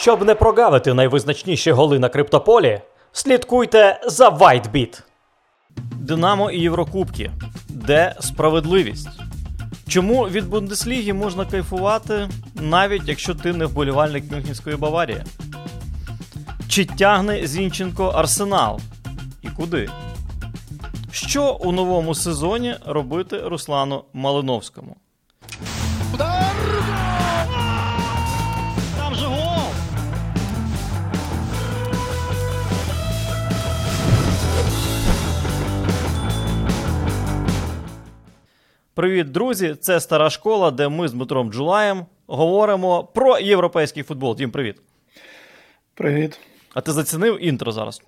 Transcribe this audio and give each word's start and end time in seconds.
Щоб 0.00 0.24
не 0.24 0.34
прогавити 0.34 0.94
найвизначніші 0.94 1.72
голи 1.72 1.98
на 1.98 2.08
криптополі, 2.08 2.80
слідкуйте 3.12 4.00
за 4.06 4.28
WhiteBit. 4.28 5.02
Динамо 5.92 6.50
і 6.50 6.60
Єврокубки. 6.60 7.30
Де 7.68 8.14
справедливість? 8.20 9.08
Чому 9.88 10.28
від 10.28 10.48
Бундесліги 10.48 11.12
можна 11.12 11.44
кайфувати, 11.44 12.28
навіть 12.54 13.02
якщо 13.06 13.34
ти 13.34 13.52
не 13.52 13.66
вболівальник 13.66 14.32
Мюнхенської 14.32 14.76
Баварії? 14.76 15.22
Чи 16.68 16.84
тягне 16.84 17.46
Зінченко 17.46 18.06
Арсенал? 18.06 18.80
І 19.42 19.48
куди? 19.48 19.90
Що 21.12 21.52
у 21.52 21.72
новому 21.72 22.14
сезоні 22.14 22.74
робити 22.86 23.40
Руслану 23.40 24.04
Малиновському? 24.12 24.96
Привіт, 38.98 39.32
друзі! 39.32 39.76
Це 39.80 40.00
стара 40.00 40.30
школа, 40.30 40.70
де 40.70 40.88
ми 40.88 41.08
з 41.08 41.12
Дмитром 41.12 41.52
Джулаєм 41.52 42.06
говоримо 42.26 43.04
про 43.04 43.38
європейський 43.38 44.02
футбол. 44.02 44.36
Дім, 44.36 44.50
привіт. 44.50 44.76
Привіт. 45.94 46.38
А 46.74 46.80
ти 46.80 46.92
зацінив 46.92 47.44
інтро 47.44 47.72
зараз? 47.72 48.00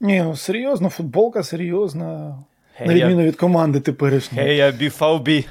Ні, 0.00 0.22
ну 0.22 0.36
серйозно, 0.36 0.88
футболка 0.88 1.42
серйозна. 1.42 2.38
Гей, 2.74 2.88
на 2.88 2.94
відміну 2.94 3.22
від 3.22 3.36
команди 3.36 3.80
теперішньої. 3.80 4.46
Гей, 4.46 4.56
я 4.56 4.70
біфавбі. 4.70 5.44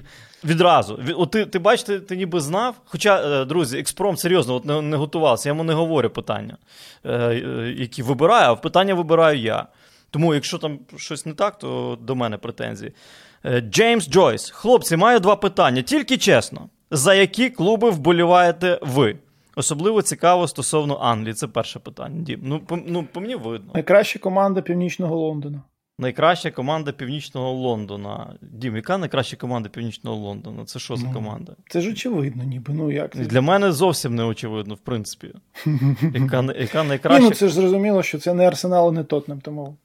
Відразу. 0.44 1.00
От 1.16 1.32
ти, 1.32 1.46
ти 1.46 1.60
бачиш, 1.60 1.84
ти, 1.84 2.00
ти 2.00 2.16
ніби 2.16 2.42
знав. 2.42 2.76
Хоча, 2.86 3.42
е, 3.42 3.46
друзі, 3.46 3.80
експром 3.80 4.18
серйозно 4.18 4.56
от 4.56 4.66
не, 4.66 4.82
не 4.82 4.98
готувався. 4.98 5.50
Я 5.50 5.52
йому 5.52 5.64
не 5.64 5.74
говорю 5.74 6.10
питання, 6.10 6.58
е, 7.04 7.12
е, 7.12 7.76
які 7.78 8.04
вибираю, 8.04 8.52
а 8.52 8.56
питання 8.56 8.94
вибираю 8.94 9.40
я. 9.40 9.68
Тому, 10.10 10.34
якщо 10.34 10.58
там 10.58 10.80
щось 10.98 11.26
не 11.26 11.34
так, 11.34 11.58
то 11.58 11.98
до 12.02 12.16
мене 12.16 12.38
претензії. 12.38 12.92
Е, 13.46 13.62
Джеймс 13.62 14.10
Джойс. 14.10 14.50
Хлопці, 14.50 14.98
маю 14.98 15.20
два 15.20 15.36
питання. 15.36 15.82
Тільки 15.82 16.18
чесно. 16.18 16.70
За 16.92 17.14
які 17.14 17.50
клуби 17.50 17.90
вболіваєте 17.90 18.80
ви? 18.82 19.16
Особливо 19.56 20.02
цікаво 20.02 20.48
стосовно 20.48 20.98
Англії. 21.02 21.34
Це 21.34 21.48
перше 21.48 21.80
питання. 21.80 22.22
Дім. 22.22 22.40
Ну, 22.44 22.60
по, 22.60 22.80
ну, 22.88 23.08
по 23.14 23.22
мені 23.22 23.36
видно. 23.36 23.72
Найкраща 23.74 24.20
команда 24.20 24.62
Північного 24.62 25.16
Лондона. 25.16 25.62
Найкраща 26.00 26.52
команда 26.52 26.92
Північного 26.92 27.52
Лондона. 27.52 28.34
Дім, 28.42 28.76
яка 28.76 28.98
найкраща 28.98 29.38
команда 29.38 29.70
Північного 29.70 30.16
Лондона? 30.18 30.66
Це 30.66 30.80
що 30.80 30.96
за 30.96 31.08
Ну, 31.08 31.14
команда? 31.14 31.54
Це 31.70 31.82
ж 31.82 31.92
очевидно, 31.92 32.44
ніби. 32.44 32.74
Ну 32.74 32.92
як 32.92 33.14
це? 33.14 33.20
Для 33.20 33.42
мене 33.42 33.72
зовсім 33.72 34.16
не 34.16 34.24
очевидно, 34.24 34.76
в 34.76 34.78
принципі. 34.80 35.28
Яка, 36.14 36.84
яка 36.84 37.20
Ні, 37.20 37.26
ну 37.26 37.32
це 37.32 37.48
ж 37.48 37.54
зрозуміло, 37.54 38.04
що 38.04 38.20
це 38.20 38.34
не 38.34 38.48
Арсенал, 38.48 38.94
не 38.94 39.04
Тотнем, 39.04 39.42
тому. 39.42 39.78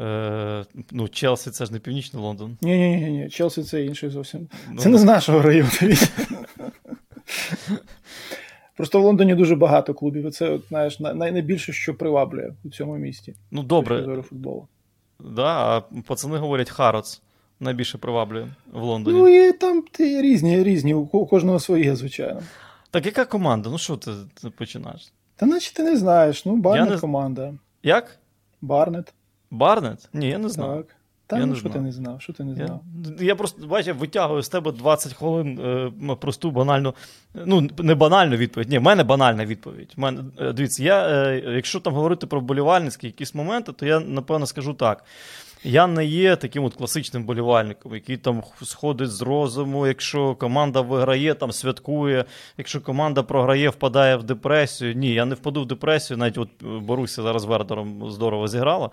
Е, 0.00 0.64
ну, 0.90 1.08
Челсі 1.08 1.50
це 1.50 1.66
ж 1.66 1.72
не 1.72 1.78
Північний 1.78 2.22
Лондон. 2.22 2.56
Ні, 2.62 2.78
ні, 2.78 2.96
ні, 2.96 3.10
ні. 3.10 3.28
Челсі 3.30 3.62
це 3.62 3.84
інший 3.84 4.10
зовсім. 4.10 4.48
Ну, 4.70 4.78
Це 4.78 4.88
не 4.88 4.98
з 4.98 5.04
нашого 5.04 5.42
району. 5.42 5.70
Просто 8.76 9.00
в 9.00 9.04
Лондоні 9.04 9.34
дуже 9.34 9.56
багато 9.56 9.94
клубів. 9.94 10.26
і 10.26 10.30
Це, 10.30 10.50
от, 10.50 10.62
знаєш, 10.68 11.00
найбільше, 11.00 11.72
що 11.72 11.94
приваблює 11.94 12.52
у 12.64 12.68
цьому 12.68 12.96
місті. 12.96 13.34
Ну, 13.50 13.62
добре, 13.62 14.22
футболу. 14.22 14.68
да, 15.20 15.76
а 15.76 15.80
пацани 15.80 16.38
говорять, 16.38 16.70
Хароц 16.70 17.22
найбільше 17.60 17.98
приваблює 17.98 18.46
в 18.72 18.82
Лондоні. 18.82 19.18
Ну 19.18 19.28
і 19.28 19.52
там 19.52 19.82
ти 19.92 20.22
різні, 20.22 20.64
різні, 20.64 20.94
у 20.94 21.00
у 21.00 21.26
кожного 21.26 21.60
своє, 21.60 21.96
звичайно. 21.96 22.42
Так 22.90 23.06
яка 23.06 23.24
команда? 23.24 23.70
Ну 23.70 23.78
що 23.78 23.96
ти, 23.96 24.10
ти 24.42 24.50
починаєш? 24.50 25.12
Та 25.36 25.46
наче 25.46 25.74
ти 25.74 25.82
не 25.82 25.96
знаєш. 25.96 26.46
Ну, 26.46 26.56
Барнет 26.56 26.90
не- 26.90 26.98
команда. 26.98 27.54
Як? 27.82 28.18
Барнет. 28.60 29.14
Барнет? 29.52 30.08
Ні, 30.12 30.28
я 30.28 30.38
не 30.38 30.48
знаю. 30.48 30.76
Так. 30.76 30.96
Та 31.26 31.38
Я 31.38 31.46
ну 31.46 31.52
не 31.52 31.58
що 31.58 31.68
ти 31.68 31.80
не 31.80 31.92
знав? 31.92 32.22
Що 32.22 32.32
ти 32.32 32.44
не 32.44 32.54
знав? 32.54 32.80
я 33.20 33.34
просто 33.34 33.66
бачив, 33.66 33.96
витягую 33.96 34.42
з 34.42 34.48
тебе 34.48 34.72
20 34.72 35.12
хвилин 35.12 35.60
е, 36.10 36.16
просту 36.20 36.50
банальну, 36.50 36.94
ну 37.34 37.68
не 37.78 37.94
банальну 37.94 38.36
відповідь. 38.36 38.68
Ні, 38.68 38.78
в 38.78 38.82
мене 38.82 39.04
банальна 39.04 39.46
відповідь. 39.46 39.92
В 39.96 40.00
Мене, 40.00 40.20
е, 40.38 40.52
дивіться, 40.52 40.84
я, 40.84 41.08
е, 41.08 41.42
якщо 41.54 41.80
там 41.80 41.94
говорити 41.94 42.26
про 42.26 42.40
вболівальницькі 42.40 43.06
якісь 43.06 43.34
моменти, 43.34 43.72
то 43.72 43.86
я 43.86 44.00
напевно 44.00 44.46
скажу 44.46 44.74
так. 44.74 45.04
Я 45.64 45.86
не 45.86 46.06
є 46.06 46.36
таким 46.36 46.64
от 46.64 46.74
класичним 46.74 47.24
болівальником, 47.24 47.94
який 47.94 48.16
там 48.16 48.42
сходить 48.62 49.10
з 49.10 49.22
розуму, 49.22 49.86
якщо 49.86 50.34
команда 50.34 50.80
виграє, 50.80 51.34
там 51.34 51.52
святкує, 51.52 52.24
якщо 52.58 52.80
команда 52.80 53.22
програє, 53.22 53.68
впадає 53.68 54.16
в 54.16 54.22
депресію. 54.22 54.94
Ні, 54.94 55.14
я 55.14 55.24
не 55.24 55.34
впаду 55.34 55.62
в 55.62 55.66
депресію, 55.66 56.16
навіть 56.16 56.38
от 56.38 56.48
е, 56.62 56.66
Боруся 56.78 57.22
зараз 57.22 57.44
Вердером 57.44 58.10
здорово 58.10 58.48
зіграла. 58.48 58.90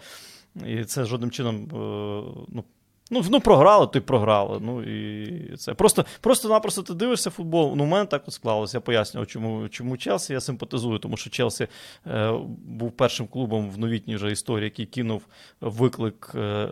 І 0.68 0.84
це 0.84 1.06
жодним 1.06 1.32
чином 1.32 1.56
е, 1.56 2.46
ну, 2.48 2.64
Ну, 3.12 3.26
ну 3.30 3.40
програли, 3.42 3.88
то 3.88 4.00
й 4.00 4.02
програли. 4.02 4.60
Ну, 4.62 4.84
і 4.84 5.58
це. 5.58 5.74
Просто, 5.74 6.06
просто-напросто 6.22 6.84
ти 6.84 6.94
дивишся 6.94 7.30
футбол. 7.30 7.74
Ну, 7.76 7.84
у 7.84 7.88
мене 7.88 8.06
так 8.06 8.24
от 8.28 8.34
склалося. 8.34 8.78
Я 8.78 8.82
пояснював, 8.82 9.28
чому, 9.28 9.70
чому 9.70 9.98
Челсі 9.98 10.34
я 10.34 10.42
симпатизую, 10.42 11.00
тому 11.00 11.18
що 11.18 11.30
Челсі 11.30 11.68
е, 12.08 12.32
був 12.66 12.92
першим 12.92 13.28
клубом 13.28 13.70
в 13.70 13.78
новітній 13.78 14.16
вже 14.16 14.32
історії, 14.32 14.64
який 14.64 14.86
кинув 14.86 15.26
виклик, 15.62 16.32
е, 16.36 16.70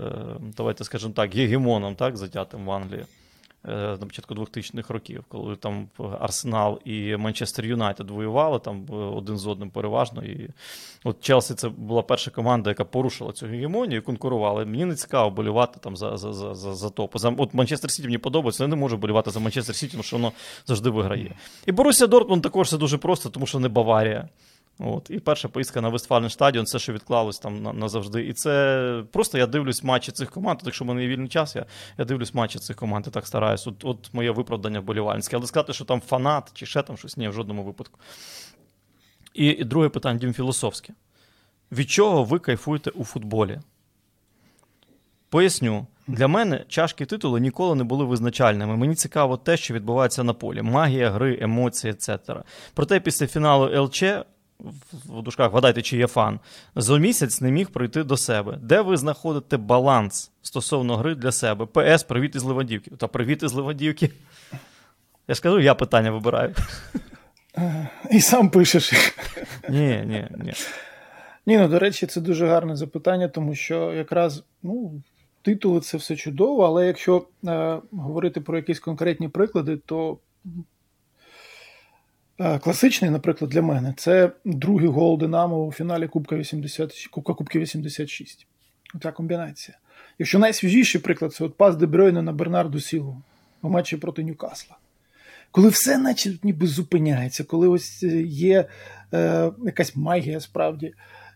давайте 0.57 0.83
скажемо 0.83 1.13
так, 1.13 1.35
гегемоном, 1.35 1.95
так, 1.95 2.17
затятим 2.17 2.65
в 2.65 2.71
Англії. 2.71 3.05
Е, 3.65 3.97
На 4.01 4.05
початку 4.05 4.35
2000-х 4.35 4.93
років, 4.93 5.23
коли 5.27 5.55
там 5.55 5.89
Арсенал 6.19 6.79
і 6.85 7.17
Манчестер 7.17 7.65
Юнайтед 7.65 8.09
воювали 8.09 8.59
там 8.59 8.85
е, 8.89 8.93
один 8.93 9.37
з 9.37 9.47
одним 9.47 9.69
переважно. 9.69 10.23
І 10.23 10.49
от 11.03 11.21
Челсі 11.21 11.53
це 11.53 11.69
була 11.69 12.01
перша 12.01 12.31
команда, 12.31 12.69
яка 12.69 12.85
порушила 12.85 13.31
цю 13.31 13.45
гегемонію 13.47 13.99
і 13.99 14.03
конкурувала. 14.03 14.65
Мені 14.65 14.85
не 14.85 14.95
цікаво 14.95 15.29
болювати 15.29 15.79
там 15.79 15.97
за, 15.97 16.17
за, 16.17 16.33
за, 16.33 16.55
за, 16.55 16.75
за 16.75 16.89
топ. 16.89 17.17
За, 17.17 17.29
от 17.37 17.53
Манчестер 17.53 17.91
Сіті 17.91 18.07
мені 18.07 18.17
подобається, 18.17 18.63
я 18.63 18.67
не 18.67 18.75
можу 18.75 18.97
болювати 18.97 19.31
за 19.31 19.39
Манчестер 19.39 19.75
Сіті, 19.75 19.91
тому 19.91 20.03
що 20.03 20.15
воно 20.15 20.31
завжди 20.65 20.89
виграє. 20.89 21.35
І 21.65 21.71
Боруся 21.71 22.07
Дортмунд 22.07 22.43
також 22.43 22.69
це 22.69 22.77
дуже 22.77 22.97
просто, 22.97 23.29
тому 23.29 23.45
що 23.45 23.59
не 23.59 23.67
Баварія. 23.67 24.29
От, 24.79 25.09
і 25.09 25.19
перша 25.19 25.47
поїздка 25.47 25.81
на 25.81 25.89
Вестфальний 25.89 26.29
стадіон, 26.29 26.65
це 26.65 26.79
що 26.79 26.93
відклалось 26.93 27.39
там 27.39 27.61
назавжди. 27.61 28.27
І 28.27 28.33
це 28.33 29.03
просто 29.11 29.37
я 29.37 29.47
дивлюсь 29.47 29.83
матчі 29.83 30.11
цих 30.11 30.31
команд. 30.31 30.59
От 30.61 30.65
Якщо 30.65 30.85
в 30.85 30.87
мене 30.87 31.01
є 31.01 31.07
вільний 31.07 31.27
час, 31.27 31.55
я, 31.55 31.65
я 31.97 32.05
дивлюсь 32.05 32.33
матчі 32.33 32.59
цих 32.59 32.75
команд 32.75 33.07
і 33.07 33.09
так 33.09 33.27
стараюсь. 33.27 33.67
От, 33.67 33.85
от 33.85 34.13
моє 34.13 34.31
виправдання 34.31 34.81
болівальницьке. 34.81 35.37
Але 35.37 35.47
сказати, 35.47 35.73
що 35.73 35.85
там 35.85 36.01
фанат 36.01 36.51
чи 36.53 36.65
ще 36.65 36.81
там 36.81 36.97
щось, 36.97 37.17
ні, 37.17 37.29
в 37.29 37.33
жодному 37.33 37.63
випадку. 37.63 37.99
І, 39.33 39.45
і 39.45 39.63
друге 39.63 39.89
питання, 39.89 40.19
Дім, 40.19 40.33
філософське. 40.33 40.93
Від 41.71 41.89
чого 41.89 42.23
ви 42.23 42.39
кайфуєте 42.39 42.89
у 42.89 43.03
футболі? 43.03 43.59
Поясню. 45.29 45.87
Для 46.07 46.27
мене 46.27 46.65
чашки 46.67 47.05
титули 47.05 47.39
ніколи 47.39 47.75
не 47.75 47.83
були 47.83 48.05
визначальними. 48.05 48.77
Мені 48.77 48.95
цікаво 48.95 49.37
те, 49.37 49.57
що 49.57 49.73
відбувається 49.73 50.23
на 50.23 50.33
полі: 50.33 50.61
магія, 50.61 51.11
гри, 51.11 51.37
емоції, 51.41 51.93
etc. 51.93 52.43
Проте 52.73 52.99
після 52.99 53.27
фіналу 53.27 53.83
ЛЧ, 53.83 54.03
в 55.05 55.21
дужках, 55.21 55.51
вгадайте, 55.51 55.81
чи 55.81 55.97
є 55.97 56.07
фан, 56.07 56.39
за 56.75 56.97
місяць 56.97 57.41
не 57.41 57.51
міг 57.51 57.69
прийти 57.69 58.03
до 58.03 58.17
себе. 58.17 58.57
Де 58.61 58.81
ви 58.81 58.97
знаходите 58.97 59.57
баланс 59.57 60.31
стосовно 60.41 60.97
гри 60.97 61.15
для 61.15 61.31
себе? 61.31 61.65
ПС, 61.65 62.03
привіт 62.03 62.35
із 62.35 62.43
Левандівки. 62.43 62.91
Та 62.91 63.07
привіт 63.07 63.43
із 63.43 63.53
Левандівки. 63.53 64.09
Я 65.27 65.35
ж 65.35 65.41
кажу, 65.41 65.59
я 65.59 65.75
питання 65.75 66.11
вибираю. 66.11 66.55
І 68.11 68.21
сам 68.21 68.49
пишеш. 68.49 69.13
Ні, 69.69 70.03
ні, 70.05 70.27
ні. 70.43 70.53
Ні, 71.45 71.57
ну 71.57 71.67
до 71.67 71.79
речі, 71.79 72.07
це 72.07 72.21
дуже 72.21 72.47
гарне 72.47 72.75
запитання, 72.75 73.27
тому 73.27 73.55
що 73.55 73.93
якраз 73.93 74.43
ну, 74.63 75.01
титули 75.41 75.79
це 75.79 75.97
все 75.97 76.15
чудово, 76.15 76.65
але 76.65 76.87
якщо 76.87 77.25
е, 77.45 77.79
говорити 77.91 78.41
про 78.41 78.57
якісь 78.57 78.79
конкретні 78.79 79.27
приклади, 79.27 79.77
то 79.77 80.17
класичний, 82.37 83.11
наприклад, 83.11 83.51
для 83.51 83.61
мене 83.61 83.93
це 83.97 84.31
другий 84.45 84.87
гол 84.87 85.17
Динамо 85.17 85.65
у 85.65 85.71
фіналі 85.71 86.07
Кубка 86.07 86.35
80, 86.35 87.07
Кубка 87.11 87.33
Кубки 87.33 87.59
86. 87.59 88.47
Оця 88.95 89.11
комбінація. 89.11 89.77
Якщо 90.19 90.39
найсвіжіший 90.39 91.01
приклад, 91.01 91.33
це 91.33 91.43
от 91.43 91.57
пас 91.57 91.75
Дебройна 91.75 92.21
на 92.21 92.31
Бернарду 92.31 92.79
Сілу 92.79 93.21
у 93.61 93.69
матчі 93.69 93.97
проти 93.97 94.23
Ньюкасла. 94.23 94.77
Коли 95.51 95.69
все 95.69 95.97
наче 95.97 96.33
ніби 96.43 96.67
зупиняється, 96.67 97.43
коли 97.43 97.67
ось 97.67 98.03
е, 98.03 98.21
є 98.21 98.65
е, 99.13 99.51
якась 99.65 99.95
магія 99.95 100.39
справді 100.39 100.93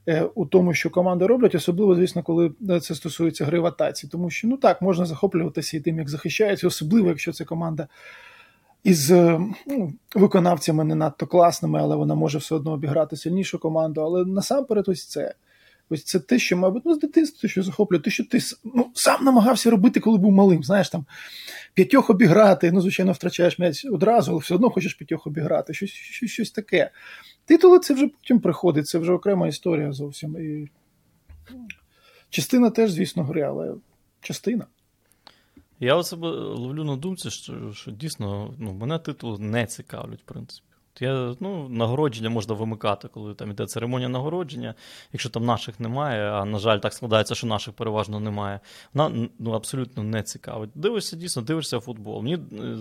е, 0.07 0.24
у 0.36 0.45
тому, 0.45 0.74
що 0.74 0.89
команди 0.89 1.25
роблять, 1.25 1.56
особливо, 1.56 1.95
звісно, 1.95 2.24
коли 2.24 2.51
е, 2.69 2.80
це 2.80 2.95
стосується 2.95 3.45
гри 3.45 3.59
в 3.59 3.65
атаці. 3.65 4.07
Тому 4.07 4.30
що 4.30 4.47
ну 4.47 4.57
так, 4.57 4.81
можна 4.81 5.06
захоплюватися 5.06 5.77
і 5.77 5.80
тим, 5.80 5.97
як 5.97 6.09
захищається, 6.09 6.68
особливо, 6.68 7.09
якщо 7.09 7.33
це 7.33 7.45
команда 7.45 7.88
із 8.83 9.12
е, 9.12 9.39
ну, 9.68 9.94
виконавцями 10.16 10.83
не 10.83 10.95
надто 10.95 11.28
класними, 11.28 11.80
але 11.80 11.95
вона 11.95 12.16
може 12.16 12.38
все 12.38 12.56
одно 12.56 12.72
обіграти 12.72 13.18
сильнішу 13.18 13.60
команду. 13.60 14.01
Але 14.01 14.25
насамперед, 14.25 14.86
ось 14.88 15.06
це. 15.06 15.33
Ось 15.89 16.04
це 16.04 16.19
те, 16.19 16.39
що, 16.39 16.57
мабуть, 16.57 16.83
ну, 16.86 16.95
з 16.95 17.00
дитинства, 17.00 17.50
що 17.50 17.63
захоплює, 17.63 18.00
те, 18.00 18.10
що 18.12 18.25
ти 18.25 18.39
ну, 18.63 18.92
сам 18.94 19.25
намагався 19.25 19.69
робити, 19.69 20.00
коли 20.00 20.18
був 20.18 20.31
малим. 20.31 20.63
Знаєш, 20.63 20.89
там 20.89 21.06
п'ятьох 21.74 22.10
обіграти. 22.10 22.72
Ну, 22.72 22.81
звичайно, 22.81 23.12
втрачаєш 23.12 23.60
м'яч 23.60 23.86
одразу, 23.86 24.31
але 24.31 24.39
все 24.39 24.56
одно 24.56 24.69
хочеш 24.69 24.94
п'ятьох 24.94 25.28
обіграти. 25.28 25.74
Щось, 25.74 25.89
щось, 25.89 26.30
щось 26.30 26.51
таке. 26.51 26.92
Титули 27.45 27.80
це 27.80 27.94
вже 27.94 28.07
потім 28.07 28.39
приходить, 28.39 28.88
це 28.88 28.98
вже 28.98 29.13
окрема 29.13 29.48
історія 29.48 29.92
зовсім. 29.92 30.38
І... 30.38 30.69
Частина 32.30 32.69
теж, 32.69 32.92
звісно, 32.92 33.24
гри, 33.24 33.42
але 33.42 33.74
частина. 34.22 34.66
Я 35.83 35.98
у 35.98 36.04
себе 36.04 36.30
ловлю 36.30 36.83
на 36.83 36.95
думці, 36.95 37.30
що 37.30 37.74
що 37.74 37.92
дійсно 37.92 38.54
ну, 38.57 38.74
мене 38.74 39.00
титул 39.00 39.39
не 39.39 39.66
цікавлять, 39.66 40.19
в 40.19 40.25
принципі. 40.25 40.68
Я, 41.00 41.36
ну, 41.39 41.69
Нагородження 41.69 42.30
можна 42.30 42.54
вимикати, 42.54 43.07
коли 43.07 43.33
там 43.33 43.51
іде 43.51 43.66
церемонія 43.66 44.10
нагородження. 44.10 44.75
Якщо 45.13 45.30
там 45.30 45.45
наших 45.45 45.80
немає, 45.80 46.31
а 46.31 46.45
на 46.45 46.60
жаль, 46.60 46.80
так 46.80 46.94
складається, 46.94 47.36
що 47.36 47.48
наших 47.48 47.74
переважно 47.74 48.19
немає. 48.19 48.60
Вона 48.94 49.30
ну, 49.39 49.51
абсолютно 49.51 50.04
не 50.04 50.24
цікавить. 50.24 50.69
Дивишся, 50.75 51.16
дійсно, 51.16 51.42
дивишся 51.42 51.80
футбол. 51.80 52.22
Мені 52.22 52.36
е, 52.36 52.78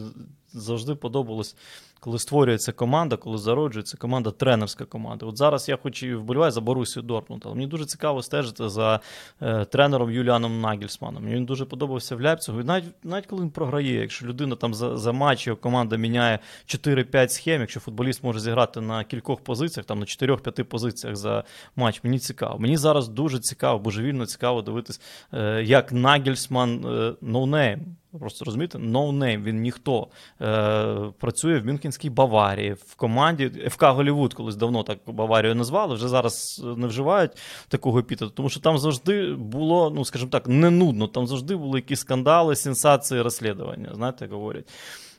завжди 0.52 0.94
подобалось 0.94 1.56
коли 2.00 2.18
створюється 2.18 2.72
команда, 2.72 3.16
коли 3.16 3.38
зароджується 3.38 3.96
команда, 3.96 4.30
тренерська 4.30 4.84
команда. 4.84 5.26
От 5.26 5.36
зараз 5.36 5.68
я 5.68 5.76
хоч 5.76 6.02
і 6.02 6.14
вболіваю 6.14 6.52
за 6.52 6.60
Борусію 6.60 7.02
Дортмунд, 7.02 7.42
але 7.44 7.54
мені 7.54 7.66
дуже 7.66 7.84
цікаво 7.84 8.22
стежити 8.22 8.68
за 8.68 9.00
е, 9.42 9.64
тренером 9.64 10.10
Юліаном 10.10 10.60
Нагельсманом. 10.60 11.22
Мені 11.22 11.36
він 11.36 11.44
дуже 11.44 11.64
подобався 11.64 12.16
в 12.16 12.22
Лейпцигу. 12.22 12.60
І 12.60 12.64
навіть 12.64 13.04
навіть 13.04 13.26
коли 13.26 13.42
він 13.42 13.50
програє, 13.50 14.00
якщо 14.00 14.26
людина 14.26 14.56
там 14.56 14.74
за 14.74 14.96
за 14.96 15.12
матч, 15.12 15.46
його 15.46 15.56
команда 15.56 15.96
міняє 15.96 16.38
4-5 16.66 17.28
схем, 17.28 17.60
якщо 17.60 17.80
футболіст 17.80 18.24
може 18.24 18.40
зіграти 18.40 18.80
на 18.80 19.04
кількох 19.04 19.40
позиціях, 19.40 19.86
там 19.86 19.98
на 19.98 20.04
4-5 20.04 20.62
позиціях 20.62 21.16
за 21.16 21.44
матч, 21.76 22.04
мені 22.04 22.18
цікаво. 22.18 22.58
Мені 22.58 22.76
зараз 22.76 23.08
дуже 23.08 23.38
цікаво, 23.38 23.78
божевільно 23.78 24.26
цікаво 24.26 24.62
дивитись, 24.62 25.00
е, 25.32 25.62
як 25.62 25.92
Нагельсман 25.92 26.80
no 27.20 27.37
name. 27.37 27.80
No 27.80 27.99
Просто 28.18 28.44
розумієте, 28.44 28.78
no 28.78 29.42
він 29.42 29.60
ніхто. 29.60 30.08
Е, 30.40 31.12
Працює 31.18 31.58
в 31.58 31.66
Мюнхенській 31.66 32.10
Баварії, 32.10 32.72
в 32.72 32.94
команді 32.94 33.48
ФК 33.48 33.84
Голівуд, 33.84 34.34
колись 34.34 34.56
давно 34.56 34.82
так 34.82 34.98
Баварію 35.06 35.54
назвали, 35.54 35.94
вже 35.94 36.08
зараз 36.08 36.64
не 36.76 36.86
вживають 36.86 37.32
такого 37.68 37.98
епітету, 37.98 38.30
тому 38.30 38.48
що 38.48 38.60
там 38.60 38.78
завжди 38.78 39.34
було, 39.34 39.90
ну 39.90 40.04
скажімо 40.04 40.30
так, 40.30 40.48
не 40.48 40.70
нудно, 40.70 41.06
там 41.06 41.26
завжди 41.26 41.56
були 41.56 41.78
якісь 41.78 42.00
скандали, 42.00 42.56
сенсації, 42.56 43.22
розслідування. 43.22 43.90
Знаєте, 43.94 44.26
говорять. 44.26 44.68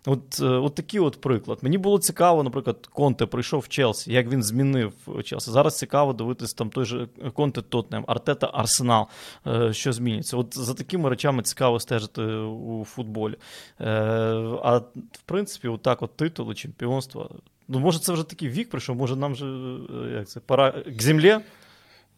От 0.05 0.39
е, 0.41 0.45
от 0.45 0.75
такий 0.75 0.99
от 0.99 1.21
приклад. 1.21 1.59
Мені 1.61 1.77
було 1.77 1.99
цікаво, 1.99 2.43
наприклад, 2.43 2.87
Конте 2.93 3.25
прийшов 3.25 3.59
в 3.59 3.67
Челсі, 3.67 4.13
як 4.13 4.29
він 4.29 4.43
змінив 4.43 4.93
Челсі. 5.23 5.51
Зараз 5.51 5.77
цікаво 5.77 6.13
дивитися 6.13 6.55
там 6.57 6.69
той 6.69 6.85
же 6.85 7.07
Конте 7.33 7.61
Тотнем, 7.61 8.03
Артета 8.07 8.49
Арсенал, 8.53 9.07
е, 9.47 9.73
що 9.73 9.93
зміниться. 9.93 10.37
От 10.37 10.57
за 10.57 10.73
такими 10.73 11.09
речами 11.09 11.43
цікаво 11.43 11.79
стежити 11.79 12.21
у 12.21 12.85
футболі. 12.85 13.35
Е, 13.79 13.85
а 14.63 14.77
в 15.11 15.21
принципі, 15.25 15.67
отак 15.67 16.01
от 16.01 16.17
титули, 16.17 16.55
чемпіонства. 16.55 17.29
Ну, 17.67 17.79
може, 17.79 17.99
це 17.99 18.13
вже 18.13 18.23
такий 18.23 18.49
вік 18.49 18.69
прийшов, 18.69 18.95
може, 18.95 19.15
нам 19.15 19.33
вже 19.33 19.45
як 20.17 20.27
це, 20.27 20.39
пора 20.39 20.71
к 20.71 20.99
землі. 20.99 21.37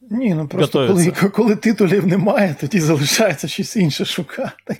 Ні, 0.09 0.33
ну 0.33 0.47
просто 0.47 0.87
коли, 0.87 1.11
коли 1.11 1.55
титулів 1.55 2.07
немає, 2.07 2.55
тоді 2.61 2.79
залишається 2.79 3.47
щось 3.47 3.75
інше 3.75 4.05
шукати. 4.05 4.77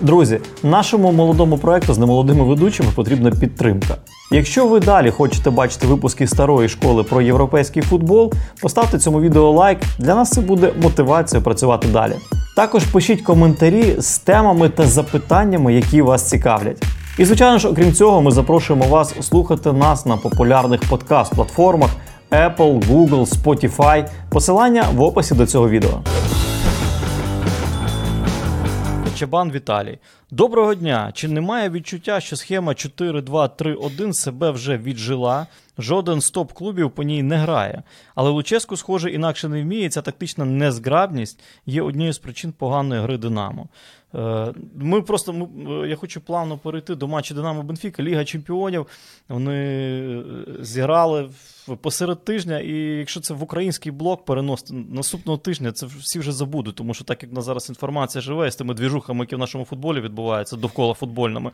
Друзі, 0.00 0.40
нашому 0.62 1.12
молодому 1.12 1.58
проекту 1.58 1.94
з 1.94 1.98
немолодими 1.98 2.44
ведучими 2.44 2.88
потрібна 2.94 3.30
підтримка. 3.30 3.96
Якщо 4.30 4.66
ви 4.66 4.80
далі 4.80 5.10
хочете 5.10 5.50
бачити 5.50 5.86
випуски 5.86 6.26
старої 6.26 6.68
школи 6.68 7.02
про 7.02 7.22
європейський 7.22 7.82
футбол, 7.82 8.32
поставте 8.62 8.98
цьому 8.98 9.20
відео 9.20 9.50
лайк. 9.50 9.78
Для 9.98 10.14
нас 10.14 10.30
це 10.30 10.40
буде 10.40 10.72
мотивація 10.82 11.42
працювати 11.42 11.88
далі. 11.88 12.12
Також 12.56 12.84
пишіть 12.84 13.22
коментарі 13.22 13.96
з 13.98 14.18
темами 14.18 14.68
та 14.68 14.86
запитаннями, 14.86 15.74
які 15.74 16.02
вас 16.02 16.28
цікавлять. 16.28 16.82
І, 17.18 17.24
звичайно 17.24 17.58
ж, 17.58 17.68
окрім 17.68 17.92
цього, 17.92 18.22
ми 18.22 18.30
запрошуємо 18.30 18.84
вас 18.84 19.14
слухати 19.20 19.72
нас 19.72 20.06
на 20.06 20.16
популярних 20.16 20.80
подкаст-платформах 20.90 21.90
Apple, 22.30 22.82
Google, 22.88 23.42
Spotify. 23.42 24.08
Посилання 24.30 24.84
в 24.94 25.02
описі 25.02 25.34
до 25.34 25.46
цього 25.46 25.68
відео. 25.68 26.00
Чабан 29.18 29.52
Віталій. 29.52 29.98
Доброго 30.30 30.74
дня! 30.74 31.10
Чи 31.14 31.28
немає 31.28 31.70
відчуття, 31.70 32.20
що 32.20 32.36
схема 32.36 32.72
4-2-3-1 32.72 34.12
себе 34.12 34.50
вже 34.50 34.76
віджила? 34.76 35.46
Жоден 35.78 36.20
з 36.20 36.30
топ-клубів 36.30 36.90
по 36.90 37.02
ній 37.02 37.22
не 37.22 37.36
грає. 37.36 37.82
Але 38.14 38.30
Луческу, 38.30 38.76
схоже, 38.76 39.10
інакше 39.10 39.48
не 39.48 39.62
вміє. 39.62 39.88
Ця 39.88 40.02
тактична 40.02 40.44
незграбність 40.44 41.40
є 41.66 41.82
однією 41.82 42.12
з 42.12 42.18
причин 42.18 42.52
поганої 42.52 43.00
гри 43.00 43.18
Динамо. 43.18 43.66
Е, 44.14 44.52
ми 44.74 45.02
просто 45.02 45.48
е, 45.68 45.88
я 45.88 45.96
хочу 45.96 46.20
плавно 46.20 46.58
перейти 46.58 46.94
до 46.94 47.08
матчу 47.08 47.34
Динамо 47.34 47.62
Бенфіка, 47.62 48.02
Ліга 48.02 48.24
Чемпіонів. 48.24 48.86
Вони 49.28 49.54
е, 49.54 50.24
зіграли 50.60 51.30
посеред 51.80 52.24
тижня, 52.24 52.60
і 52.60 52.72
якщо 52.74 53.20
це 53.20 53.34
в 53.34 53.42
український 53.42 53.92
блок 53.92 54.24
переносити 54.24 54.74
наступного 54.74 55.38
тижня, 55.38 55.72
це 55.72 55.86
всі 55.86 56.18
вже 56.18 56.32
забудуть, 56.32 56.74
тому 56.74 56.94
що 56.94 57.04
так 57.04 57.22
як 57.22 57.32
на 57.32 57.40
зараз 57.40 57.68
інформація 57.68 58.22
живе 58.22 58.50
з 58.50 58.56
тими 58.56 58.74
двіжухами, 58.74 59.20
які 59.20 59.36
в 59.36 59.38
нашому 59.38 59.64
футболі 59.64 60.00
відбуваються 60.00 60.56
довкола 60.56 60.94
футбольними. 60.94 61.50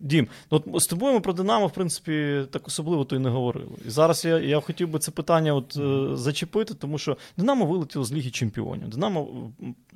Дім, 0.00 0.28
ну, 0.50 0.62
от 0.72 0.82
з 0.82 0.86
тобою 0.86 1.14
ми 1.14 1.20
про 1.20 1.32
Динамо, 1.32 1.66
в 1.66 1.72
принципі, 1.72 2.42
так 2.50 2.66
особливо 2.68 3.04
то 3.04 3.16
й 3.16 3.18
не 3.18 3.28
говорили. 3.28 3.72
І 3.86 3.90
зараз 3.90 4.24
я 4.24 4.38
я 4.38 4.60
хотів 4.60 4.88
би 4.88 4.98
це 4.98 5.10
питання 5.10 5.54
от, 5.54 5.78
зачепити, 6.18 6.74
тому 6.74 6.98
що 6.98 7.16
Динамо 7.36 7.66
вилетіло 7.66 8.04
з 8.04 8.12
Ліги 8.12 8.30
Чемпіонів. 8.30 8.88
Динамо 8.88 9.28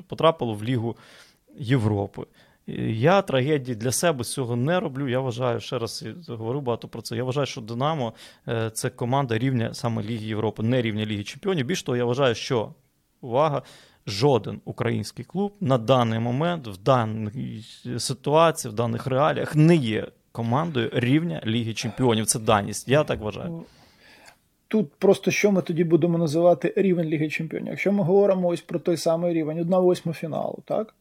потрапило 0.09 0.55
в 0.55 0.65
Лігу. 0.65 0.86
Лігу 0.87 0.97
Європи. 1.59 2.23
Я 2.89 3.23
трагедії 3.23 3.77
для 3.77 3.93
себе 3.93 4.25
цього 4.25 4.57
не 4.57 4.81
роблю. 4.81 5.09
Я 5.09 5.21
вважаю, 5.21 5.61
ще 5.61 5.79
раз 5.79 6.05
говорю 6.29 6.61
багато 6.61 6.89
про 6.89 7.03
це. 7.03 7.17
Я 7.17 7.25
вважаю, 7.25 7.47
що 7.47 7.61
Динамо 7.61 8.13
е, 8.49 8.71
це 8.71 8.91
команда 8.91 9.39
рівня 9.39 9.75
саме 9.75 10.03
Ліги 10.03 10.27
Європи, 10.27 10.63
не 10.63 10.83
рівня 10.83 11.05
Ліги 11.05 11.25
Чемпіонів. 11.25 11.67
Більш 11.67 11.83
того, 11.83 11.97
я 11.97 12.05
вважаю, 12.05 12.35
що 12.35 12.73
увага, 13.21 13.63
жоден 14.07 14.61
український 14.65 15.25
клуб 15.25 15.53
на 15.61 15.79
даний 15.79 16.19
момент, 16.19 16.67
в 16.67 16.77
даній 16.77 17.65
ситуації, 17.99 18.73
в 18.73 18.75
даних 18.75 19.07
реаліях 19.07 19.55
не 19.55 19.77
є 19.77 20.09
командою 20.33 20.91
рівня 20.93 21.43
Ліги 21.47 21.75
Чемпіонів. 21.75 22.27
Це 22.27 22.39
даність. 22.39 22.89
Я 22.89 23.05
так 23.05 23.21
вважаю. 23.21 23.65
Тут 24.69 24.95
просто 24.95 25.31
що 25.31 25.53
ми 25.53 25.63
тоді 25.63 25.85
будемо 25.85 26.19
називати 26.19 26.73
рівень 26.77 27.07
Ліги 27.07 27.29
Чемпіонів. 27.29 27.69
Якщо 27.69 27.93
ми 27.93 28.03
говоримо 28.03 28.49
ось 28.49 28.61
про 28.61 28.79
той 28.79 28.97
самий 28.97 29.35
рівень, 29.35 29.61
одна 29.61 29.79
восьма 29.79 30.13
фіналу, 30.13 30.63
так? 30.65 30.95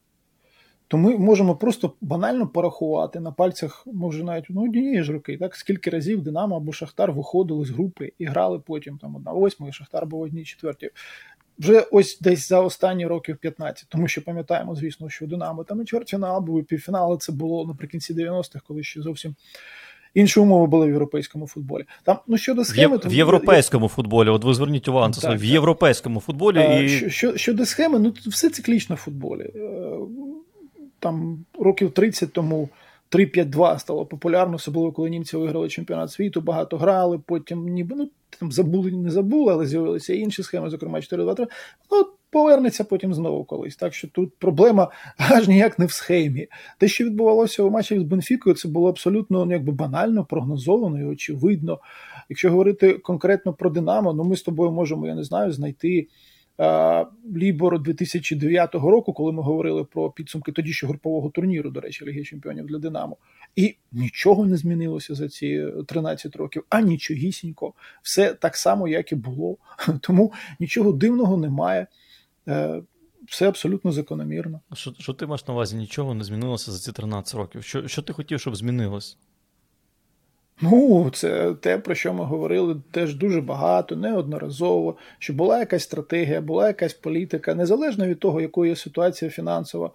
То 0.88 0.98
ми 0.98 1.18
можемо 1.18 1.56
просто 1.56 1.94
банально 2.02 2.48
порахувати 2.48 3.20
на 3.20 3.32
пальцях, 3.32 3.88
може 3.94 4.24
навіть 4.24 4.46
ну, 4.50 4.64
однієї 4.64 5.04
ж 5.04 5.14
роки, 5.14 5.38
так 5.38 5.56
скільки 5.56 5.90
разів 5.90 6.22
Динамо 6.22 6.56
або 6.56 6.72
Шахтар 6.72 7.12
виходили 7.12 7.66
з 7.66 7.70
групи 7.70 8.12
і 8.18 8.26
грали 8.26 8.60
потім 8.60 8.98
там 8.98 9.16
одна 9.16 9.32
восьма, 9.32 9.70
і 9.70 9.72
Шахтар 9.72 10.06
був 10.06 10.22
одній 10.22 10.44
четвертій. 10.44 10.90
Вже 11.60 11.80
ось 11.92 12.20
десь 12.20 12.48
за 12.48 12.62
останні 12.62 13.08
років 13.08 13.38
15, 13.38 13.86
тому 13.90 14.08
що 14.08 14.24
пам'ятаємо, 14.24 14.76
звісно, 14.76 15.10
що 15.10 15.28
Динамо 15.28 15.64
там 15.64 15.82
і 15.82 15.86
чвертьфінал 15.86 16.42
був, 16.42 16.60
і 16.60 16.64
півфінали 16.64 17.18
це 17.18 17.32
було 17.32 17.66
наприкінці 17.66 18.14
90-х, 18.14 18.62
коли 18.68 18.84
ще 18.84 19.02
зовсім 19.02 19.36
Інші 20.16 20.40
умови 20.40 20.68
були 20.68 20.86
в 20.86 20.90
європейському 20.90 21.48
футболі. 21.48 21.86
Там 22.04 22.18
ну 22.28 22.38
щодо 22.38 22.66
схеми, 22.66 23.00
в 23.06 23.14
європейському 23.14 23.88
футболі. 23.88 24.30
От 24.30 24.44
ви 24.44 24.54
зверніть 24.54 24.88
увагу 24.88 25.08
на 25.08 25.14
це 25.14 25.36
в 25.36 25.44
європейському 25.44 26.20
футболі. 26.20 26.58
А, 26.58 26.80
і... 26.80 26.90
Що, 27.10 27.38
Щодо 27.38 27.66
схеми, 27.66 28.00
ну 28.00 28.14
все 28.28 28.50
циклічно 28.50 28.96
в 28.96 28.98
футболі. 28.98 29.42
Е, 29.56 29.98
там 31.00 31.46
років 31.60 31.92
30 31.92 32.34
тому 32.34 32.70
3-5-2 33.12 33.80
стало 33.80 34.06
популярно, 34.06 34.56
особливо 34.56 34.92
коли 34.92 35.10
німці 35.10 35.38
виграли 35.38 35.70
чемпіонат 35.70 36.12
світу, 36.12 36.42
багато 36.42 36.78
грали, 36.78 37.20
потім 37.26 37.68
ніби 37.68 37.96
ну 37.96 38.10
там 38.40 38.52
забули, 38.52 38.92
не 38.92 39.12
забули, 39.12 39.54
але 39.54 39.66
з'явилися 39.66 40.14
інші 40.14 40.44
схеми, 40.44 40.70
зокрема 40.70 41.00
4-2-3. 41.00 41.48
Ну, 41.92 42.06
повернеться 42.36 42.84
потім 42.84 43.14
знову 43.14 43.44
колись. 43.44 43.76
Так 43.76 43.94
що 43.94 44.08
тут 44.08 44.36
проблема 44.40 44.92
аж 45.18 45.48
ніяк 45.48 45.80
не 45.80 45.86
в 45.86 45.92
схемі. 45.92 46.48
Те, 46.78 46.88
що 46.88 47.06
відбувалося 47.06 47.64
у 47.64 47.70
матчах 47.70 48.00
з 48.00 48.04
Бенфікою, 48.04 48.56
це 48.56 48.68
було 48.68 48.90
абсолютно 48.90 49.46
ну, 49.46 49.52
якби 49.52 49.72
банально, 49.72 50.26
прогнозовано 50.26 51.02
і 51.02 51.04
очевидно. 51.04 51.80
Якщо 52.30 52.52
говорити 52.52 52.94
конкретно 52.94 53.54
про 53.54 53.70
Динамо, 53.70 54.14
ну 54.14 54.24
ми 54.24 54.36
з 54.36 54.42
тобою 54.42 54.72
можемо, 54.72 55.08
я 55.08 55.16
не 55.16 55.24
знаю, 55.24 55.52
знайти. 55.52 56.08
Лібору 57.36 57.80
2009 57.80 58.76
року, 58.76 59.14
коли 59.14 59.32
ми 59.32 59.44
говорили 59.44 59.84
про 59.84 60.12
підсумки 60.12 60.52
тоді 60.52 60.74
ще 60.74 60.88
групового 60.88 61.30
турніру, 61.30 61.70
до 61.70 61.80
речі, 61.80 62.06
Ліги 62.06 62.24
Чемпіонів 62.24 62.66
для 62.66 62.78
Динамо, 62.78 63.18
і 63.56 63.76
нічого 63.92 64.46
не 64.46 64.58
змінилося 64.58 65.16
за 65.16 65.30
ці 65.30 65.66
13 65.88 66.36
років, 66.36 66.64
а 66.70 66.82
нічогісінько, 66.82 67.74
все 68.04 68.34
так 68.34 68.56
само, 68.56 68.88
як 68.88 69.12
і 69.12 69.16
було. 69.16 69.58
Тому 70.02 70.34
нічого 70.60 70.92
дивного 70.92 71.38
немає. 71.38 71.88
Е, 72.48 72.82
все 73.28 73.48
абсолютно 73.48 73.92
закономірно. 73.92 74.62
Що 74.74 74.94
що 75.00 75.14
ти 75.14 75.26
маєш 75.26 75.48
на 75.48 75.54
увазі? 75.54 75.78
Нічого 75.78 76.14
не 76.14 76.24
змінилося 76.24 76.72
за 76.72 76.80
ці 76.80 76.92
13 76.92 77.36
років. 77.36 77.64
Що 77.64 77.88
що 77.88 78.02
ти 78.02 78.14
хотів, 78.14 78.40
щоб 78.40 78.56
змінилось? 78.56 79.18
Ну, 80.62 81.10
це 81.14 81.54
те, 81.54 81.78
про 81.78 81.96
що 81.96 82.14
ми 82.14 82.24
говорили 82.24 82.82
теж 82.92 83.16
дуже 83.16 83.42
багато, 83.42 83.96
неодноразово, 83.96 84.98
що 85.20 85.34
була 85.34 85.60
якась 85.60 85.84
стратегія, 85.84 86.42
була 86.42 86.68
якась 86.68 86.94
політика, 86.94 87.56
незалежно 87.56 88.08
від 88.08 88.20
того, 88.20 88.42
якою 88.42 88.70
є 88.70 88.76
ситуація 88.76 89.32
фінансова, 89.32 89.92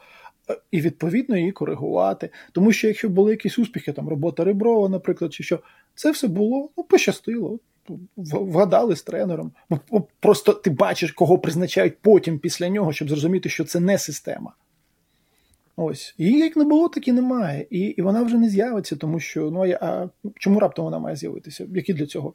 і 0.71 0.81
відповідно 0.81 1.37
її 1.37 1.53
коригувати. 1.53 2.31
Тому 2.53 2.73
що 2.73 2.89
якщо 2.89 3.09
були 3.09 3.31
якісь 3.31 3.59
успіхи, 3.59 3.93
там 3.93 4.09
робота 4.09 4.45
Реброва, 4.45 4.89
наприклад, 4.89 5.35
чи 5.35 5.45
що, 5.45 5.61
це 5.95 6.11
все 6.11 6.29
було 6.29 6.71
ну, 6.77 6.85
пощастило. 6.85 7.59
Вгадали 8.17 8.97
з 8.97 9.03
тренером. 9.03 9.53
Просто 10.21 10.53
ти 10.53 10.71
бачиш, 10.71 11.13
кого 11.13 11.39
призначають 11.39 11.99
потім 12.01 12.39
після 12.39 12.69
нього, 12.69 12.93
щоб 12.93 13.09
зрозуміти, 13.09 13.49
що 13.49 13.65
це 13.65 13.81
не 13.81 13.99
система. 13.99 14.53
Ось. 15.77 16.15
Її 16.19 16.39
як 16.39 16.57
не 16.57 16.65
було, 16.65 16.89
так 16.89 17.09
і 17.09 17.13
немає. 17.13 17.67
І 17.71 17.79
і 17.79 18.03
вона 18.03 18.23
вже 18.23 18.37
не 18.37 18.49
з'явиться, 18.49 18.97
тому 18.97 19.21
що 19.21 19.51
ну, 19.51 19.75
а 19.81 20.09
чому 20.35 20.61
раптом 20.61 20.85
вона 20.85 20.99
має 20.99 21.17
з'явитися? 21.17 21.67
Які 21.75 21.95
для 21.95 22.07
цього 22.07 22.33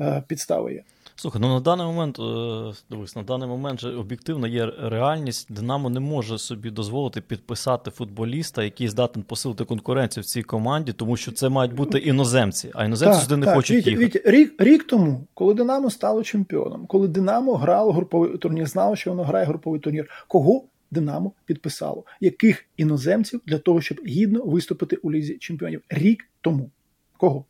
е, 0.00 0.22
підстави 0.28 0.74
є? 0.74 0.82
Слухай, 1.20 1.40
ну 1.40 1.48
на 1.48 1.60
даний 1.60 1.86
момент, 1.86 2.18
е, 2.18 2.72
дивись, 2.90 3.16
на 3.16 3.22
даний 3.22 3.48
момент 3.48 3.80
же 3.80 3.96
об'єктивно 3.96 4.46
є 4.46 4.66
реальність. 4.82 5.52
Динамо 5.52 5.90
не 5.90 6.00
може 6.00 6.38
собі 6.38 6.70
дозволити 6.70 7.20
підписати 7.20 7.90
футболіста, 7.90 8.64
який 8.64 8.88
здатен 8.88 9.22
посилити 9.22 9.64
конкуренцію 9.64 10.22
в 10.22 10.26
цій 10.26 10.42
команді, 10.42 10.92
тому 10.92 11.16
що 11.16 11.32
це 11.32 11.48
мають 11.48 11.74
бути 11.74 11.98
іноземці, 11.98 12.70
а 12.74 12.84
іноземці 12.84 13.14
так, 13.14 13.22
сюди 13.22 13.36
не 13.36 13.46
так. 13.46 13.54
хочуть 13.54 13.86
їхати. 13.86 14.04
Вітя, 14.04 14.20
рік 14.24 14.54
рік 14.58 14.84
тому, 14.84 15.26
коли 15.34 15.54
Динамо 15.54 15.90
стало 15.90 16.22
чемпіоном, 16.22 16.86
коли 16.86 17.08
Динамо 17.08 17.56
грало 17.56 17.92
груповий 17.92 18.38
турнір, 18.38 18.66
знало, 18.66 18.96
що 18.96 19.10
воно 19.10 19.24
грає 19.24 19.46
груповий 19.46 19.80
турнір, 19.80 20.24
кого 20.28 20.64
Динамо 20.90 21.32
підписало? 21.46 22.04
Яких 22.20 22.64
іноземців 22.76 23.40
для 23.46 23.58
того, 23.58 23.80
щоб 23.80 23.98
гідно 24.06 24.44
виступити 24.44 24.96
у 24.96 25.12
лізі 25.12 25.38
чемпіонів? 25.38 25.82
Рік 25.88 26.28
тому. 26.40 26.70
Кого? 27.16 27.44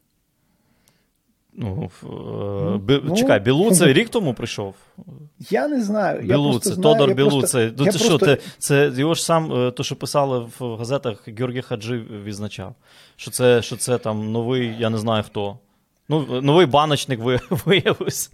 Ну, 1.52 1.90
ну, 2.02 2.78
бі, 2.78 3.00
ну 3.04 3.16
Чекай, 3.16 3.40
Білуце 3.40 3.92
рік 3.92 4.08
тому 4.08 4.34
прийшов. 4.34 4.74
Я 5.50 5.68
не 5.68 5.82
знаю. 5.82 6.22
Білуце, 6.22 6.76
Тодор 6.76 7.14
Білуце. 7.14 7.72
Ну, 7.78 7.92
це 7.92 7.98
що, 7.98 8.18
це, 8.18 8.38
це 8.58 8.92
його 8.96 9.14
ж 9.14 9.24
сам, 9.24 9.52
е, 9.52 9.70
то, 9.70 9.82
що 9.82 9.96
писали 9.96 10.46
в 10.58 10.76
газетах, 10.76 11.28
Георгій 11.28 11.62
Хаджи 11.62 11.98
відзначав. 11.98 12.74
Що 13.16 13.30
це 13.30 13.62
що 13.62 13.76
це 13.76 13.98
там 13.98 14.32
новий, 14.32 14.76
я 14.78 14.90
не 14.90 14.98
знаю 14.98 15.22
хто. 15.22 15.58
Ну, 16.08 16.40
Новий 16.42 16.66
баночник 16.66 17.20
виявився. 17.66 18.30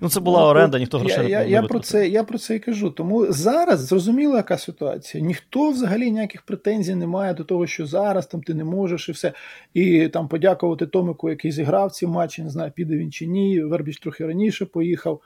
Ну, 0.00 0.08
це 0.08 0.20
була 0.20 0.40
ну, 0.40 0.46
оренда, 0.46 0.78
ніхто 0.78 0.98
грошей 0.98 1.16
я, 1.16 1.22
не 1.22 1.30
я, 1.30 1.60
я 1.60 1.62
про 1.62 1.80
це 1.80 2.08
я 2.08 2.24
про 2.24 2.38
це 2.38 2.56
і 2.56 2.58
кажу. 2.58 2.90
Тому 2.90 3.32
зараз 3.32 3.80
зрозуміла, 3.80 4.36
яка 4.36 4.58
ситуація. 4.58 5.24
Ніхто 5.24 5.70
взагалі 5.70 6.10
ніяких 6.10 6.42
претензій 6.42 6.94
не 6.94 7.06
має 7.06 7.34
до 7.34 7.44
того, 7.44 7.66
що 7.66 7.86
зараз 7.86 8.26
там 8.26 8.42
ти 8.42 8.54
не 8.54 8.64
можеш 8.64 9.08
і 9.08 9.12
все. 9.12 9.32
І 9.74 10.08
там 10.08 10.28
подякувати 10.28 10.86
Томику, 10.86 11.30
який 11.30 11.52
зіграв 11.52 11.92
ці 11.92 12.06
матчі, 12.06 12.42
не 12.42 12.50
знаю, 12.50 12.72
піде 12.74 12.96
він 12.96 13.12
чи 13.12 13.26
ні. 13.26 13.62
Вербіч 13.62 13.98
трохи 13.98 14.26
раніше 14.26 14.66
поїхав. 14.66 15.20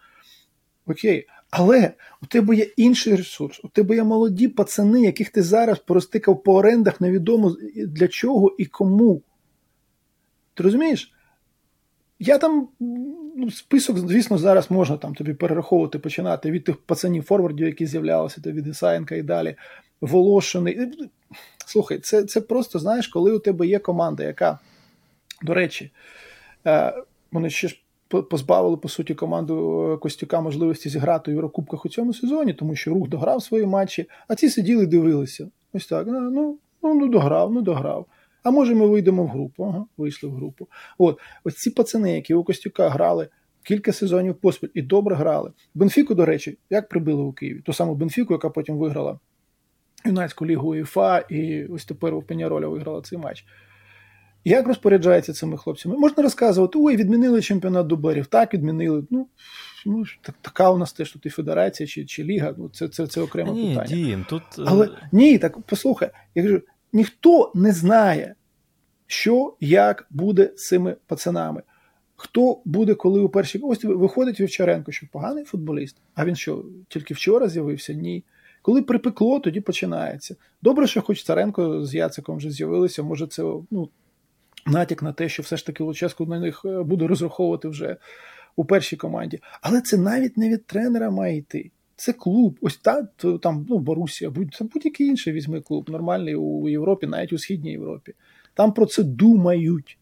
Окей. 0.87 1.27
Але 1.51 1.93
у 2.23 2.27
тебе 2.27 2.57
є 2.57 2.65
інший 2.77 3.17
ресурс, 3.17 3.61
у 3.65 3.69
тебе 3.69 3.95
є 3.95 4.05
молоді 4.05 4.49
пацани, 4.49 5.03
яких 5.03 5.31
ти 5.31 5.43
зараз 5.43 5.79
поростикав 5.79 6.43
по 6.43 6.55
орендах, 6.55 7.01
невідомо 7.01 7.57
для 7.77 8.09
чого 8.09 8.55
і 8.59 8.67
кому. 8.67 9.23
Ти 10.55 10.63
розумієш? 10.63 11.13
Я 12.21 12.39
там 12.39 12.69
ну, 13.37 13.51
список, 13.51 13.99
звісно, 13.99 14.39
зараз 14.39 14.71
можна 14.71 14.97
там 14.97 15.15
тобі 15.15 15.35
перераховувати, 15.35 15.99
починати 15.99 16.51
від 16.51 16.65
тих 16.65 16.77
пацанів 16.77 17.25
форвардів, 17.25 17.67
які 17.67 17.87
з'являлися, 17.87 18.41
від 18.47 18.67
Ісаєнка 18.67 19.15
і 19.15 19.23
далі. 19.23 19.57
Волошини. 20.01 20.93
Слухай, 21.67 21.99
це 21.99 22.25
це 22.25 22.41
просто 22.41 22.79
знаєш, 22.79 23.09
коли 23.09 23.33
у 23.33 23.39
тебе 23.39 23.67
є 23.67 23.79
команда, 23.79 24.25
яка, 24.25 24.59
до 25.43 25.55
речі, 25.55 25.91
е, 26.67 26.93
вони 27.33 27.51
ще 27.51 27.69
ж 27.69 27.81
позбавили, 28.09 28.77
по 28.77 28.89
суті, 28.89 29.15
команду 29.15 29.83
е, 29.93 29.97
Костюка 29.97 30.41
можливості 30.41 30.89
зіграти 30.89 31.31
у 31.31 31.35
Єврокубках 31.35 31.85
у 31.85 31.89
цьому 31.89 32.15
сезоні, 32.15 32.55
тому 32.55 32.77
що 32.77 32.91
рух 32.91 33.09
дограв 33.09 33.43
свої 33.43 33.67
матчі, 33.67 34.09
а 34.29 34.35
ці 34.35 34.51
сиділи 34.51 34.85
і 34.85 34.87
дивилися. 34.87 35.49
Ось 35.73 35.87
так. 35.87 36.07
Ну, 36.07 36.59
ну, 36.83 36.95
ну 36.95 37.09
дограв, 37.09 37.53
ну 37.53 37.63
дограв. 37.63 38.07
А 38.43 38.51
може, 38.51 38.75
ми 38.75 38.87
вийдемо 38.87 39.25
в 39.25 39.29
групу? 39.29 39.65
Ага, 39.65 39.87
вийшли 39.97 40.29
в 40.29 40.35
групу. 40.35 40.69
От 40.99 41.19
ось 41.45 41.57
ці 41.57 41.71
пацани, 41.71 42.15
які 42.15 42.35
у 42.35 42.45
Костюка 42.45 42.89
грали 42.89 43.29
кілька 43.63 43.93
сезонів 43.93 44.35
поспіль 44.35 44.69
і 44.75 44.83
добре 44.83 45.15
грали. 45.15 45.53
Бенфіку, 45.75 46.15
до 46.15 46.25
речі, 46.25 46.59
як 46.71 46.89
прибили 46.89 47.23
у 47.23 47.33
Києві? 47.33 47.61
Ту 47.61 47.73
саму 47.73 47.95
Бенфіку, 47.95 48.33
яка 48.33 48.51
потім 48.51 48.79
виграла 48.79 49.19
юнацьку 50.05 50.47
лігу 50.47 50.71
УЄФА, 50.71 51.19
і 51.19 51.65
ось 51.65 51.85
тепер 51.85 52.15
у 52.15 52.23
Пеняроля 52.23 52.69
виграла 52.69 53.03
цей 53.03 53.19
матч. 53.19 53.45
Як 54.45 54.67
розпоряджається 54.67 55.33
цими 55.33 55.57
хлопцями? 55.57 55.97
Можна 55.99 56.23
розказувати, 56.23 56.79
ой, 56.83 56.97
відмінили 56.97 57.43
чемпіонат 57.43 57.87
дублерів. 57.87 58.27
Так, 58.27 58.55
відмінили. 58.55 59.05
Ну, 59.11 59.29
ну 59.87 60.05
так, 60.21 60.35
така 60.43 60.71
у 60.71 60.79
нас 60.79 60.93
теж 60.93 61.13
тут 61.13 61.27
і 61.27 61.31
федерація 61.31 61.87
чи 61.87 62.05
чи 62.05 62.25
ліга. 62.25 62.55
Ну, 62.59 62.69
Це 62.69 62.89
це, 62.89 63.07
це 63.07 63.21
окреме 63.21 63.51
ні, 63.51 63.69
питання. 63.69 63.97
Дім, 63.97 64.27
тут... 64.29 64.43
Але 64.59 64.87
е, 64.87 65.09
ні, 65.13 65.39
так 65.39 65.61
послухай, 65.61 66.11
я 66.35 66.43
кажу, 66.43 66.63
ніхто 66.93 67.53
не 67.55 67.73
знає, 67.73 68.35
що 69.07 69.55
як 69.61 70.07
буде 70.11 70.53
з 70.57 70.67
цими 70.67 70.97
пацанами. 71.07 71.63
Хто 72.17 72.61
буде, 72.65 72.95
коли 72.95 73.21
у 73.21 73.29
першій 73.29 73.59
ось 73.59 73.85
виходить 73.85 74.41
Вівчаренко, 74.41 74.93
що 74.93 75.07
поганий 75.13 75.45
футболіст? 75.45 75.97
А 76.15 76.25
він 76.25 76.37
що, 76.37 76.65
тільки 76.89 77.15
вчора 77.15 77.49
з'явився? 77.49 77.93
Ні. 77.93 78.25
Коли 78.63 78.83
припекло, 78.83 79.41
тоді 79.41 79.61
починається. 79.61 80.37
Добре, 80.63 80.87
що 80.87 81.03
хоч 81.03 81.25
Царенко 81.25 81.87
з 81.87 81.95
Яциком 81.95 82.37
вже 82.37 82.51
з'явилися. 82.51 83.03
Може, 83.03 83.27
це 83.27 83.43
ну, 83.71 83.89
натяк 84.67 85.03
на 85.03 85.13
те, 85.13 85.29
що 85.29 85.43
все 85.43 85.57
ж 85.57 85.67
таки 85.67 85.85
Луческу 85.85 86.27
на 86.27 86.41
них 86.41 86.63
е, 86.65 86.83
буде 86.83 87.07
розраховувати 87.07 87.69
вже 87.69 87.97
у 88.57 88.65
першій 88.65 88.97
команді. 88.97 89.41
Але 89.61 89.81
це 89.81 89.97
навіть 89.97 90.37
не 90.37 90.49
від 90.49 90.67
тренера 90.67 91.11
має 91.11 91.37
йти. 91.37 91.71
Це 91.99 92.13
клуб. 92.13 92.59
Ось 92.61 92.77
та 92.77 93.03
там 93.43 93.67
ну, 93.69 93.79
Борусія, 93.79 94.31
будь 94.31 94.59
будь-який 94.61 95.07
інший 95.07 95.33
візьми 95.33 95.61
клуб, 95.61 95.91
нормальний 95.91 96.35
у 96.35 96.69
Європі, 96.69 97.07
навіть 97.07 97.33
у 97.33 97.39
Східній 97.39 97.71
Європі. 97.71 98.15
Там 98.55 98.73
про 98.73 98.87
це 98.87 99.03
думають. 99.03 99.98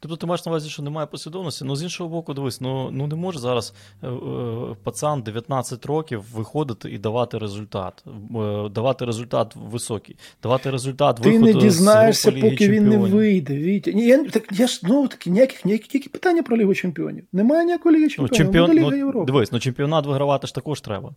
Тобто 0.00 0.16
ти 0.16 0.26
маєш 0.26 0.46
на 0.46 0.52
увазі, 0.52 0.68
що 0.68 0.82
немає 0.82 1.06
послідовності, 1.06 1.64
ну 1.64 1.76
з 1.76 1.82
іншого 1.82 2.10
боку, 2.10 2.34
дивись, 2.34 2.60
ну 2.60 2.90
ну 2.90 3.06
не 3.06 3.14
може 3.14 3.38
зараз 3.38 3.74
е, 4.02 4.08
е, 4.08 4.76
пацан 4.82 5.22
19 5.22 5.86
років 5.86 6.24
виходити 6.34 6.90
і 6.90 6.98
давати 6.98 7.38
результат, 7.38 8.04
е, 8.06 8.68
давати 8.68 9.04
результат 9.04 9.56
високий, 9.56 10.16
давати 10.42 10.70
результат 10.70 11.16
Ти 11.22 11.38
не 11.38 11.52
дізнаєшся, 11.52 12.32
поки 12.32 12.56
чемпіонів. 12.56 12.82
він 12.82 12.88
не 12.88 12.96
вийде. 12.96 13.54
Вітя. 13.56 13.92
Ні, 13.92 14.06
я, 14.06 14.24
так, 14.24 14.48
я 14.52 14.66
ж 14.66 14.78
знову 14.78 15.08
таки 15.08 15.30
ніяких 15.30 15.64
ніякі 15.64 16.08
питання 16.08 16.42
про 16.42 16.56
Лігу 16.56 16.74
Чемпіонів. 16.74 17.24
Немає 17.32 17.64
ніякої 17.64 17.96
Ліги 17.96 18.08
ну, 18.18 18.28
Чемпіонів. 18.28 18.30
Ну, 18.30 18.36
чемпіон, 18.36 18.72
Ліга 18.72 18.90
ну, 18.90 18.96
Європи. 18.96 19.32
Дивись, 19.32 19.52
ну 19.52 19.60
чемпіонат 19.60 20.06
вигравати 20.06 20.46
ж 20.46 20.54
також 20.54 20.80
треба. 20.80 21.14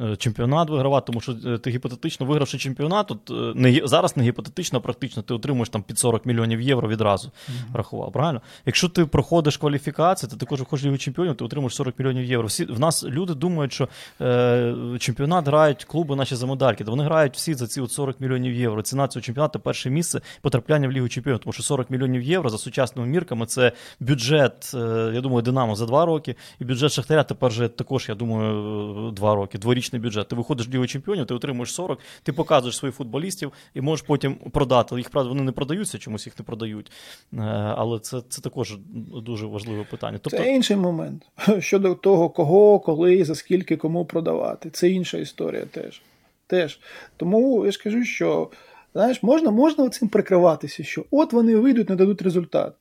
Е, 0.00 0.16
чемпіонат 0.16 0.70
вигравати, 0.70 1.06
тому 1.06 1.20
що 1.20 1.36
е, 1.46 1.58
ти 1.58 1.70
гіпотетично 1.70 2.26
вигравши 2.26 2.58
чемпіонат, 2.58 3.06
тут 3.06 3.30
е, 3.30 3.52
не 3.54 3.80
зараз 3.84 4.16
не 4.16 4.24
гіпотетично, 4.24 4.78
а 4.78 4.80
практично 4.80 5.22
ти 5.22 5.34
отримуєш 5.34 5.68
там 5.68 5.82
під 5.82 5.98
40 5.98 6.26
мільйонів 6.26 6.60
євро 6.60 6.88
відразу. 6.88 7.28
Mm-hmm. 7.28 7.76
Рахував, 7.76 8.12
правильно? 8.12 8.40
Якщо 8.66 8.88
ти 8.88 9.06
проходиш 9.06 9.56
кваліфікацію, 9.56 10.30
ти 10.30 10.36
також 10.36 10.60
виходиш 10.60 10.84
Лігу 10.84 10.98
чемпіонів, 10.98 11.36
ти 11.36 11.44
отримуєш 11.44 11.74
40 11.74 11.98
мільйонів 11.98 12.24
євро. 12.24 12.46
Всі 12.46 12.64
в 12.64 12.80
нас 12.80 13.04
люди 13.04 13.34
думають, 13.34 13.72
що 13.72 13.88
е, 14.20 14.74
чемпіонат 14.98 15.46
грають 15.46 15.84
клуби 15.84 16.16
наші 16.16 16.34
за 16.34 16.46
медальки. 16.46 16.84
Вони 16.84 17.04
грають 17.04 17.34
всі 17.34 17.54
за 17.54 17.66
ці 17.66 17.80
от 17.80 17.92
40 17.92 18.20
мільйонів 18.20 18.54
євро. 18.54 18.82
Ціна 18.82 19.08
цього 19.08 19.22
чемпіонату 19.22 19.60
перше 19.60 19.90
місце 19.90 20.20
потрапляння 20.42 20.88
в 20.88 20.92
Лігу 20.92 21.08
чемпіонів, 21.08 21.40
тому 21.40 21.52
що 21.52 21.62
40 21.62 21.90
мільйонів 21.90 22.22
євро 22.22 22.50
за 22.50 22.58
сучасними 22.58 23.08
мірками 23.08 23.46
це 23.46 23.72
бюджет, 24.00 24.70
е, 24.74 25.10
я 25.14 25.20
думаю, 25.20 25.42
Динамо 25.42 25.74
за 25.74 25.86
два 25.86 26.06
роки, 26.06 26.36
і 26.60 26.64
бюджет 26.64 26.92
Шахтаря 26.92 27.24
тепер 27.24 27.52
же 27.52 27.68
також, 27.68 28.08
я 28.08 28.14
думаю, 28.14 29.10
два 29.10 29.34
роки. 29.34 29.58
Дворічний 29.58 29.87
бюджет. 29.92 30.28
Ти 30.28 30.36
виходиш 30.36 30.68
в 30.68 30.70
Лігу 30.70 30.86
чемпіонів, 30.86 31.26
ти 31.26 31.34
отримуєш 31.34 31.74
40, 31.74 31.98
ти 32.22 32.32
показуєш 32.32 32.76
своїх 32.76 32.94
футболістів 32.94 33.52
і 33.74 33.80
можеш 33.80 34.06
потім 34.06 34.34
продати. 34.34 34.96
Їх 34.96 35.10
правда 35.10 35.28
вони 35.28 35.42
не 35.42 35.52
продаються, 35.52 35.98
чомусь 35.98 36.26
їх 36.26 36.38
не 36.38 36.44
продають. 36.44 36.92
Е, 37.32 37.38
але 37.76 37.98
це 37.98 38.22
це 38.28 38.40
також 38.42 38.76
дуже 39.22 39.46
важливе 39.46 39.84
питання. 39.90 40.18
Тобто... 40.22 40.38
Це 40.38 40.54
інший 40.54 40.76
момент 40.76 41.22
щодо 41.58 41.94
того, 41.94 42.30
кого, 42.30 42.80
коли, 42.80 43.24
за 43.24 43.34
скільки 43.34 43.76
кому 43.76 44.04
продавати. 44.04 44.70
Це 44.70 44.90
інша 44.90 45.18
історія 45.18 45.64
теж. 45.64 46.02
теж. 46.46 46.80
Тому 47.16 47.64
я 47.66 47.70
ж 47.70 47.82
кажу, 47.82 48.04
що 48.04 48.50
знаєш, 48.92 49.22
можна 49.22 49.50
можна 49.50 49.88
цим 49.88 50.08
прикриватися, 50.08 50.84
що 50.84 51.04
от 51.10 51.32
вони 51.32 51.56
вийдуть, 51.56 51.88
не 51.90 51.96
дадуть 51.96 52.22
результат. 52.22 52.74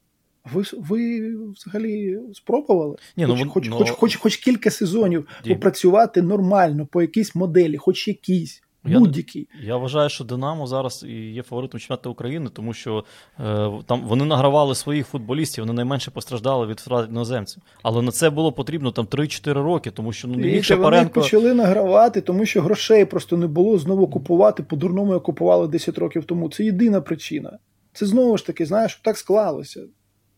Ви 0.54 0.64
ви 0.78 1.32
взагалі 1.52 2.20
спробували? 2.34 2.96
Ні, 3.18 3.26
ну, 3.26 3.38
хоч, 3.38 3.48
хоч, 3.48 3.70
ну, 3.70 3.76
хоч, 3.76 3.90
хоч, 3.90 4.16
хоч 4.16 4.38
кілька 4.38 4.72
сезонів 4.72 5.28
Дім. 5.44 5.54
попрацювати 5.54 6.22
нормально 6.22 6.88
по 6.92 7.02
якійсь 7.02 7.36
моделі, 7.36 7.78
хоч 7.78 8.08
якійсь. 8.08 8.62
Будь-який. 8.88 9.48
Я, 9.62 9.68
я 9.68 9.78
вважаю, 9.78 10.10
що 10.10 10.24
Динамо 10.24 10.68
зараз 10.68 11.06
і 11.08 11.32
є 11.32 11.44
фаворитом 11.44 11.80
чемпіонату 11.80 12.12
України, 12.12 12.50
тому 12.54 12.74
що 12.74 13.04
е, 13.40 13.72
там 13.86 14.02
вони 14.02 14.26
награвали 14.26 14.76
своїх 14.76 15.08
футболістів, 15.08 15.64
вони 15.64 15.74
найменше 15.74 16.12
постраждали 16.12 16.68
від 16.68 16.80
втрат 16.80 17.10
іноземців. 17.10 17.64
Але 17.84 18.02
на 18.02 18.12
це 18.12 18.30
було 18.30 18.52
потрібно 18.52 18.92
там 18.92 19.06
3-4 19.06 19.54
роки, 19.54 19.92
тому 19.92 20.14
що 20.14 20.28
ну 20.28 20.36
не 20.36 20.48
міг 20.48 20.64
Шапаренко... 20.64 21.12
Вони 21.16 21.26
почали 21.26 21.54
награвати, 21.54 22.22
тому 22.22 22.46
що 22.46 22.62
грошей 22.62 23.06
просто 23.06 23.38
не 23.38 23.48
було 23.48 23.78
знову 23.78 24.08
купувати 24.08 24.64
по-дурному, 24.64 25.14
як 25.14 25.24
купували 25.24 25.68
10 25.68 25.98
років 25.98 26.26
тому. 26.26 26.50
Це 26.50 26.64
єдина 26.64 27.02
причина. 27.02 27.60
Це 27.94 28.06
знову 28.06 28.38
ж 28.38 28.46
таки, 28.46 28.66
знаєш, 28.66 29.02
так 29.04 29.18
склалося. 29.18 29.82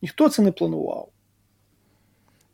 Ніхто 0.02 0.28
це 0.28 0.42
не 0.42 0.52
планував. 0.52 1.08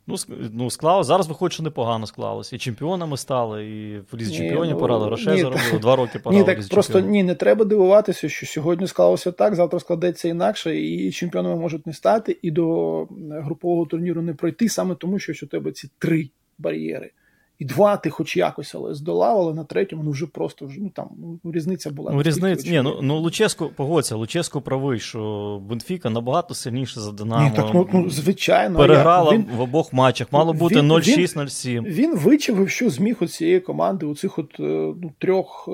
Ну, 0.06 0.16
ну 0.52 0.70
склалось. 0.70 1.06
Зараз 1.06 1.28
виходить, 1.28 1.52
що 1.52 1.62
непогано 1.62 2.06
склалося. 2.06 2.56
І 2.56 2.58
чемпіонами 2.58 3.16
стали, 3.16 3.66
і 3.66 3.98
в 3.98 4.16
лізі 4.16 4.36
чемпіонів 4.36 4.74
ну, 4.74 4.80
порали 4.80 5.06
грошей 5.06 5.34
ні, 5.34 5.40
заробили, 5.40 5.78
два 5.80 5.96
роки 5.96 6.18
порали. 6.18 6.40
Ні, 6.40 6.46
так 6.46 6.68
просто 6.68 7.00
ні, 7.00 7.22
не 7.22 7.34
треба 7.34 7.64
дивуватися, 7.64 8.28
що 8.28 8.46
сьогодні 8.46 8.86
склалося 8.86 9.32
так, 9.32 9.54
завтра 9.54 9.80
складеться 9.80 10.28
інакше, 10.28 10.80
і 10.80 11.12
чемпіонами 11.12 11.56
можуть 11.56 11.86
не 11.86 11.92
стати, 11.92 12.38
і 12.42 12.50
до 12.50 13.08
групового 13.30 13.86
турніру 13.86 14.22
не 14.22 14.34
пройти, 14.34 14.68
саме 14.68 14.94
тому, 14.94 15.18
що 15.18 15.46
у 15.46 15.48
тебе 15.48 15.72
ці 15.72 15.90
три 15.98 16.30
бар'єри. 16.58 17.10
І 17.58 17.64
два 17.64 17.96
ти 17.96 18.10
хоч 18.10 18.36
якось, 18.36 18.74
але 18.74 18.94
здолав, 18.94 19.40
але 19.40 19.54
на 19.54 19.64
третьому 19.64 20.02
ну 20.02 20.10
вже 20.10 20.26
просто 20.26 20.66
вже 20.66 20.80
ну 20.80 20.90
там 20.90 21.08
ну, 21.44 21.52
різниця 21.52 21.90
була. 21.90 22.12
Ну, 22.12 22.22
різниця, 22.22 22.70
ні, 22.70 22.82
ну, 22.82 22.98
ну 23.02 23.18
Луческо, 23.18 23.70
погодься, 23.76 24.16
Луческо 24.16 24.60
правий, 24.60 25.00
що 25.00 25.62
Бенфіка 25.68 26.10
набагато 26.10 26.54
сильніше 26.54 27.00
за 27.00 27.12
Динамо. 27.12 27.44
Ні, 27.44 27.56
так, 27.56 27.70
ну, 27.74 27.88
ну, 27.92 28.10
звичайно. 28.10 28.78
Переграла 28.78 29.32
він, 29.32 29.46
в 29.56 29.60
обох 29.60 29.92
матчах, 29.92 30.32
мало 30.32 30.52
бути 30.52 30.80
0-6-0-7. 30.80 31.82
Він, 31.82 31.84
він 31.84 32.16
вичавив, 32.16 32.70
що 32.70 32.90
зміг 32.90 33.16
у 33.20 33.26
цієї 33.26 33.60
команди 33.60 34.06
у 34.06 34.14
цих 34.14 34.38
от 34.38 34.60
е, 34.60 34.62
ну, 35.02 35.12
трьох 35.18 35.68
е, 35.68 35.72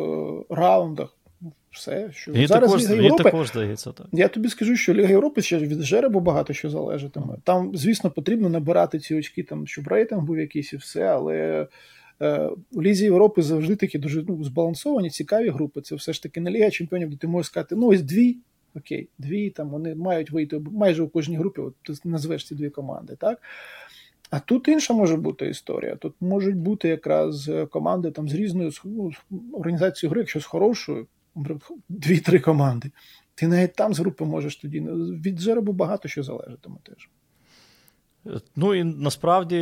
раундах. 0.50 1.16
Все, 1.72 2.10
що 2.12 2.32
і 2.32 2.46
зараз 2.46 2.70
також, 2.70 2.82
Ліга 2.82 3.02
Європи, 3.02 3.22
також 3.22 3.48
здається, 3.48 3.92
так. 3.92 4.06
Я 4.12 4.28
тобі 4.28 4.48
скажу, 4.48 4.76
що 4.76 4.94
Ліга 4.94 5.08
Європи 5.08 5.42
ще 5.42 5.58
від 5.58 5.82
жеребу 5.82 6.20
багато 6.20 6.52
що 6.52 6.70
залежатиме. 6.70 7.36
Там, 7.44 7.76
звісно, 7.76 8.10
потрібно 8.10 8.48
набирати 8.48 8.98
ці 8.98 9.14
очки, 9.14 9.42
там, 9.42 9.66
щоб 9.66 9.88
рейтинг 9.88 10.22
був 10.22 10.38
якийсь 10.38 10.72
і 10.72 10.76
все, 10.76 11.02
але 11.02 11.66
е, 12.22 12.50
у 12.72 12.82
Лізі 12.82 13.04
Європи 13.04 13.42
завжди 13.42 13.76
такі 13.76 13.98
дуже 13.98 14.24
ну, 14.28 14.44
збалансовані, 14.44 15.10
цікаві 15.10 15.48
групи. 15.48 15.80
Це 15.80 15.94
все 15.94 16.12
ж 16.12 16.22
таки 16.22 16.40
не 16.40 16.50
Ліга 16.50 16.70
Чемпіонів, 16.70 17.10
де 17.10 17.16
ти 17.16 17.26
можеш 17.26 17.46
сказати, 17.46 17.76
ну 17.76 17.86
ось 17.86 18.02
дві, 18.02 18.36
окей, 18.76 19.08
дві 19.18 19.50
там 19.50 19.70
вони 19.70 19.94
мають 19.94 20.30
вийти 20.30 20.58
майже 20.72 21.02
у 21.02 21.08
кожній 21.08 21.36
групі, 21.36 21.60
от 21.60 21.74
ти 21.82 21.92
назвеш 22.04 22.46
ці 22.46 22.54
дві 22.54 22.70
команди, 22.70 23.16
так? 23.18 23.42
А 24.30 24.40
тут 24.40 24.68
інша 24.68 24.94
може 24.94 25.16
бути 25.16 25.46
історія. 25.46 25.96
Тут 25.96 26.14
можуть 26.20 26.56
бути 26.56 26.88
якраз 26.88 27.50
команди 27.70 28.10
там 28.10 28.28
з 28.28 28.34
різною 28.34 28.70
ну, 28.84 29.10
організацією 29.52 30.10
гри, 30.10 30.20
якщо 30.20 30.40
з 30.40 30.44
хорошою 30.44 31.06
дві-три 31.88 32.40
команди. 32.40 32.90
Ти 33.34 33.48
навіть 33.48 33.74
там 33.74 33.94
з 33.94 33.98
групи 33.98 34.24
можеш 34.24 34.56
тоді. 34.56 34.80
Від 35.24 35.40
жеребу 35.40 35.72
багато 35.72 36.08
що 36.08 36.22
залежатиме 36.22 36.76
теж. 36.82 37.08
Ну 38.56 38.74
і 38.74 38.84
насправді 38.84 39.56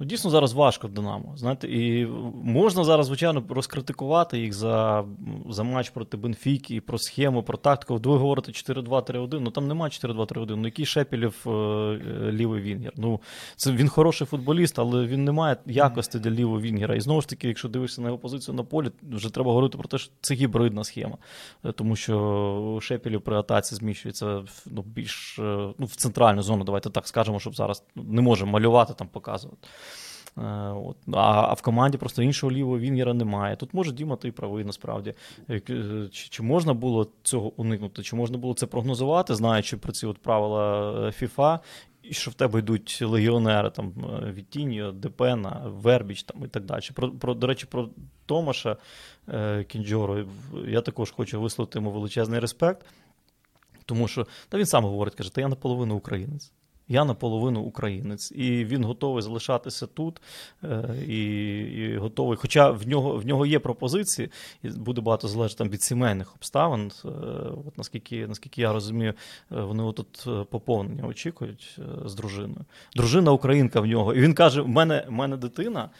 Дійсно, 0.00 0.30
зараз 0.30 0.52
важко 0.52 0.88
Динамо. 0.88 1.32
Знаєте, 1.36 1.68
і 1.68 2.06
можна 2.44 2.84
зараз, 2.84 3.06
звичайно, 3.06 3.42
розкритикувати 3.48 4.38
їх 4.38 4.52
за 4.52 5.04
за 5.50 5.62
матч 5.62 5.90
проти 5.90 6.16
Бенфіки, 6.16 6.80
про 6.80 6.98
схему, 6.98 7.42
про 7.42 7.58
тактику. 7.58 7.96
Ви 7.96 8.18
говорите 8.18 8.52
4-2-3-1, 8.52 9.38
ну 9.40 9.50
там 9.50 9.68
немає 9.68 9.90
4-2-3-1. 9.90 10.56
Ну 10.56 10.64
який 10.64 10.86
Шепілів 10.86 11.42
е, 11.46 11.50
лівий 12.32 12.62
Вінгер? 12.62 12.92
Ну, 12.96 13.20
це 13.56 13.72
він 13.72 13.88
хороший 13.88 14.26
футболіст, 14.26 14.78
але 14.78 15.06
він 15.06 15.24
не 15.24 15.32
має 15.32 15.56
якості 15.66 16.18
для 16.18 16.30
лівого 16.30 16.60
Вінгера. 16.60 16.94
І 16.94 17.00
знову 17.00 17.20
ж 17.20 17.28
таки, 17.28 17.48
якщо 17.48 17.68
дивишся 17.68 18.02
на 18.02 18.08
його 18.08 18.18
позицію 18.18 18.54
на 18.54 18.62
полі, 18.62 18.90
вже 19.02 19.34
треба 19.34 19.50
говорити 19.50 19.78
про 19.78 19.88
те, 19.88 19.98
що 19.98 20.12
це 20.20 20.34
гібридна 20.34 20.84
схема. 20.84 21.18
Е, 21.64 21.72
тому 21.72 21.96
що 21.96 22.78
Шепілів 22.82 23.22
при 23.22 23.36
атаці 23.36 23.74
зміщується 23.74 24.42
ну, 24.66 24.82
більш 24.82 25.38
е, 25.38 25.42
ну, 25.78 25.86
в 25.86 25.96
центральну 25.96 26.42
зону, 26.42 26.64
давайте 26.64 26.90
так 26.90 27.08
скажемо, 27.08 27.40
щоб 27.40 27.56
зараз 27.56 27.84
не 27.94 28.22
можемо 28.22 28.52
малювати 28.52 28.94
там, 28.94 29.08
показувати. 29.08 29.63
Е, 30.38 30.42
от. 30.70 30.96
А 31.12 31.46
а 31.48 31.52
в 31.52 31.62
команді 31.62 31.98
просто 31.98 32.22
іншого 32.22 32.52
лівого 32.52 32.78
Вінгера 32.78 33.14
немає. 33.14 33.56
Тут 33.56 33.74
може 33.74 33.92
Діма, 33.92 34.16
ти 34.16 34.32
правий 34.32 34.64
насправді. 34.64 35.14
Е, 35.48 35.60
е, 35.70 36.08
чи, 36.12 36.28
чи 36.28 36.42
можна 36.42 36.74
було 36.74 37.06
цього 37.22 37.52
уникнути? 37.56 38.02
Чи 38.02 38.16
можна 38.16 38.38
було 38.38 38.54
це 38.54 38.66
прогнозувати, 38.66 39.34
знаючи 39.34 39.76
про 39.76 39.92
ці 39.92 40.06
от 40.06 40.18
правила 40.18 40.92
FIFA, 41.20 41.58
і 42.02 42.14
що 42.14 42.30
в 42.30 42.34
тебе 42.34 42.58
йдуть 42.58 43.02
легіонери 43.02 43.70
там 43.70 43.92
Вітіньо, 44.34 44.92
Депена, 44.92 45.62
Вербіч 45.66 46.22
там 46.22 46.44
і 46.44 46.48
так 46.48 46.64
далі. 46.64 46.82
Про, 46.94 47.10
про, 47.10 47.34
До 47.34 47.46
речі, 47.46 47.66
про 47.66 47.88
Томаша 48.26 48.76
Кінджору 49.68 50.26
я 50.68 50.80
також 50.80 51.10
хочу 51.10 51.40
висловити 51.40 51.78
йому 51.78 51.90
величезний 51.90 52.40
респект. 52.40 52.86
Тому 53.86 54.08
що 54.08 54.26
та 54.48 54.58
він 54.58 54.66
сам 54.66 54.84
говорить, 54.84 55.14
каже, 55.14 55.34
та 55.34 55.40
я 55.40 55.48
наполовину 55.48 55.94
українець. 55.94 56.52
Я 56.88 57.04
наполовину 57.04 57.60
українець, 57.60 58.32
і 58.32 58.64
він 58.64 58.84
готовий 58.84 59.22
залишатися 59.22 59.86
тут 59.86 60.20
е, 60.64 60.94
і 61.08 61.34
і 61.58 61.96
готовий. 61.96 62.36
Хоча 62.36 62.70
в 62.70 62.88
нього 62.88 63.16
в 63.16 63.26
нього 63.26 63.46
є 63.46 63.58
пропозиції, 63.58 64.30
і 64.62 64.68
буде 64.68 65.00
багато 65.00 65.28
залежати 65.28 65.58
там 65.58 65.68
від 65.68 65.82
сімейних 65.82 66.34
обставин. 66.34 66.90
Е, 67.04 67.08
от 67.66 67.78
Наскільки 67.78 68.26
наскільки 68.26 68.60
я 68.60 68.72
розумію, 68.72 69.14
е, 69.52 69.60
вони 69.60 69.92
тут 69.92 70.26
поповнення 70.50 71.06
очікують 71.06 71.78
з 72.04 72.14
дружиною. 72.14 72.64
Дружина 72.96 73.32
українка 73.32 73.80
в 73.80 73.86
нього. 73.86 74.14
І 74.14 74.20
він 74.20 74.34
каже: 74.34 74.62
в 74.62 74.68
мене, 74.68 75.04
в 75.08 75.12
мене 75.12 75.36
дитина 75.36 75.90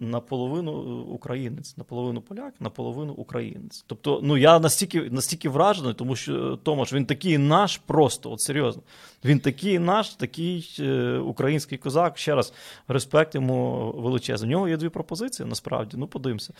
наполовину 0.00 0.72
українець, 1.00 1.76
наполовину 1.76 2.20
поляк, 2.20 2.54
наполовину 2.60 3.12
українець. 3.12 3.84
Тобто, 3.86 4.20
ну 4.22 4.36
я 4.36 4.58
настільки 4.58 5.00
настільки 5.10 5.48
вражений, 5.48 5.94
тому 5.94 6.16
що 6.16 6.56
Томаш 6.56 6.92
він 6.92 7.04
такий 7.04 7.38
наш, 7.38 7.76
просто 7.76 8.30
от 8.30 8.40
серйозно. 8.40 8.82
Він 9.24 9.40
такий 9.40 9.78
наш, 9.78 10.08
такий 10.08 10.76
е, 10.80 11.18
український 11.18 11.78
козак. 11.78 12.18
Ще 12.18 12.34
раз 12.34 12.52
респект 12.88 13.34
йому 13.34 13.92
величезний. 13.96 14.48
У 14.48 14.50
нього 14.50 14.68
є 14.68 14.76
дві 14.76 14.88
пропозиції. 14.88 15.48
Насправді, 15.48 15.96
ну 15.96 16.06
подивимося, 16.06 16.52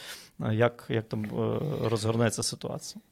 як, 0.53 0.87
як 0.89 1.05
там 1.05 1.25
е, 1.25 1.59
розгорнеться 1.89 2.43
ситуація. 2.43 3.03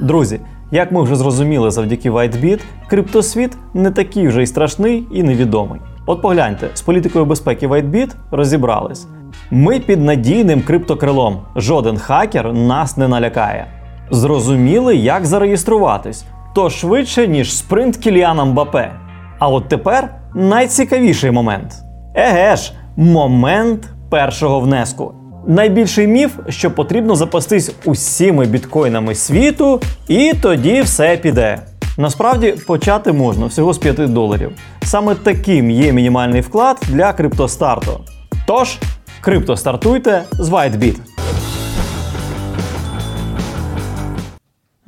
Друзі, 0.00 0.40
як 0.72 0.92
ми 0.92 1.02
вже 1.02 1.16
зрозуміли 1.16 1.70
завдяки 1.70 2.10
WhiteBit, 2.10 2.60
криптосвіт 2.88 3.52
не 3.74 3.90
такий 3.90 4.28
вже 4.28 4.42
й 4.42 4.46
страшний 4.46 5.06
і 5.12 5.22
невідомий. 5.22 5.80
От 6.06 6.22
погляньте, 6.22 6.70
з 6.74 6.80
політикою 6.80 7.24
безпеки 7.24 7.68
WhiteBit 7.68 8.10
розібрались. 8.30 9.06
Ми 9.50 9.80
під 9.80 10.04
надійним 10.04 10.62
криптокрилом. 10.62 11.38
Жоден 11.56 11.98
хакер 11.98 12.52
нас 12.52 12.96
не 12.96 13.08
налякає. 13.08 13.66
Зрозуміли, 14.10 14.96
як 14.96 15.26
зареєструватись. 15.26 16.24
То 16.54 16.70
швидше, 16.70 17.28
ніж 17.28 17.56
спринт 17.56 17.96
Кіліана 17.96 18.44
Мбапе. 18.44 18.92
А 19.38 19.48
от 19.48 19.68
тепер 19.68 20.14
найцікавіший 20.34 21.30
момент. 21.30 21.72
Еге 22.14 22.56
ж, 22.56 22.72
момент 22.96 23.90
першого 24.10 24.60
внеску. 24.60 25.14
Найбільший 25.46 26.06
міф, 26.06 26.38
що 26.48 26.70
потрібно 26.70 27.16
запастись 27.16 27.74
усіми 27.84 28.46
біткоїнами 28.46 29.14
світу, 29.14 29.80
і 30.08 30.32
тоді 30.42 30.82
все 30.82 31.16
піде. 31.16 31.58
Насправді 31.98 32.52
почати 32.52 33.12
можна 33.12 33.46
всього 33.46 33.72
з 33.72 33.78
5 33.78 34.12
доларів. 34.12 34.52
Саме 34.82 35.14
таким 35.14 35.70
є 35.70 35.92
мінімальний 35.92 36.40
вклад 36.40 36.80
для 36.88 37.12
криптостарту. 37.12 38.04
Тож, 38.46 38.78
криптостартуйте 39.20 40.24
з 40.32 40.48
WhiteBit. 40.50 40.96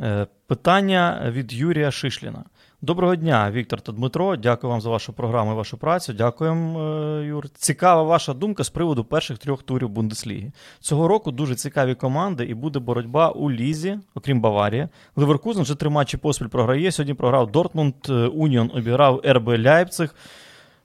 Е, 0.00 0.26
питання 0.46 1.32
від 1.34 1.52
Юрія 1.52 1.90
Шишліна. 1.90 2.44
Доброго 2.82 3.16
дня, 3.16 3.50
Віктор 3.50 3.80
та 3.80 3.92
Дмитро. 3.92 4.36
Дякую 4.36 4.70
вам 4.70 4.80
за 4.80 4.90
вашу 4.90 5.12
програму 5.12 5.52
і 5.52 5.54
вашу 5.54 5.76
працю. 5.78 6.12
Дякуємо, 6.12 6.80
е, 6.80 7.24
Юр. 7.24 7.48
Цікава 7.48 8.02
ваша 8.02 8.34
думка 8.34 8.64
з 8.64 8.70
приводу 8.70 9.04
перших 9.04 9.38
трьох 9.38 9.62
турів 9.62 9.88
Бундесліги. 9.88 10.52
Цього 10.80 11.08
року 11.08 11.30
дуже 11.30 11.54
цікаві 11.54 11.94
команди, 11.94 12.44
і 12.44 12.54
буде 12.54 12.78
боротьба 12.78 13.30
у 13.30 13.50
Лізі, 13.50 13.98
окрім 14.14 14.40
Баварії. 14.40 14.88
Ливеркузен 15.16 15.62
вже 15.62 15.74
три 15.74 15.90
матчі 15.90 16.16
поспіль 16.16 16.46
програє. 16.46 16.92
Сьогодні 16.92 17.14
програв 17.14 17.50
Дортмунд, 17.52 17.94
е, 18.08 18.12
Уніон 18.12 18.70
обіграв 18.74 19.22
РБ 19.26 19.48
Ляйпциг. 19.48 20.14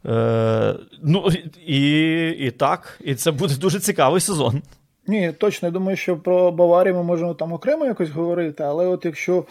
Е, 0.05 0.75
Ну 1.03 1.27
і, 1.65 2.29
і 2.29 2.51
так, 2.51 2.99
і 3.03 3.15
це 3.15 3.31
буде 3.31 3.55
дуже 3.55 3.79
цікавий 3.79 4.21
сезон. 4.21 4.61
Ні, 5.07 5.31
точно. 5.31 5.67
Я 5.67 5.71
думаю, 5.71 5.97
що 5.97 6.17
про 6.17 6.51
Баварію 6.51 6.95
ми 6.95 7.03
можемо 7.03 7.33
там 7.33 7.53
окремо 7.53 7.85
якось 7.85 8.09
говорити, 8.09 8.63
але 8.63 8.87
от 8.87 9.05
якщо 9.05 9.45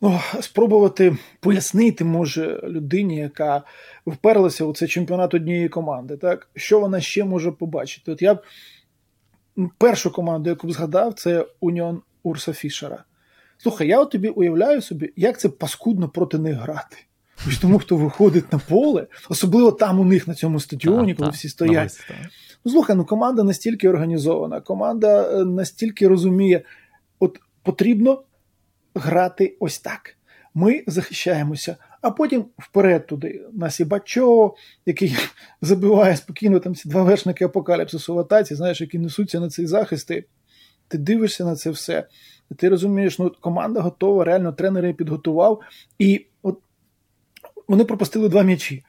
ну, 0.00 0.20
спробувати 0.40 1.16
пояснити, 1.40 2.04
може, 2.04 2.60
людині, 2.64 3.16
яка 3.16 3.62
вперлася 4.06 4.64
у 4.64 4.74
цей 4.74 4.88
чемпіонат 4.88 5.34
однієї 5.34 5.68
команди, 5.68 6.16
так, 6.16 6.48
що 6.56 6.80
вона 6.80 7.00
ще 7.00 7.24
може 7.24 7.52
побачити. 7.52 8.12
От 8.12 8.22
я 8.22 8.34
б 8.34 8.42
першу 9.78 10.10
команду, 10.10 10.50
яку 10.50 10.66
б 10.66 10.72
згадав, 10.72 11.14
це 11.14 11.46
Уніон 11.60 12.02
Урса 12.22 12.52
Фішера. 12.52 13.04
Слухай, 13.58 13.88
я 13.88 14.00
от 14.00 14.10
тобі 14.10 14.28
уявляю 14.28 14.82
собі, 14.82 15.12
як 15.16 15.40
це 15.40 15.48
паскудно 15.48 16.08
проти 16.08 16.38
них 16.38 16.56
грати. 16.56 16.96
Ось 17.48 17.58
тому, 17.58 17.78
хто 17.78 17.96
виходить 17.96 18.52
на 18.52 18.58
поле, 18.58 19.06
особливо 19.28 19.72
там 19.72 20.00
у 20.00 20.04
них 20.04 20.28
на 20.28 20.34
цьому 20.34 20.60
стадіоні, 20.60 21.14
коли 21.14 21.30
всі 21.30 21.48
стоять. 21.48 22.00
Ну, 22.64 22.72
слухай, 22.72 22.96
ну 22.96 23.04
команда 23.04 23.42
настільки 23.42 23.88
організована, 23.88 24.60
команда 24.60 25.40
е, 25.40 25.44
настільки 25.44 26.08
розуміє, 26.08 26.62
от 27.18 27.40
потрібно 27.62 28.22
грати 29.00 29.56
ось 29.60 29.78
так. 29.78 30.16
Ми 30.54 30.84
захищаємося, 30.86 31.76
а 32.02 32.10
потім 32.10 32.44
вперед 32.58 33.06
туди. 33.06 33.46
У 33.54 33.58
нас 33.58 33.80
є 33.80 33.86
Бачо, 33.86 34.54
який 34.86 35.16
забиває 35.62 36.16
спокійно 36.16 36.60
там 36.60 36.74
ці 36.74 36.88
два 36.88 37.02
вершники 37.02 37.44
апокаліпсису 37.44 38.14
в 38.14 38.18
атаці, 38.18 38.54
знаєш, 38.54 38.80
які 38.80 38.98
несуться 38.98 39.40
на 39.40 39.48
цей 39.48 39.66
захист. 39.66 40.10
І 40.10 40.24
ти 40.88 40.98
дивишся 40.98 41.44
на 41.44 41.56
це 41.56 41.70
все. 41.70 42.06
ти 42.56 42.68
розумієш, 42.68 43.18
ну 43.18 43.32
команда 43.40 43.80
готова, 43.80 44.24
реально 44.24 44.52
тренер 44.52 44.84
її 44.84 44.94
підготував, 44.94 45.60
і 45.98 46.26
от 46.42 46.58
вони 47.68 47.84
пропустили 47.84 48.28
два 48.28 48.42
м'ячі. 48.42 48.84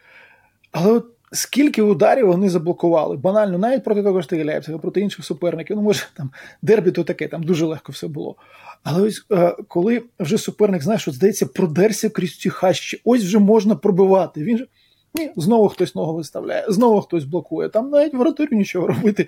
Але 0.72 0.92
от 0.92 1.06
скільки 1.32 1.82
ударів 1.82 2.28
вони 2.28 2.50
заблокували? 2.50 3.18
Банально, 3.18 3.58
навіть 3.58 3.84
проти 3.84 4.04
того 4.04 4.22
ж 4.22 4.28
Лейпцига, 4.32 4.78
проти 4.78 5.02
інших 5.02 5.26
суперників. 5.26 5.76
Ну, 5.76 5.82
може, 5.82 6.04
там 6.14 6.32
дербі 6.62 6.92
то 6.92 7.04
таке, 7.04 7.28
там 7.28 7.44
дуже 7.44 7.66
легко 7.66 7.92
все 7.92 8.08
було. 8.08 8.36
Але 8.84 9.02
ось 9.02 9.26
е, 9.32 9.56
коли 9.68 10.04
вже 10.20 10.38
суперник, 10.38 10.82
знаєш, 10.84 11.08
от, 11.08 11.14
здається, 11.14 11.46
продерся 11.46 12.10
крізь 12.10 12.38
ці 12.38 12.50
хащі, 12.50 13.02
ось 13.06 13.24
вже 13.24 13.40
можна 13.40 13.76
пробивати. 13.76 14.44
Він 14.44 14.58
же 14.58 14.68
ні, 15.14 15.32
знову 15.36 15.70
хтось 15.70 15.96
ногу 15.96 16.16
виставляє, 16.16 16.66
знову 16.68 17.02
хтось 17.02 17.24
блокує. 17.24 17.70
Там 17.70 17.90
навіть 17.90 18.14
воротарю 18.14 18.58
нічого 18.58 18.88
робити 18.88 19.28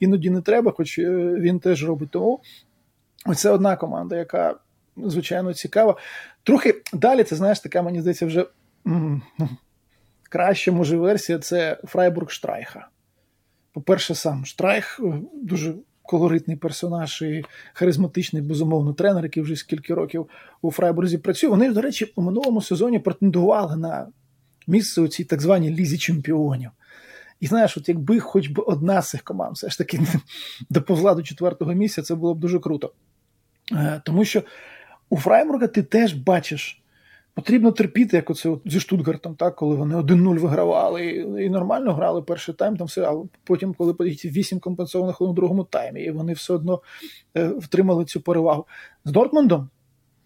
іноді 0.00 0.30
не 0.30 0.40
треба, 0.40 0.72
хоч 0.76 0.98
е, 0.98 1.10
він 1.38 1.58
теж 1.58 1.86
робить. 1.86 2.10
Тому 2.10 2.40
це 3.36 3.50
одна 3.50 3.76
команда, 3.76 4.16
яка 4.16 4.54
звичайно 4.96 5.54
цікава. 5.54 5.96
Трохи 6.42 6.82
далі, 6.92 7.24
це 7.24 7.36
знаєш, 7.36 7.60
така, 7.60 7.82
мені 7.82 8.00
здається, 8.00 8.26
вже 8.26 8.46
краща 10.32 10.72
може 10.72 10.96
версія 10.96 11.38
це 11.38 11.78
Фрайбург 11.84 12.30
Штрайха. 12.30 12.88
По-перше, 13.72 14.14
сам 14.14 14.44
Штрайх 14.44 15.00
е, 15.04 15.12
дуже 15.42 15.74
колоритний 16.02 16.56
персонаж 16.56 17.22
і 17.22 17.44
харизматичний, 17.72 18.42
безумовно, 18.42 18.92
тренер, 18.92 19.24
який 19.24 19.42
вже 19.42 19.56
скільки 19.56 19.94
років 19.94 20.26
у 20.62 20.70
Фрайбурзі 20.70 21.18
працює. 21.18 21.50
Вони, 21.50 21.72
до 21.72 21.80
речі, 21.80 22.12
у 22.16 22.22
минулому 22.22 22.62
сезоні 22.62 22.98
претендували 22.98 23.76
на 23.76 24.08
місце 24.66 25.00
у 25.00 25.08
цій 25.08 25.24
так 25.24 25.40
званій 25.40 25.70
лізі 25.70 25.98
чемпіонів. 25.98 26.70
І 27.40 27.46
знаєш, 27.46 27.76
от 27.76 27.88
якби 27.88 28.20
хоч 28.20 28.48
би 28.48 28.62
одна 28.62 29.02
з 29.02 29.08
цих 29.08 29.22
команд 29.22 29.56
все 29.56 29.68
ж 29.68 29.78
таки 29.78 30.00
доповзла 30.70 31.14
до 31.14 31.22
четвертого 31.22 31.72
місця, 31.72 32.02
це 32.02 32.14
було 32.14 32.34
б 32.34 32.38
дуже 32.38 32.58
круто. 32.58 32.92
Е, 33.72 34.02
тому 34.04 34.24
що 34.24 34.42
у 35.08 35.16
Фрайбурга 35.16 35.66
ти 35.66 35.82
теж 35.82 36.12
бачиш. 36.12 36.81
Потрібно 37.34 37.72
терпіти, 37.72 38.16
як 38.16 38.30
оце 38.30 38.48
от 38.48 38.62
зі 38.64 38.80
Штутгартом, 38.80 39.34
так, 39.34 39.56
коли 39.56 39.76
вони 39.76 39.96
1-0 39.96 40.38
вигравали 40.38 41.06
і, 41.40 41.50
нормально 41.50 41.92
грали 41.92 42.22
перший 42.22 42.54
тайм, 42.54 42.76
там 42.76 42.86
все, 42.86 43.02
а 43.02 43.22
потім, 43.44 43.74
коли 43.74 43.94
поїдуть 43.94 44.24
8 44.24 44.60
компенсованих 44.60 45.20
у 45.20 45.32
другому 45.32 45.64
таймі, 45.64 46.02
і 46.02 46.10
вони 46.10 46.32
все 46.32 46.54
одно 46.54 46.82
е, 47.36 47.48
втримали 47.48 48.04
цю 48.04 48.20
перевагу. 48.20 48.66
З 49.04 49.12
Дортмундом, 49.12 49.68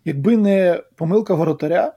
якби 0.05 0.37
не 0.37 0.83
помилка 0.97 1.35
воротаря, 1.35 1.96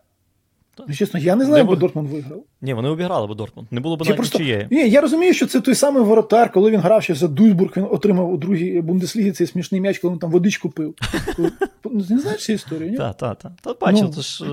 Ну, 0.88 0.94
чесно, 0.94 1.20
я 1.20 1.36
не 1.36 1.46
знаю, 1.46 1.66
бо 1.66 1.76
Дортмунд 1.76 2.10
виграв. 2.10 2.44
Ні, 2.62 2.74
вони 2.74 2.90
обіграли 2.90 3.28
б 3.28 3.36
Дортмунд. 3.36 3.68
Не 3.72 3.80
було 3.80 3.98
б 3.98 4.02
навіть 4.02 4.16
просто... 4.16 4.40
нічиєї. 4.40 4.68
Ні, 4.72 4.90
я 4.90 5.02
розумію, 5.02 5.34
що 5.34 5.48
це 5.48 5.62
той 5.62 5.76
самий 5.76 6.04
воротар, 6.04 6.52
коли 6.52 6.72
він 6.72 6.80
грав 6.80 7.04
ще 7.04 7.16
за 7.16 7.28
Дуйсбург, 7.28 7.74
він 7.78 7.88
отримав 7.92 8.34
у 8.34 8.38
другій 8.38 8.82
Бундеслігі 8.82 9.32
цей 9.32 9.48
смішний 9.48 9.82
м'яч, 9.82 10.00
коли 10.00 10.14
він 10.14 10.20
там 10.20 10.32
водичку 10.32 10.70
пив. 10.70 10.96
Не 11.92 12.20
знаєш 12.20 12.50
історію? 12.50 12.92
ні? 12.92 12.98
Так, 12.98 13.18
так, 13.18 13.38
так. 13.38 13.52
Та 13.62 13.74
бачив, 13.74 14.04
ну, 14.04 14.14
це 14.14 14.22
ж 14.22 14.44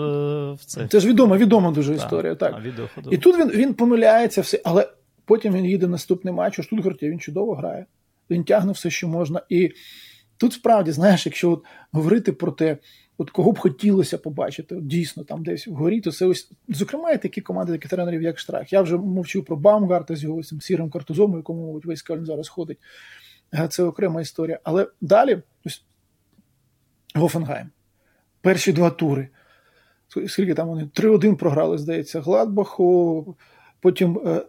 в 0.53 0.65
це. 0.67 0.87
Це 0.89 1.01
ж 1.01 1.09
відома, 1.09 1.37
відома 1.37 1.71
дуже 1.71 1.95
історія. 1.95 2.35
так. 2.35 2.63
І 3.11 3.19
тут 3.19 3.39
він 3.39 3.51
він 3.51 3.75
помиляється, 3.75 4.41
все, 4.41 4.61
але 4.65 4.89
потім 5.25 5.53
він 5.53 5.65
їде 5.65 5.87
наступний 5.87 6.35
матч, 6.35 6.59
у 6.59 6.63
Штутгарті 6.63 7.09
він 7.09 7.21
чудово 7.21 7.55
грає. 7.55 7.87
Він 8.31 8.45
тягне 8.45 8.73
все, 8.73 8.91
що 8.91 9.09
можна. 9.09 9.41
І 9.49 9.71
тут 10.37 10.53
справді, 10.53 10.93
знаєш, 10.93 11.27
якщо 11.27 11.51
от 11.51 11.65
говорити 11.93 12.33
про 12.33 12.53
те, 12.53 12.79
от 13.19 13.31
кого 13.31 13.53
б 13.53 13.59
хотілося 13.59 14.19
побачити, 14.19 14.77
от 14.77 14.87
дійсно 14.87 15.25
там 15.25 15.43
десь 15.43 15.67
вгорі, 15.67 16.01
то 16.01 16.13
це 16.13 16.27
ось, 16.27 16.51
зокрема, 16.69 17.11
і 17.11 17.23
такі 17.23 17.41
команди, 17.41 17.73
такі 17.73 17.89
тренерів, 17.89 18.23
як 18.23 18.39
Штрах. 18.39 18.73
Я 18.73 18.83
вже 18.83 18.97
мовчу 18.97 19.43
про 19.43 19.57
Баумгарта 19.57 20.17
з 20.17 20.23
його 20.23 20.43
цим 20.43 20.61
сірим 20.61 20.91
картузом, 20.91 21.37
якому, 21.37 21.67
мабуть, 21.67 21.85
весь 21.85 22.03
Кельн 22.03 22.27
зараз 22.27 22.49
ходить. 22.49 22.79
Е, 23.55 23.69
це 23.69 23.83
окрема 23.83 24.21
історія. 24.21 24.61
Але 24.65 24.87
далі 25.01 25.43
ось 25.65 25.85
Гофенгайм. 27.15 27.71
Перші 28.41 28.73
два 28.73 28.91
тури. 28.91 29.29
Скільки 30.27 30.55
там 30.55 30.69
вони? 30.69 30.91
3-1 30.95 31.37
програли, 31.37 31.79
здається, 31.79 32.21
Гладбаху. 32.21 33.37
Потім 33.81 34.21
е, 34.27 34.43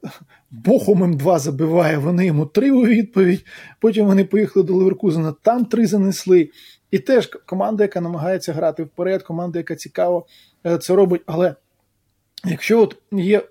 Бохумем 0.52 1.18
2 1.18 1.40
забиває, 1.40 1.98
вони 1.98 2.26
йому 2.26 2.46
3 2.46 2.72
у 2.72 2.86
відповідь. 2.86 3.46
Потім 3.80 4.06
вони 4.06 4.26
поїхали 4.26 4.66
до 4.66 4.76
Леверкузена, 4.76 5.34
там 5.42 5.66
3 5.66 5.88
занесли. 5.88 6.50
І 6.92 7.00
теж 7.00 7.30
команда, 7.46 7.84
яка 7.84 8.02
намагається 8.02 8.54
грати 8.54 8.84
вперед, 8.84 9.24
команда, 9.24 9.60
яка 9.60 9.76
цікаво 9.76 10.26
е, 10.66 10.78
це 10.78 10.96
робить. 10.96 11.22
Але 11.26 11.56
якщо 12.46 12.82
от 12.82 12.98
є 13.12 13.44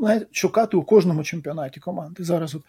навіть 0.00 0.26
шукати 0.30 0.76
у 0.76 0.82
кожному 0.82 1.24
чемпіонаті 1.24 1.80
команди, 1.80 2.24
зараз 2.24 2.54
от 2.54 2.62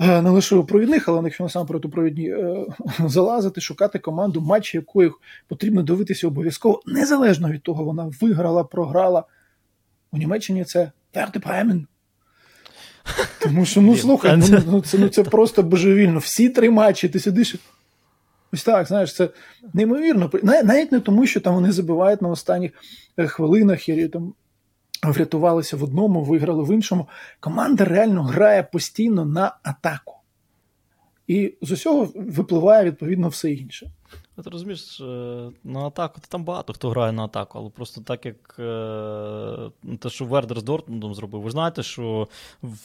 е, 0.00 0.22
не 0.22 0.30
лише 0.30 0.56
у 0.56 0.64
провідних, 0.64 1.08
але 1.08 1.20
якщо 1.24 1.44
насамперед 1.44 1.84
у 1.84 1.88
провідні 1.88 2.28
е, 2.28 2.66
залазити, 3.06 3.60
шукати 3.60 3.98
команду, 3.98 4.40
матчі 4.40 4.76
якої 4.76 5.10
потрібно 5.48 5.82
дивитися 5.82 6.26
обов'язково, 6.26 6.82
незалежно 6.86 7.50
від 7.50 7.62
того, 7.62 7.84
вона 7.84 8.10
виграла, 8.20 8.64
програла. 8.64 9.24
У 10.12 10.18
Німеччині 10.18 10.64
це 10.64 10.92
Вердебремен. 11.14 11.86
Тому 13.42 13.64
що, 13.64 13.80
ну 13.80 13.96
слухай, 13.96 14.36
ну, 14.36 14.62
ну, 14.66 14.80
це 14.80 14.98
ну, 14.98 15.08
це 15.08 15.24
просто 15.24 15.62
божевільно. 15.62 16.18
Всі 16.18 16.48
три 16.48 16.70
матчі 16.70 17.08
ти 17.08 17.20
сидиш. 17.20 17.56
Ось 18.52 18.64
так, 18.64 18.86
знаєш, 18.86 19.14
це 19.14 19.28
неймовірно. 19.72 20.30
Навіть 20.42 20.92
не 20.92 21.00
тому, 21.00 21.26
що 21.26 21.40
там 21.40 21.54
вони 21.54 21.72
забивають 21.72 22.22
на 22.22 22.28
останніх 22.28 22.72
е, 23.16 23.26
хвилинах 23.26 23.88
і 23.88 24.08
там 24.08 24.34
врятувалися 25.02 25.76
в 25.76 25.84
одному, 25.84 26.24
виграли 26.24 26.64
в 26.64 26.74
іншому. 26.74 27.08
Команда 27.40 27.84
реально 27.84 28.22
грає 28.22 28.62
постійно 28.62 29.24
на 29.24 29.56
атаку. 29.62 30.14
І 31.26 31.54
з 31.62 31.70
усього 31.70 32.08
випливає 32.14 32.84
відповідно 32.84 33.28
все 33.28 33.52
інше. 33.52 33.90
Ти 34.44 34.50
розумієш, 34.50 35.00
на 35.64 35.80
атаку 35.80 36.20
там 36.28 36.44
багато 36.44 36.72
хто 36.72 36.90
грає 36.90 37.12
на 37.12 37.24
атаку, 37.24 37.58
але 37.58 37.70
просто 37.70 38.00
так 38.00 38.26
як 38.26 38.56
е, 38.58 39.96
те, 39.98 40.08
що 40.08 40.24
Вердер 40.24 40.60
з 40.60 40.62
Дортмундом 40.62 41.14
зробив, 41.14 41.42
ви 41.42 41.50
знаєте, 41.50 41.82
що 41.82 42.28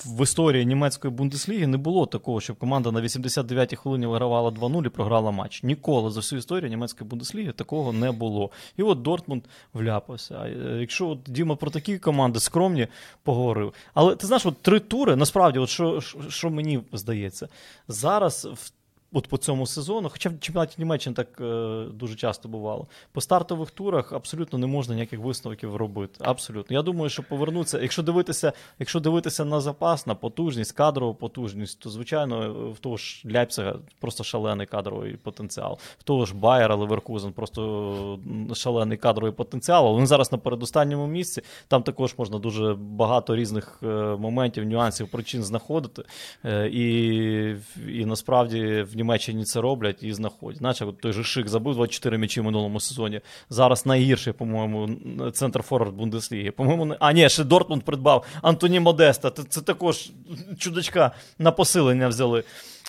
в 0.06 0.24
історії 0.24 0.66
німецької 0.66 1.14
Бундесліги 1.14 1.68
не 1.68 1.78
було 1.78 2.06
такого, 2.06 2.42
щоб 2.42 2.56
команда 2.56 2.92
на 2.92 3.02
89-й 3.02 3.76
хвилині 3.76 4.06
вигравала 4.06 4.50
2-0 4.50 4.86
і 4.86 4.90
програла 4.90 5.32
матч. 5.32 5.64
Ніколи 5.64 6.12
за 6.12 6.20
всю 6.20 6.40
історію 6.40 6.70
німецької 6.70 7.10
Бундесліги 7.10 7.52
такого 7.52 7.94
не 7.94 8.12
було. 8.12 8.52
І 8.78 8.84
от 8.84 9.02
Дортмунд 9.02 9.44
вляпався. 9.74 10.36
Е, 10.36 10.78
якщо 10.80 11.08
от 11.08 11.20
Діма 11.28 11.56
про 11.56 11.72
такі 11.72 11.98
команди 11.98 12.40
скромні 12.40 12.88
поговорив. 13.24 13.74
Але 13.94 14.16
ти 14.16 14.28
знаєш, 14.28 14.46
от 14.46 14.58
три 14.62 14.80
тури, 14.80 15.16
насправді, 15.16 15.60
от 15.60 15.70
що, 15.70 16.02
що 16.30 16.50
мені 16.50 16.80
здається, 16.94 17.48
зараз 17.88 18.46
в 18.46 18.72
от 19.14 19.28
по 19.28 19.38
цьому 19.38 19.68
сезону, 19.68 20.10
хоча 20.10 20.30
в 20.30 20.40
чемпіонаті 20.40 20.76
Німеччини 20.78 21.16
так 21.16 21.28
е, 21.42 21.86
дуже 21.94 22.16
часто 22.16 22.50
бувало, 22.50 22.88
по 23.12 23.22
стартових 23.22 23.72
турах 23.72 24.14
абсолютно 24.14 24.60
не 24.60 24.68
можна 24.68 24.96
ніяких 24.96 25.20
висновків 25.20 25.76
робити. 25.76 26.14
Абсолютно. 26.20 26.76
Я 26.76 26.82
думаю, 26.82 27.10
що 27.10 27.24
повернуться. 27.24 27.80
Якщо 27.82 28.04
дивитися, 28.04 28.54
якщо 28.80 29.00
дивитися 29.00 29.46
на 29.46 29.62
запас, 29.62 30.08
на 30.08 30.16
потужність, 30.16 30.72
кадрову 30.72 31.14
потужність, 31.14 31.80
то 31.80 31.90
звичайно 31.90 32.54
в 32.72 32.80
того 32.80 32.98
ж 32.98 33.24
Ляйпцига 33.32 33.76
просто 34.00 34.24
шалений 34.24 34.68
кадровий 34.68 35.16
потенціал. 35.16 35.78
В 36.00 36.04
того 36.04 36.26
ж 36.26 36.36
Байера 36.36 36.76
Леверкузен 36.76 37.34
просто 37.34 38.20
шалений 38.54 38.98
кадровий 38.98 39.32
потенціал. 39.32 39.86
Але 39.86 39.94
Вони 39.94 40.06
зараз 40.06 40.32
на 40.32 40.38
передостанньому 40.38 41.08
місці. 41.08 41.42
Там 41.68 41.84
також 41.84 42.16
можна 42.18 42.40
дуже 42.40 42.74
багато 42.80 43.36
різних 43.36 43.80
е, 43.84 43.86
моментів, 44.16 44.66
нюансів, 44.66 45.08
причин 45.08 45.44
знаходити. 45.44 46.04
Е, 46.46 46.70
і, 46.74 47.56
і 47.88 48.06
насправді 48.06 48.86
в 48.92 49.01
Німеччині 49.02 49.44
це 49.44 49.62
роблять 49.62 50.04
і 50.04 50.14
знаходять. 50.14 50.62
Наче 50.62 50.86
от 50.86 51.02
той 51.02 51.14
же 51.14 51.24
Шик 51.24 51.48
забив 51.48 51.76
24 51.76 52.18
м'ячі 52.18 52.42
в 52.42 52.44
минулому 52.44 52.80
сезоні. 52.80 53.22
Зараз 53.50 53.86
найгірший, 53.86 54.34
по-моєму, 54.34 54.90
центр 55.32 55.62
форвард 55.62 55.96
Бундесліги. 55.96 56.52
По-моєму, 56.52 56.86
не... 56.86 56.98
а 57.00 57.12
ні, 57.12 57.30
ще 57.30 57.44
Дортмунд 57.44 57.84
придбав 57.84 58.26
Антоні 58.42 58.80
Модеста. 58.80 59.32
Це, 59.32 59.44
це 59.44 59.62
також 59.62 60.12
чудачка 60.58 61.12
на 61.40 61.52
посилення 61.52 62.08
взяли. 62.08 62.44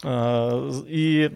Е, 0.05 0.53
І 0.91 1.31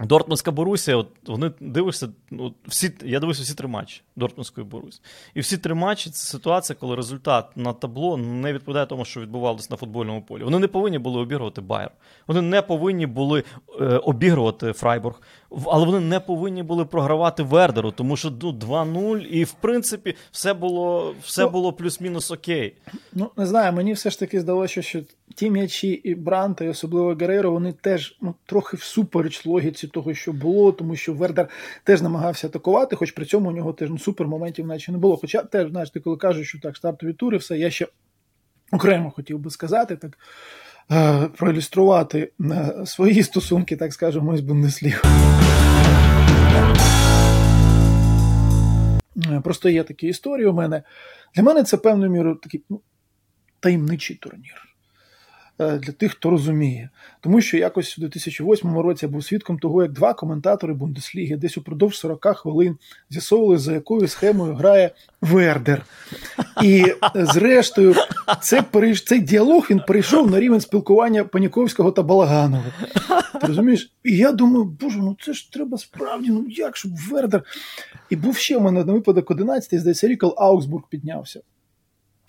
Дортмундська 0.00 0.50
Борусія, 0.50 0.96
от 0.96 1.08
вони 1.26 1.50
дивишся, 1.60 2.08
от 2.38 2.52
всі, 2.66 2.92
я 3.04 3.20
дивився 3.20 3.42
всі 3.42 3.54
три 3.54 3.68
матчі 3.68 4.02
Дортмундської 4.16 4.66
Борусі. 4.66 5.00
І 5.34 5.40
всі 5.40 5.58
три 5.58 5.74
матчі 5.74 6.10
це 6.10 6.26
ситуація, 6.26 6.76
коли 6.80 6.96
результат 6.96 7.56
на 7.56 7.72
табло 7.72 8.16
не 8.16 8.52
відповідає 8.52 8.86
тому, 8.86 9.04
що 9.04 9.20
відбувалося 9.20 9.68
на 9.70 9.76
футбольному 9.76 10.22
полі. 10.22 10.44
Вони 10.44 10.58
не 10.58 10.66
повинні 10.68 10.98
були 10.98 11.20
обігрувати 11.20 11.60
Байер. 11.60 11.90
Вони 12.26 12.42
не 12.42 12.62
повинні 12.62 13.06
були 13.06 13.44
е, 13.80 13.84
обігрувати 13.84 14.72
Фрайбург, 14.72 15.20
але 15.66 15.86
вони 15.86 16.00
не 16.00 16.20
повинні 16.20 16.62
були 16.62 16.84
програвати 16.84 17.42
Вердеру, 17.42 17.90
тому 17.90 18.16
що 18.16 18.32
ну, 18.42 18.52
2-0, 18.52 19.18
і 19.18 19.44
в 19.44 19.52
принципі 19.52 20.14
все 20.30 20.54
було 20.54 21.14
все 21.22 21.42
ну, 21.42 21.50
було 21.50 21.72
плюс-мінус 21.72 22.30
окей. 22.30 22.76
Ну, 23.12 23.30
не 23.36 23.46
знаю, 23.46 23.72
мені 23.72 23.92
все 23.92 24.10
ж 24.10 24.18
таки 24.18 24.40
здалося, 24.40 24.82
що 24.82 25.00
ті 25.36 25.50
м'ячі 25.50 25.88
і 25.88 26.14
Бранта, 26.14 26.64
і 26.64 26.68
особливо 26.68 27.14
Герейро, 27.14 27.50
вони 27.50 27.72
теж 27.72 28.16
ну, 28.20 28.34
трохи 28.46 28.76
всупереч 28.76 29.46
логіці 29.46 29.86
того, 29.88 30.14
що 30.14 30.32
було, 30.32 30.72
тому 30.72 30.96
що 30.96 31.14
Вердер 31.14 31.48
теж 31.84 32.02
намагався 32.02 32.46
атакувати, 32.46 32.96
хоч 32.96 33.10
при 33.10 33.24
цьому 33.24 33.48
у 33.48 33.52
нього 33.52 33.72
теж 33.72 33.90
ну, 33.90 33.98
супер 33.98 34.26
моментів 34.26 34.66
наче 34.66 34.92
не 34.92 34.98
було. 34.98 35.16
Хоча 35.16 35.42
теж, 35.42 35.70
знаєш, 35.70 35.90
ти 35.90 36.00
коли 36.00 36.16
кажеш, 36.16 36.48
що 36.48 36.60
так, 36.60 36.76
стартові 36.76 37.12
тури, 37.12 37.36
все, 37.36 37.58
я 37.58 37.70
ще 37.70 37.86
окремо 38.72 39.10
хотів 39.10 39.38
би 39.38 39.50
сказати, 39.50 39.96
так 39.96 40.18
е, 40.92 41.28
проілюструвати 41.36 42.32
е, 42.40 42.72
свої 42.86 43.22
стосунки, 43.22 43.76
так 43.76 43.92
скажемо, 43.92 44.36
з 44.36 44.40
Бундеслігою. 44.40 45.14
Е, 49.32 49.40
Просто 49.44 49.68
є 49.68 49.84
такі 49.84 50.06
історії 50.06 50.46
у 50.46 50.52
мене. 50.52 50.82
Для 51.34 51.42
мене 51.42 51.62
це 51.62 51.76
певною 51.76 52.10
мірою 52.10 52.34
такий 52.34 52.62
ну, 52.68 52.80
таємничий 53.60 54.16
турнір. 54.16 54.65
Е, 55.58 55.78
Для 55.78 55.92
тих, 55.92 56.12
хто 56.12 56.30
розуміє. 56.30 56.88
Тому 57.20 57.40
що 57.40 57.56
якось 57.56 57.98
у 57.98 58.00
2008 58.00 58.78
році 58.78 59.06
я 59.06 59.12
був 59.12 59.24
свідком 59.24 59.58
того, 59.58 59.82
як 59.82 59.92
два 59.92 60.14
коментатори 60.14 60.74
Бундесліги 60.74 61.36
десь 61.36 61.58
упродовж 61.58 61.98
40 61.98 62.26
хвилин 62.36 62.76
з'ясовували, 63.10 63.58
за 63.58 63.72
якою 63.72 64.08
схемою 64.08 64.54
грає 64.54 64.90
Вердер. 65.20 65.86
І 66.62 66.84
е, 67.16 67.24
зрештою, 67.26 67.94
це, 68.40 68.64
цей 69.06 69.20
діалог 69.20 69.66
він 69.70 69.80
перейшов 69.80 70.30
на 70.30 70.40
рівень 70.40 70.60
спілкування 70.60 71.24
Паніковського 71.24 71.92
та 71.92 72.02
Балаганова. 72.02 72.64
Ти 73.40 73.46
розумієш? 73.46 73.92
І 74.04 74.16
я 74.16 74.32
думаю, 74.32 74.64
боже, 74.64 74.98
ну 74.98 75.16
це 75.20 75.32
ж 75.32 75.52
треба 75.52 75.78
справді, 75.78 76.30
ну 76.30 76.46
як, 76.48 76.76
щоб 76.76 76.92
Вердер. 77.10 77.42
І 78.10 78.16
був 78.16 78.36
ще 78.36 78.56
у 78.56 78.60
мене 78.60 78.84
на 78.84 78.92
випадок 78.92 79.30
11, 79.30 79.80
здається, 79.80 80.08
рік, 80.08 80.20
коли 80.20 80.34
Аугсбург 80.36 80.84
піднявся. 80.90 81.40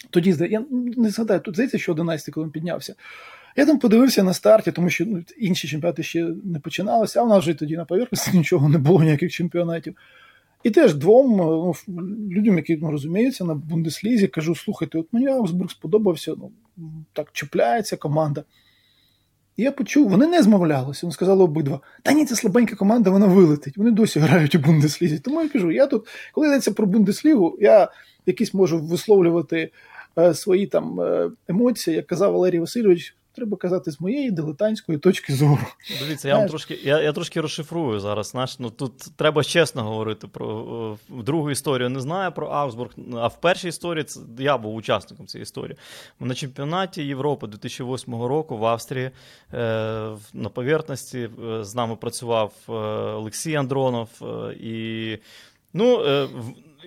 Тоді, 0.10 0.36
я 0.50 0.66
не 0.72 1.10
згадаю, 1.10 1.40
тут 1.40 1.54
здається, 1.54 1.78
що 1.78 1.92
11, 1.92 2.34
коли 2.34 2.46
він 2.46 2.52
піднявся. 2.52 2.96
Я 3.56 3.66
там 3.66 3.80
подивився 3.80 4.24
на 4.24 4.34
старті, 4.34 4.72
тому 4.72 4.90
що 4.90 5.06
ну, 5.06 5.24
інші 5.38 5.68
чемпіонати 5.68 6.04
ще 6.04 6.28
не 6.44 6.60
починалися, 6.60 7.20
а 7.20 7.24
в 7.24 7.28
нас 7.28 7.40
вже 7.40 7.54
тоді 7.54 7.78
на 7.78 7.86
поверхності 7.86 8.38
нічого 8.38 8.70
не 8.70 8.78
було, 8.78 9.04
ніяких 9.04 9.32
чемпіонатів. 9.32 9.96
І 10.64 10.70
теж 10.70 10.96
двом 10.96 11.38
ну, 11.38 11.74
людям, 12.32 12.58
які 12.58 12.78
ну, 12.78 12.92
розуміються 12.92 13.46
на 13.46 13.56
Бундеслізі, 13.56 14.28
кажу: 14.28 14.56
слухайте, 14.56 14.98
от 14.98 15.08
мені 15.12 15.28
Аугсбург 15.28 15.72
сподобався, 15.72 16.36
ну, 16.38 16.52
так 17.14 17.30
чіпляється 17.34 17.98
команда. 17.98 18.44
І 19.58 19.64
я 19.64 19.72
почув, 19.72 20.10
вони 20.10 20.28
не 20.28 20.44
змовлялися, 20.44 21.00
вони 21.04 21.14
сказали 21.14 21.44
обидва. 21.44 21.80
Та 22.04 22.12
ні, 22.12 22.26
це 22.26 22.36
слабенька 22.36 22.76
команда, 22.76 23.10
вона 23.10 23.26
вилетить. 23.26 23.78
Вони 23.78 23.92
досі 23.92 24.20
грають 24.20 24.56
у 24.56 24.60
Бундеслізі. 24.60 25.20
Тому 25.20 25.42
я 25.42 25.50
кажу, 25.50 25.72
я 25.72 25.88
тут, 25.88 26.08
коли 26.34 26.48
йдеться 26.48 26.72
про 26.72 26.88
Бундеслігу, 26.88 27.58
я 27.62 27.90
якісь 28.28 28.54
можу 28.54 28.80
висловлювати 28.80 29.72
е, 30.20 30.34
свої 30.34 30.68
там 30.68 31.02
е, 31.02 31.30
емоції, 31.48 31.96
як 31.96 32.08
казав 32.08 32.34
Валерій 32.34 32.60
Васильович, 32.60 33.16
треба 33.38 33.58
казати 33.58 33.92
з 33.92 34.02
моєї 34.02 34.32
дилетантської 34.32 34.98
точки 34.98 35.34
зору. 35.34 35.60
Дивіться, 36.00 36.28
я 36.28 36.38
вам 36.38 36.48
трошки, 36.48 36.80
я, 36.84 37.02
я 37.02 37.14
трошки 37.14 37.42
розшифрую 37.42 38.00
зараз. 38.00 38.28
Знаєш, 38.28 38.60
ну 38.60 38.70
тут 38.70 38.94
треба 39.16 39.44
чесно 39.44 39.84
говорити 39.84 40.28
про 40.28 40.98
е, 41.10 41.14
другу 41.24 41.52
історію. 41.52 41.90
Не 41.90 42.00
знаю 42.00 42.32
про 42.32 42.48
Аугсбург, 42.48 42.92
а 43.14 43.28
в 43.28 43.42
першій 43.42 43.68
історії 43.68 44.04
це 44.04 44.20
я 44.40 44.58
був 44.58 44.76
учасником 44.76 45.28
цієї 45.28 45.44
історії. 45.44 45.78
На 46.20 46.34
чемпіонаті 46.34 47.04
Європи 47.04 47.48
2008 47.48 48.14
року 48.14 48.58
в 48.58 48.66
Австрії 48.66 49.12
е, 49.54 50.10
на 50.34 50.50
поверхності 50.54 51.30
з 51.62 51.76
нами 51.76 51.96
працював 51.96 52.54
Олексій 53.18 53.56
Андронов 53.56 54.10
і. 54.62 55.18
Ну, 55.74 56.04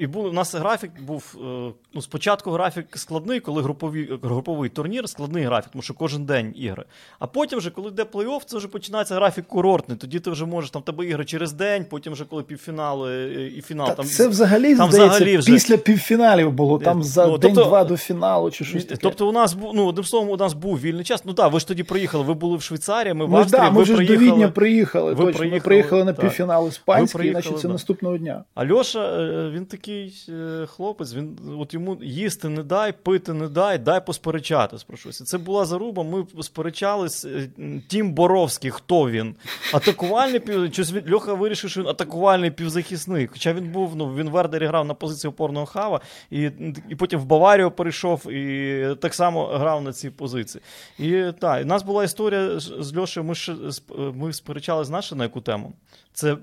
і 0.00 0.06
був, 0.06 0.24
у 0.24 0.32
нас 0.32 0.54
графік 0.54 0.90
був 1.06 1.36
е, 1.36 1.72
ну, 1.94 2.02
спочатку 2.02 2.50
графік 2.50 2.86
складний, 2.94 3.40
коли 3.40 3.62
груповий, 3.62 4.18
груповий 4.22 4.70
турнір, 4.70 5.08
складний 5.08 5.44
графік, 5.44 5.70
тому 5.72 5.82
що 5.82 5.94
кожен 5.94 6.24
день 6.24 6.54
ігри. 6.56 6.84
А 7.18 7.26
потім, 7.26 7.58
вже, 7.58 7.70
коли 7.70 7.88
йде 7.88 8.02
плей-офф, 8.02 8.40
це 8.46 8.56
вже 8.56 8.68
починається 8.68 9.14
графік 9.14 9.46
курортний. 9.46 9.98
Тоді 9.98 10.20
ти 10.20 10.30
вже 10.30 10.46
можеш 10.46 10.70
там 10.70 10.82
тебе 10.82 11.06
ігри 11.06 11.24
через 11.24 11.52
день, 11.52 11.86
потім 11.90 12.12
вже 12.12 12.24
коли 12.24 12.42
півфінали 12.42 13.12
е, 13.12 13.46
і 13.46 13.62
фінал. 13.62 13.86
Та 13.86 13.94
там, 13.94 14.06
це 14.06 14.28
взагалі, 14.28 14.76
там 14.76 14.90
здається, 14.90 15.16
взагалі 15.16 15.38
вже- 15.38 15.52
після 15.52 15.76
півфіналів 15.76 16.52
було, 16.52 16.78
там 16.78 17.00
Е, 17.00 17.02
за 17.02 17.26
ну, 17.26 17.38
день-два 17.38 17.64
тобто- 17.64 17.84
до 17.84 17.96
фіналу 17.96 18.50
чи 18.50 18.64
щось 18.64 18.84
таке. 18.84 19.00
Тобто 19.02 19.28
у 19.28 19.32
нас 19.32 19.54
був, 19.54 19.72
ну, 19.74 19.86
одним 19.86 20.04
словом, 20.04 20.30
у 20.30 20.36
нас 20.36 20.52
був 20.52 20.80
вільний 20.80 21.04
час. 21.04 21.24
Ну 21.24 21.32
так, 21.34 21.52
ви 21.52 21.60
ж 21.60 21.68
тоді 21.68 21.82
приїхали, 21.82 22.24
ви 22.24 22.34
були 22.34 22.56
в 22.56 22.62
Швейцарії, 22.62 23.14
ми 23.14 23.26
в 23.26 23.36
Австрії, 23.36 23.62
да, 23.62 23.70
ми 23.70 23.78
ви 23.78 23.84
ж 23.84 23.90
до 23.90 23.96
приїхали. 23.96 24.32
Відня 24.32 24.48
приїхали. 24.48 25.14
ви 25.14 25.24
точно. 25.24 25.38
приїхали, 25.38 25.60
ми 25.60 25.64
приїхали 25.64 26.04
на 26.04 26.12
півфінал 26.12 26.68
іспанський, 26.68 27.30
значить 27.30 27.58
це 27.58 27.68
наступного 27.68 28.18
дня. 28.18 28.44
А 28.54 28.66
Льоша, 28.66 29.20
е, 29.20 29.50
він 29.54 29.66
такий 29.66 29.89
е, 30.28 30.66
хлопець, 30.66 31.14
він 31.14 31.38
от 31.58 31.74
йому 31.74 31.98
їсти 32.02 32.48
не 32.48 32.62
дай, 32.62 32.92
пити 32.92 33.32
не 33.32 33.48
дай, 33.48 33.78
дай 33.78 34.06
посперечатись 34.06 34.82
про. 34.84 34.96
Це 35.12 35.38
була 35.38 35.64
заруба. 35.64 36.02
Ми 36.02 36.26
сперечались. 36.42 37.24
е, 37.24 37.50
Тім 37.88 38.12
Боровський, 38.12 38.70
хто 38.70 39.10
він? 39.10 39.34
Атакувальний 39.74 40.40
пів. 40.40 40.60
Він- 40.62 41.12
Льоха 41.14 41.34
вирішив, 41.34 41.70
що 41.70 41.80
він 41.80 41.88
атакувальний 41.88 42.50
півзахисник. 42.50 43.30
Хоча 43.32 43.52
він 43.52 43.72
був, 43.72 43.96
ну 43.96 44.14
він 44.14 44.28
в 44.28 44.32
Вердері 44.32 44.66
грав 44.66 44.84
на 44.86 44.94
позиції 44.94 45.28
опорного 45.28 45.66
хава, 45.66 46.00
і, 46.30 46.50
і 46.88 46.94
потім 46.96 47.20
в 47.20 47.24
Баварію 47.24 47.70
перейшов 47.70 48.32
і 48.32 48.94
так 49.00 49.14
само 49.14 49.46
грав 49.46 49.82
на 49.82 49.92
цій 49.92 50.10
позиції. 50.10 50.62
І 50.98 51.24
так, 51.40 51.62
і 51.62 51.64
нас 51.64 51.82
була 51.82 52.04
історія 52.04 52.60
з 52.60 52.96
Льошею. 52.96 53.24
Ми 53.24 53.34
ж 53.34 53.52
сп- 53.52 54.12
ми 54.16 54.32
сперечались 54.32 54.86
знаєш, 54.86 55.12
на 55.12 55.24
яку 55.24 55.40
тему? 55.40 55.72
Це. 56.12 56.36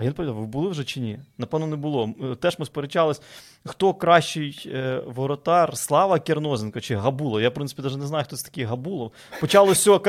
А 0.00 0.02
я 0.02 0.08
не 0.08 0.14
пам'ятаю, 0.14 0.40
ви 0.40 0.46
були 0.46 0.68
вже 0.68 0.84
чи 0.84 1.00
ні? 1.00 1.18
Напевно, 1.38 1.66
не 1.66 1.76
було. 1.76 2.10
Е, 2.32 2.34
Теж 2.34 2.58
ми 2.58 2.66
сперечались, 2.66 3.22
хто 3.64 3.94
кращий 3.94 4.70
е, 4.74 5.02
воротар, 5.06 5.76
Слава 5.76 6.18
Кернозенко 6.18 6.80
чи 6.80 6.96
Габулов. 6.96 7.40
Я, 7.42 7.48
в 7.48 7.54
принципі, 7.54 7.82
навіть 7.82 7.98
не 7.98 8.06
знаю, 8.06 8.24
хто 8.24 8.36
це 8.36 8.44
такий 8.44 8.64
Габулов. 8.64 9.12
Почалося 9.40 9.82
цього 9.82 10.02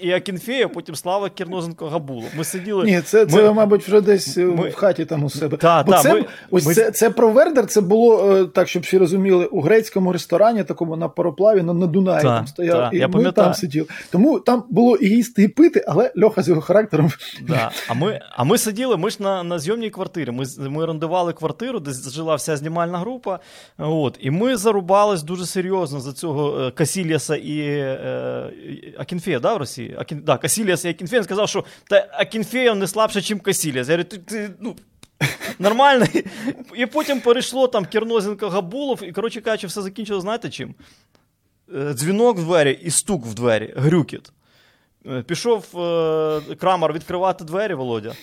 і 0.00 0.12
Акінфеєв, 0.12 0.72
потім 0.72 0.94
Слава 0.94 1.28
Кернозенко 1.28 1.88
Габулов. 1.88 2.24
Ми 2.36 2.44
сиділи. 2.44 2.84
Ні, 2.84 3.00
це, 3.00 3.26
це 3.26 3.42
Ми- 3.42 3.52
мабуть, 3.52 3.88
вже 3.88 4.00
десь 4.00 4.38
е, 4.38 4.44
ми- 4.44 4.68
в 4.68 4.74
хаті 4.74 5.04
там 5.04 5.24
у 5.24 5.30
себе. 5.30 5.56
Та, 5.56 5.82
Бо 5.82 5.92
та, 5.92 6.02
це, 6.02 6.14
ми- 6.14 6.24
ось 6.50 6.66
ми- 6.66 6.74
це, 6.74 6.90
це 6.90 7.10
про 7.10 7.30
Вердер, 7.30 7.66
це 7.66 7.80
було 7.80 8.44
так, 8.46 8.68
щоб 8.68 8.82
всі 8.82 8.98
розуміли, 8.98 9.46
у 9.46 9.60
грецькому 9.60 10.12
ресторані, 10.12 10.64
такому 10.64 10.96
на 10.96 11.08
пароплаві, 11.08 11.62
на, 11.62 11.72
на 11.72 11.86
Дунаї 11.86 12.22
Та, 12.22 12.36
там 12.36 12.46
стояв, 12.46 12.90
та, 12.90 12.96
і 12.96 12.98
я 12.98 13.06
ми 13.08 13.12
пам'ятаю. 13.12 13.46
там 13.46 13.54
сиділи. 13.54 13.86
Тому 14.10 14.40
там 14.40 14.64
було 14.70 14.96
і 14.96 15.08
їсти, 15.08 15.42
і 15.42 15.48
пити, 15.48 15.84
але 15.88 16.12
Льоха 16.22 16.42
з 16.42 16.48
його 16.48 16.60
характером. 16.60 17.10
А, 17.88 17.94
ми, 17.94 18.20
а 18.36 18.44
ми 18.44 18.58
сиділи, 18.58 18.96
ми 19.06 19.10
ж 19.10 19.16
на, 19.20 19.42
на 19.42 19.58
зйомній 19.58 19.90
квартирі. 19.90 20.30
Ми, 20.30 20.44
ми 20.58 20.82
орендували 20.82 21.32
квартиру, 21.32 21.80
де 21.80 21.92
жила 21.92 22.34
вся 22.34 22.56
знімальна 22.56 22.98
група. 22.98 23.38
От, 23.78 24.18
і 24.20 24.30
ми 24.30 24.56
зарубались 24.56 25.22
дуже 25.22 25.46
серйозно 25.46 26.00
за 26.00 26.12
цього 26.12 26.60
е, 26.60 26.70
Касіліаса 26.70 27.36
і 27.36 27.58
е, 27.60 28.50
Акінфєєва, 28.98 29.40
да, 29.40 29.54
в 29.54 29.56
Росії? 29.56 29.96
Акін, 29.98 30.22
да, 30.24 30.38
Касільяса 30.38 30.88
і 30.88 30.90
Акінфєєва. 30.90 31.20
Він 31.20 31.24
сказав, 31.24 31.48
що 31.48 31.64
та 31.90 32.08
Акінфєєв 32.12 32.74
не 32.74 32.86
слабше, 32.86 33.34
ніж 33.34 33.42
Касільяс. 33.42 33.88
Я 33.88 33.94
говорю, 33.94 34.08
ти, 34.08 34.18
ти 34.18 34.50
ну, 34.60 34.76
нормальний. 35.58 36.24
І 36.76 36.86
потім 36.86 37.20
перейшло 37.20 37.68
там 37.68 37.84
Кернозенко 37.84 38.48
Габулов, 38.48 39.02
і, 39.02 39.12
коротше 39.12 39.40
кажучи, 39.40 39.66
все 39.66 39.82
закінчилось, 39.82 40.22
знаєте 40.22 40.50
чим? 40.50 40.74
Е, 41.74 41.94
Дзвінок 41.94 42.38
в 42.38 42.44
двері 42.44 42.78
і 42.82 42.90
стук 42.90 43.26
в 43.26 43.34
двері, 43.34 43.74
грюкіт. 43.76 44.32
Е, 45.06 45.22
Пішов 45.22 45.80
е, 45.80 46.54
Крамар 46.56 46.92
відкривати 46.92 47.44
двері, 47.44 47.74
Володя. 47.74 48.14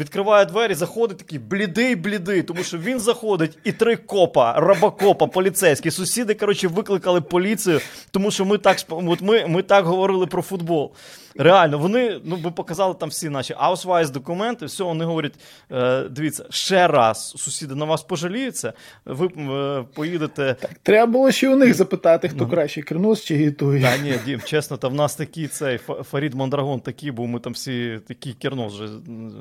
Відкриває 0.00 0.44
двері, 0.44 0.74
заходить 0.74 1.18
такий 1.18 1.38
блідий, 1.38 1.96
блідий, 1.96 2.42
тому 2.42 2.62
що 2.62 2.78
він 2.78 3.00
заходить 3.00 3.58
і 3.64 3.72
три 3.72 3.96
копа, 3.96 4.60
рабокопа, 4.60 5.26
поліцейські. 5.26 5.90
Сусіди, 5.90 6.34
коротше, 6.34 6.68
викликали 6.68 7.20
поліцію, 7.20 7.80
тому 8.10 8.30
що 8.30 8.44
ми 8.44 8.58
так 8.58 8.78
ми, 9.20 9.46
ми 9.46 9.62
так 9.62 9.84
говорили 9.84 10.26
про 10.26 10.42
футбол. 10.42 10.92
Реально, 11.36 11.78
вони 11.78 12.20
ну, 12.24 12.36
ми 12.44 12.50
показали 12.50 12.94
там 12.94 13.08
всі 13.08 13.28
наші 13.28 13.54
аусвайс 13.58 14.10
документи. 14.10 14.66
Все, 14.66 14.84
вони 14.84 15.04
говорять: 15.04 15.34
е, 15.72 16.02
дивіться, 16.02 16.44
ще 16.50 16.88
раз 16.88 17.34
сусіди 17.36 17.74
на 17.74 17.84
вас 17.84 18.02
пожаліються, 18.02 18.72
ви 19.04 19.26
е, 19.26 19.84
поїдете. 19.94 20.56
Треба 20.82 21.12
було 21.12 21.30
ще 21.30 21.48
у 21.48 21.56
них 21.56 21.74
запитати, 21.74 22.28
хто 22.28 22.46
краще, 22.46 22.82
Кернос 22.82 23.24
чи 23.24 23.50
той. 23.50 23.80
Та 23.82 23.96
ні, 23.96 24.14
Дім, 24.24 24.40
чесно, 24.40 24.76
та 24.76 24.88
в 24.88 24.94
нас 24.94 25.16
такий 25.16 25.46
цей 25.46 25.78
Фа- 25.88 26.02
Фарід 26.02 26.34
Мондрагон 26.34 26.80
такий 26.80 27.10
був, 27.10 27.28
ми 27.28 27.40
там 27.40 27.52
всі 27.52 28.00
такі 28.08 28.32
кернос 28.32 28.74
вже 28.74 28.88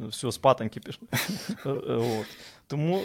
все, 0.10 0.32
спатеньки 0.32 0.80
пішли. 0.80 1.08
Е, 1.66 1.70
От. 2.20 2.26
Тому 2.68 3.02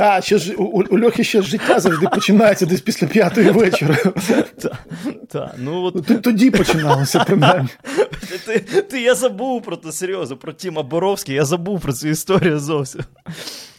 А, 0.00 0.20
ще 0.20 0.38
ж 0.38 0.54
у, 0.54 0.62
у 0.90 0.98
Льохи 0.98 1.24
ще 1.24 1.42
життя 1.42 1.80
завжди 1.80 2.06
починається 2.08 2.66
десь 2.66 2.80
після 2.80 3.06
п'ятої 3.06 3.50
вечора. 3.50 3.96
та, 4.62 4.78
та, 5.32 5.54
ну 5.58 5.82
от 5.82 6.06
Т- 6.06 6.14
Тоді 6.14 6.50
починалося 6.50 7.24
принаймні. 7.24 7.68
ти, 8.46 8.58
ти, 8.82 9.00
я 9.02 9.14
забув 9.14 9.62
про 9.62 9.76
це 9.76 9.92
серйозно, 9.92 10.36
про 10.36 10.52
Тіма 10.52 10.82
Боровський, 10.82 11.34
я 11.34 11.44
забув 11.44 11.80
про 11.80 11.92
цю 11.92 12.08
історію 12.08 12.58
зовсім. 12.58 13.00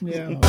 Ні, 0.02 0.40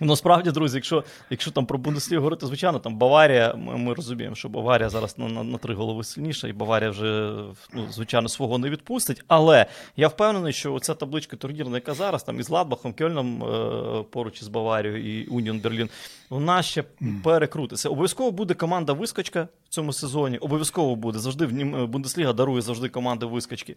Насправді, 0.00 0.50
друзі, 0.50 0.76
якщо 0.76 1.04
якщо 1.30 1.50
там 1.50 1.66
про 1.66 1.78
Бундеслігу 1.78 2.20
говорити, 2.20 2.46
звичайно, 2.46 2.78
там 2.78 2.96
Баварія, 2.96 3.54
ми, 3.54 3.76
ми 3.76 3.94
розуміємо, 3.94 4.34
що 4.34 4.48
Баварія 4.48 4.88
зараз 4.88 5.18
на, 5.18 5.28
на 5.28 5.42
на, 5.42 5.58
три 5.58 5.74
голови 5.74 6.04
сильніша, 6.04 6.48
і 6.48 6.52
Баварія 6.52 6.90
вже, 6.90 7.32
ну, 7.74 7.86
звичайно, 7.90 8.28
свого 8.28 8.58
не 8.58 8.70
відпустить. 8.70 9.24
Але 9.28 9.66
я 9.96 10.08
впевнений, 10.08 10.52
що 10.52 10.78
ця 10.78 10.94
табличка 10.94 11.36
турнірна, 11.36 11.76
яка 11.76 11.94
зараз 11.94 12.22
там 12.22 12.40
із 12.40 12.50
Ладбахом, 12.50 12.92
Кельном 12.92 13.44
е, 13.44 14.04
поруч 14.10 14.42
із 14.42 14.48
Баварією 14.48 15.22
і 15.22 15.26
Уніон 15.26 15.60
Берлін, 15.60 15.88
вона 16.30 16.62
ще 16.62 16.84
перекрутиться. 17.24 17.88
Обов'язково 17.88 18.30
буде 18.30 18.54
команда 18.54 18.92
вискочка 18.92 19.48
в 19.64 19.68
цьому 19.68 19.92
сезоні. 19.92 20.38
Обов'язково 20.38 20.96
буде. 20.96 21.18
Завжди 21.18 21.46
в 21.46 21.86
Бундесліга 21.86 22.32
дарує 22.32 22.62
завжди 22.62 22.88
команди 22.88 23.26
вискочки. 23.26 23.76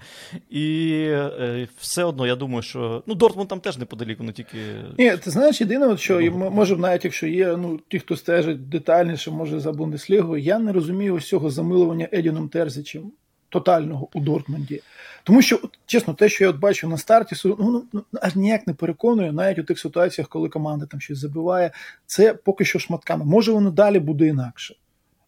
І 0.49 0.91
е, 1.09 1.67
все 1.79 2.03
одно, 2.03 2.27
я 2.27 2.35
думаю, 2.35 2.61
що 2.61 3.03
ну, 3.07 3.15
Дортмунд 3.15 3.49
там 3.49 3.59
теж 3.59 3.77
неподалік, 3.77 4.19
вони 4.19 4.31
тільки. 4.31 4.57
Ні, 4.97 5.17
ти 5.17 5.31
знаєш, 5.31 5.61
єдине, 5.61 5.97
що 5.97 6.12
може, 6.31 6.77
навіть 6.77 7.03
якщо 7.03 7.27
є 7.27 7.57
ну, 7.57 7.79
ті, 7.87 7.99
хто 7.99 8.17
стежить 8.17 8.69
детальніше, 8.69 9.31
може 9.31 9.59
за 9.59 9.71
Бундеслігою, 9.71 10.43
я 10.43 10.59
не 10.59 10.71
розумію 10.73 11.15
ось 11.15 11.27
цього 11.27 11.49
замилування 11.49 12.07
Едіном 12.11 12.49
Терзичем 12.49 13.11
тотального 13.49 14.07
у 14.13 14.19
Дортмунді. 14.19 14.81
Тому 15.23 15.41
що, 15.41 15.59
чесно, 15.85 16.13
те, 16.13 16.29
що 16.29 16.43
я 16.43 16.49
от 16.49 16.59
бачу 16.59 16.87
на 16.87 16.97
старті, 16.97 17.35
ну, 17.45 17.55
ну, 17.59 17.83
ну, 17.93 18.03
аж 18.21 18.35
ніяк 18.35 18.67
не 18.67 18.73
переконує, 18.73 19.31
навіть 19.31 19.59
у 19.59 19.63
тих 19.63 19.79
ситуаціях, 19.79 20.27
коли 20.27 20.49
команда 20.49 20.85
там 20.85 21.01
щось 21.01 21.17
забиває, 21.17 21.71
це 22.05 22.33
поки 22.33 22.65
що 22.65 22.79
шматками. 22.79 23.25
Може, 23.25 23.51
воно 23.51 23.71
далі 23.71 23.99
буде 23.99 24.27
інакше. 24.27 24.75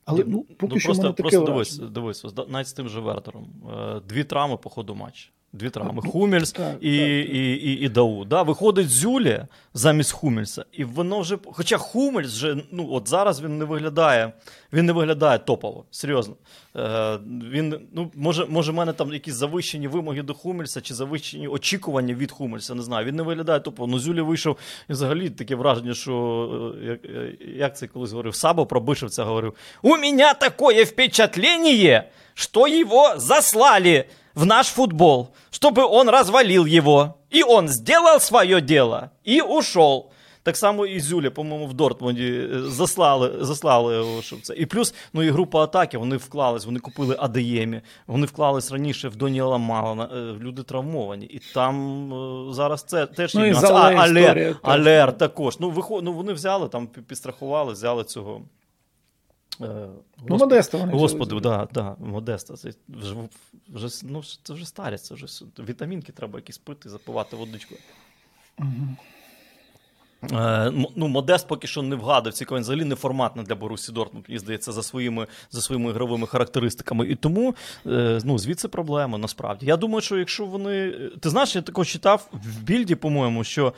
Але 0.06 0.24
ну, 0.28 0.46
поки 0.58 0.74
ну, 0.74 0.80
що 0.80 0.88
просто, 0.88 1.04
мене 1.04 1.16
таке 1.16 1.30
просто 1.30 1.52
дивись, 1.52 1.78
дивись, 1.78 2.26
навіть 2.50 2.68
з 2.68 2.74
тим 2.74 2.90
же 2.90 3.00
Вертером. 3.00 3.48
Е, 3.70 4.02
дві 4.10 4.24
травми 4.24 4.58
по 4.58 4.70
ходу 4.70 4.96
матчу. 4.96 5.30
Дві 5.56 5.70
травми. 5.70 6.02
Хумельс 6.02 6.52
так, 6.52 6.78
і 6.82 7.00
так, 7.00 7.08
і, 7.10 7.54
і, 7.54 7.80
і 7.86 7.90
Дау. 7.90 8.26
Да? 8.26 8.42
Виходить 8.42 8.90
Зюлі 8.90 9.46
замість 9.74 10.12
Хумельса. 10.12 10.66
І 10.72 10.84
воно 10.84 11.20
вже. 11.20 11.38
Хоча 11.46 11.78
Хумельс 11.78 12.34
вже 12.34 12.58
ну, 12.72 12.88
от 12.92 13.08
зараз 13.08 13.42
він 13.42 13.58
не 13.58 13.66
виглядає 13.66 14.32
він 14.76 14.86
не 14.86 14.94
виглядає 14.94 15.40
топово. 15.40 15.86
Серйозно. 15.92 16.36
Е, 16.78 17.20
він, 17.52 17.80
ну, 17.94 18.12
Може, 18.16 18.46
може, 18.46 18.72
в 18.72 18.76
мене 18.76 18.94
там 18.94 19.14
якісь 19.14 19.34
завищені 19.34 19.88
вимоги 19.88 20.22
до 20.22 20.34
Хумельса 20.34 20.82
чи 20.82 20.94
завищені 20.94 21.48
очікування 21.48 22.14
від 22.14 22.32
Хумельса. 22.32 22.76
Не 22.76 22.82
знаю. 22.82 23.06
Він 23.06 23.16
не 23.16 23.24
виглядає 23.24 23.60
топово. 23.60 23.88
Ну, 23.88 24.00
Зюлі 24.00 24.22
вийшов 24.22 24.58
і 24.90 24.94
взагалі 24.94 25.30
таке 25.30 25.56
враження, 25.56 25.94
що 25.94 26.74
е, 26.82 26.86
як, 26.86 27.06
е, 27.06 27.38
як 27.58 27.78
це 27.78 27.88
колись 27.88 28.12
говорив, 28.12 28.36
Сабо 28.36 28.66
про 28.66 28.82
Бишевця 28.82 29.24
говорив: 29.24 29.54
У 29.82 29.98
мене 29.98 30.34
таке 30.34 30.84
впечатлення, 30.84 32.04
що 32.34 32.68
його 32.68 33.14
заслали 33.18 34.06
в 34.36 34.46
наш 34.46 34.68
футбол, 34.68 35.34
чтобы 35.52 35.86
он 35.86 36.10
развалил 36.10 36.66
его. 36.66 37.18
И 37.30 37.44
он 37.44 37.68
сделал 37.68 38.20
свое 38.20 38.62
дело 38.62 39.12
и 39.24 39.42
ушел. 39.42 40.12
Так 40.44 40.58
само 40.58 40.86
і 40.86 41.00
Зюля, 41.00 41.32
по-моєму, 41.32 41.68
в 41.68 41.74
Дортмунді 41.74 42.50
е, 42.54 42.62
заслали 42.62 43.32
заслали 43.40 43.96
його, 43.96 44.22
щоб 44.22 44.42
це. 44.42 44.56
І 44.56 44.66
плюс 44.66 44.94
ну, 45.14 45.24
і 45.24 45.30
група 45.30 45.64
атаки, 45.64 45.98
вони 45.98 46.18
вклались, 46.18 46.66
вони 46.66 46.80
купили 46.80 47.16
АДЄМі, 47.20 47.82
вони 48.08 48.26
вклались 48.26 48.72
раніше 48.72 49.10
в 49.10 49.16
Доніела 49.16 49.58
Малана, 49.58 50.10
е, 50.14 50.34
люди 50.40 50.64
травмовані. 50.64 51.26
І 51.26 51.42
там 51.54 52.14
е, 52.14 52.54
зараз 52.54 52.84
це 52.84 53.06
теж 53.06 53.36
ну, 53.36 53.46
є. 53.46 53.54
А, 53.64 53.92
Алер, 53.92 54.56
Алер 54.62 55.18
також. 55.18 55.60
Ну, 55.60 55.70
виход, 55.70 56.04
ну, 56.04 56.14
Вони 56.14 56.34
взяли, 56.34 56.68
там 56.68 56.88
підстрахували, 56.88 57.74
взяли 57.74 58.04
цього. 58.04 58.42
Е, 59.62 59.88
ну, 60.28 60.38
Модеста 60.38 60.78
вони 60.78 60.94
Господи, 60.94 61.40
да, 61.40 61.68
да, 61.74 61.96
Модеста. 62.00 62.56
Це 62.56 62.74
вже 62.90 63.16
вже, 63.70 63.88
ну, 64.04 64.24
це 64.44 64.54
вже 64.54 64.66
старість, 64.66 65.06
це 65.06 65.14
вже 65.16 65.28
вітамінки 65.60 66.12
треба 66.12 66.40
якісь 66.40 66.58
пити, 66.58 66.90
запивати 66.90 67.36
водичкою. 67.36 67.80
Угу. 68.60 68.96
Е, 70.34 70.72
ну, 70.96 71.08
Модест 71.08 71.48
поки 71.48 71.68
що 71.68 71.82
не 71.82 71.96
вгадав, 71.96 72.34
цікаво, 72.34 72.58
він 72.58 72.64
взагалі 72.64 72.84
не 72.84 72.96
форматний 72.96 73.46
для 73.46 73.56
Борусі 73.56 73.92
Дортмунд, 73.92 74.26
мені 74.28 74.40
здається, 74.40 74.72
за 74.72 74.84
своїми 74.84 75.28
за 75.52 75.62
своїми 75.62 75.90
ігровими 75.90 76.28
характеристиками. 76.28 77.08
І 77.08 77.16
тому 77.16 77.56
е, 77.86 78.20
ну, 78.24 78.38
звідси 78.38 78.68
проблема 78.68 79.18
насправді. 79.18 79.66
Я 79.66 79.78
думаю, 79.78 80.02
що 80.02 80.18
якщо 80.18 80.46
вони. 80.46 80.92
Ти 81.20 81.30
знаєш, 81.30 81.56
я 81.56 81.62
також 81.62 81.88
читав 81.88 82.30
в 82.32 82.62
більді, 82.62 82.96
по-моєму, 82.96 83.44
що 83.44 83.74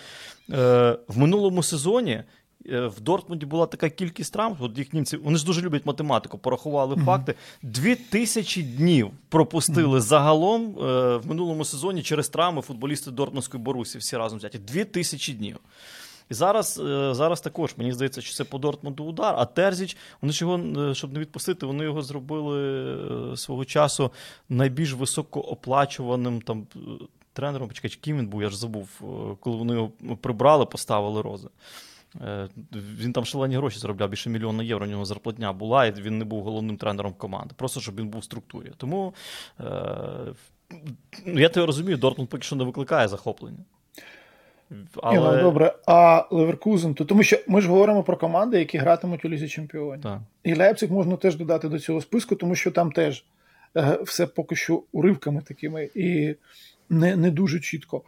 е, 0.51 0.97
в 1.07 1.17
минулому 1.17 1.63
сезоні 1.63 2.23
в 2.67 2.99
Дортмунді 2.99 3.45
була 3.45 3.65
така 3.65 3.89
кількість 3.89 4.33
травм, 4.33 4.57
от 4.59 4.77
їх 4.77 4.93
німці, 4.93 5.17
вони 5.17 5.37
ж 5.37 5.45
дуже 5.45 5.61
люблять 5.61 5.85
математику, 5.85 6.37
порахували 6.37 6.95
mm-hmm. 6.95 7.05
факти. 7.05 7.35
Дві 7.61 7.95
тисячі 7.95 8.63
днів 8.63 9.11
пропустили 9.29 9.97
mm-hmm. 9.97 10.01
загалом 10.01 10.65
е, 10.65 11.17
в 11.17 11.27
минулому 11.27 11.65
сезоні 11.65 12.03
через 12.03 12.29
травми 12.29 12.61
футболісти 12.61 13.11
Дортмундської 13.11 13.63
Борусі 13.63 13.97
всі 13.97 14.17
разом 14.17 14.37
взяті. 14.39 14.59
Дві 14.59 14.85
тисячі 14.85 15.33
днів. 15.33 15.57
І 16.29 16.33
зараз 16.33 16.81
е, 16.85 17.13
зараз 17.13 17.41
також 17.41 17.73
мені 17.77 17.91
здається, 17.91 18.21
що 18.21 18.35
це 18.35 18.43
по 18.43 18.57
Дортмунду 18.57 19.03
удар. 19.03 19.35
А 19.37 19.45
Терзіч, 19.45 19.97
вони 20.21 20.33
ж 20.33 20.45
його, 20.45 20.93
щоб 20.93 21.13
не 21.13 21.19
відпустити, 21.19 21.65
вони 21.65 21.83
його 21.83 22.01
зробили 22.01 23.37
свого 23.37 23.65
часу 23.65 24.11
найбільш 24.49 24.93
високооплачуваним 24.93 26.41
там 26.41 26.67
тренером. 27.33 27.67
Почекай, 27.67 27.91
ким 27.91 28.17
він 28.17 28.27
був, 28.27 28.41
я 28.41 28.49
ж 28.49 28.57
забув, 28.57 28.89
коли 29.39 29.57
вони 29.57 29.73
його 29.73 29.91
прибрали, 30.21 30.65
поставили 30.65 31.21
рози. 31.21 31.47
Е, 32.21 32.47
він 32.73 33.13
там 33.13 33.25
шалені 33.25 33.55
гроші 33.55 33.79
заробляв, 33.79 34.09
більше 34.09 34.29
мільйона 34.29 34.63
євро 34.63 34.85
у 34.85 34.89
нього 34.89 35.05
зарплатня 35.05 35.53
була, 35.53 35.85
і 35.85 35.91
він 35.91 36.17
не 36.17 36.25
був 36.25 36.43
головним 36.43 36.77
тренером 36.77 37.13
команди. 37.13 37.53
Просто 37.57 37.79
щоб 37.79 37.95
він 37.99 38.07
був 38.07 38.21
в 38.21 38.23
структурі. 38.23 38.71
Тому 38.77 39.13
е, 39.59 39.63
я 41.25 41.49
тебе 41.49 41.65
розумію, 41.65 41.97
Дортмунд 41.97 42.29
поки 42.29 42.43
що 42.43 42.55
не 42.55 42.63
викликає 42.63 43.07
захоплення. 43.07 43.63
Але... 45.03 45.17
Ні, 45.17 45.35
ну, 45.37 45.41
добре, 45.41 45.75
а 45.85 46.25
Леверкузен, 46.31 46.93
то 46.93 47.05
тому 47.05 47.23
що 47.23 47.37
ми 47.47 47.61
ж 47.61 47.69
говоримо 47.69 48.03
про 48.03 48.17
команди, 48.17 48.59
які 48.59 48.77
гратимуть 48.77 49.25
у 49.25 49.29
Лізі 49.29 49.47
Чемпіонів. 49.47 50.03
Так. 50.03 50.19
І 50.43 50.55
Лейпциг 50.55 50.91
можна 50.91 51.17
теж 51.17 51.35
додати 51.35 51.69
до 51.69 51.79
цього 51.79 52.01
списку, 52.01 52.35
тому 52.35 52.55
що 52.55 52.71
там 52.71 52.91
теж 52.91 53.23
е, 53.77 53.99
все 54.03 54.27
поки 54.27 54.55
що 54.55 54.83
уривками 54.91 55.41
такими 55.41 55.89
і 55.95 56.35
не 56.89 57.15
не 57.15 57.31
дуже 57.31 57.59
чітко. 57.59 58.01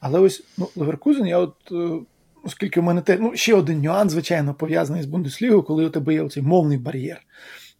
Але 0.00 0.20
ось 0.20 0.44
ну, 0.58 0.68
Леверкузен, 0.76 1.26
я 1.26 1.38
от 1.38 1.54
е, 1.72 1.98
оскільки 2.44 2.80
в 2.80 2.82
мене 2.82 3.00
те, 3.00 3.18
ну, 3.20 3.36
ще 3.36 3.54
один 3.54 3.80
нюанс, 3.80 4.12
звичайно, 4.12 4.54
пов'язаний 4.54 5.02
з 5.02 5.06
Бундеслігою, 5.06 5.62
коли 5.62 5.86
у 5.86 5.90
тебе 5.90 6.14
є 6.14 6.28
цей 6.28 6.42
мовний 6.42 6.78
бар'єр. 6.78 7.20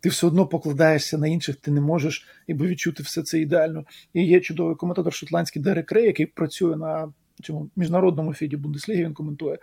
Ти 0.00 0.08
все 0.08 0.26
одно 0.26 0.46
покладаєшся 0.46 1.18
на 1.18 1.26
інших, 1.26 1.56
ти 1.56 1.70
не 1.70 1.80
можеш 1.80 2.26
ніби 2.48 2.66
відчути 2.66 3.02
все 3.02 3.22
це 3.22 3.40
ідеально. 3.40 3.84
І 4.14 4.24
є 4.24 4.40
чудовий 4.40 4.76
коментатор 4.76 5.12
шотландський 5.14 5.62
Дерек 5.62 5.92
Рей, 5.92 6.06
який 6.06 6.26
працює 6.26 6.76
на 6.76 7.12
цьому 7.42 7.70
міжнародному 7.76 8.34
фіді 8.34 8.56
Бундесліги, 8.56 9.04
він 9.04 9.14
коментує. 9.14 9.58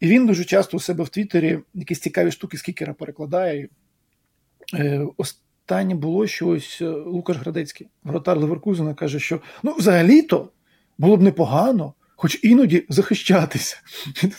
І 0.00 0.06
він 0.06 0.26
дуже 0.26 0.44
часто 0.44 0.76
у 0.76 0.80
себе 0.80 1.04
в 1.04 1.08
Твіттері 1.08 1.58
якісь 1.74 2.00
цікаві 2.00 2.30
штуки 2.30 2.56
з 2.56 2.62
кікера 2.62 2.92
перекладає. 2.92 3.68
Е, 4.74 5.06
Останнє 5.16 5.94
було 5.94 6.26
що 6.26 6.48
ось 6.48 6.78
е, 6.82 6.88
Лукаш 6.88 7.36
Градецький, 7.36 7.88
вратар 8.04 8.38
Леверкузена, 8.38 8.94
каже, 8.94 9.20
що 9.20 9.40
ну, 9.62 9.74
взагалі-то 9.78 10.48
було 10.98 11.16
б 11.16 11.22
непогано, 11.22 11.94
хоч 12.20 12.38
іноді 12.42 12.84
захищатися. 12.88 13.76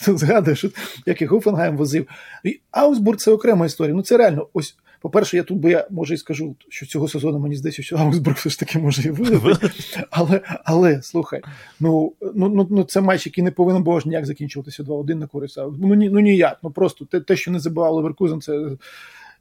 Ти 0.06 0.17
згадуєш, 0.17 0.65
як 1.06 1.22
і 1.22 1.26
Гофенгайм 1.26 1.78
возив. 1.78 2.08
І 2.44 2.60
Аусбург 2.72 3.17
це 3.17 3.32
окрема 3.32 3.65
історія. 3.65 3.96
Ну 3.96 4.02
це 4.02 4.17
реально. 4.17 4.48
Ось, 4.54 4.76
по-перше, 5.02 5.38
я 5.38 5.44
тут 5.44 5.58
би 5.58 5.72
я 5.72 5.88
може 5.89 6.13
і 6.13 6.17
скажу, 6.17 6.56
що 6.70 6.86
цього 6.86 7.08
сезону 7.08 7.39
мені 7.39 7.56
здається, 7.56 7.84
що 7.84 7.96
Аусбург 7.96 8.38
все 8.38 8.50
ж 8.50 8.60
таки 8.60 8.80
може 8.80 9.02
і 9.02 9.12
виграти. 9.12 9.70
Але 10.12 10.41
але 10.65 11.02
слухай, 11.02 11.41
ну 11.80 12.13
ну, 12.36 12.50
ну, 12.50 12.67
ну 12.70 12.84
це 12.84 13.02
матч, 13.02 13.26
який 13.26 13.44
не 13.44 13.52
повинен 13.52 13.84
був 13.84 13.98
аж 13.98 14.06
ніяк 14.06 14.26
закінчуватися 14.26 14.84
2-1 14.84 15.15
на 15.15 15.28
користь. 15.28 15.58
Ну 15.58 15.96
ні, 15.96 16.10
ну 16.10 16.20
ніяк. 16.20 16.58
Ну 16.63 16.72
просто 16.72 17.06
те, 17.06 17.20
те, 17.20 17.36
що 17.36 17.52
не 17.52 17.60
забивав 17.60 17.94
Леверкузен, 17.94 18.41
це 18.41 18.70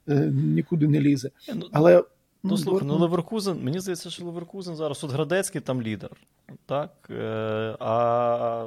е, 0.09 0.15
нікуди 0.33 0.87
не 0.87 0.99
лізе. 0.99 1.29
Ну, 1.55 1.69
Але. 1.71 2.03
Ну, 2.43 2.51
ну 2.51 2.57
слухай, 2.57 2.87
ну 2.87 2.97
Леверкузен, 2.97 3.63
мені 3.63 3.79
здається, 3.79 4.09
що 4.09 4.25
Леверкузен 4.25 4.75
зараз 4.75 5.03
от 5.03 5.11
Градецький 5.11 5.61
там 5.61 5.81
лідер. 5.81 6.09
Так? 6.65 6.91
Е, 7.09 7.75
а 7.79 8.65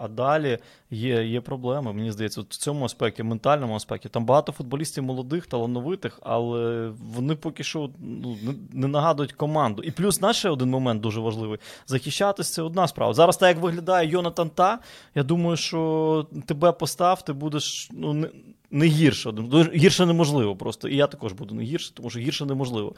а 0.00 0.08
далі 0.08 0.58
є 0.90 1.24
є 1.24 1.40
проблеми. 1.40 1.92
Мені 1.92 2.12
здається, 2.12 2.40
от 2.40 2.54
в 2.54 2.56
цьому 2.56 2.84
аспекті, 2.84 3.22
ментальному 3.22 3.74
аспекті. 3.74 4.08
Там 4.08 4.24
багато 4.24 4.52
футболістів 4.52 5.04
молодих, 5.04 5.46
талановитих, 5.46 6.18
але 6.22 6.92
вони 7.14 7.34
поки 7.34 7.62
що 7.62 7.90
ну, 7.98 8.36
не 8.72 8.88
нагадують 8.88 9.32
команду. 9.32 9.82
І 9.82 9.90
плюс 9.90 10.20
наш 10.20 10.36
ще 10.36 10.50
один 10.50 10.70
момент 10.70 11.00
дуже 11.00 11.20
важливий: 11.20 11.58
захищатися 11.86 12.52
це 12.52 12.62
одна 12.62 12.88
справа. 12.88 13.14
Зараз, 13.14 13.36
так 13.36 13.48
як 13.48 13.64
виглядає 13.64 14.08
Йонатан 14.08 14.50
Та, 14.50 14.78
я 15.14 15.22
думаю, 15.22 15.56
що 15.56 16.26
тебе 16.46 16.72
постав, 16.72 17.22
ти 17.22 17.32
будеш 17.32 17.88
ну, 17.92 18.12
не, 18.12 18.28
не 18.70 18.86
гірше. 18.86 19.32
Гірше 19.74 20.06
неможливо 20.06 20.56
просто. 20.56 20.88
І 20.88 20.96
я 20.96 21.06
також 21.06 21.32
буду 21.32 21.54
не 21.54 21.62
гірше, 21.62 21.94
тому 21.94 22.10
що 22.10 22.20
гірше 22.20 22.46
неможливо. 22.46 22.94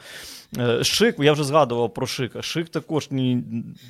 Е, 0.57 0.83
Шик, 0.83 1.15
я 1.19 1.33
вже 1.33 1.43
згадував 1.43 1.93
про 1.93 2.07
Шика. 2.07 2.41
Шик 2.41 2.69
також 2.69 3.07
ні, 3.11 3.43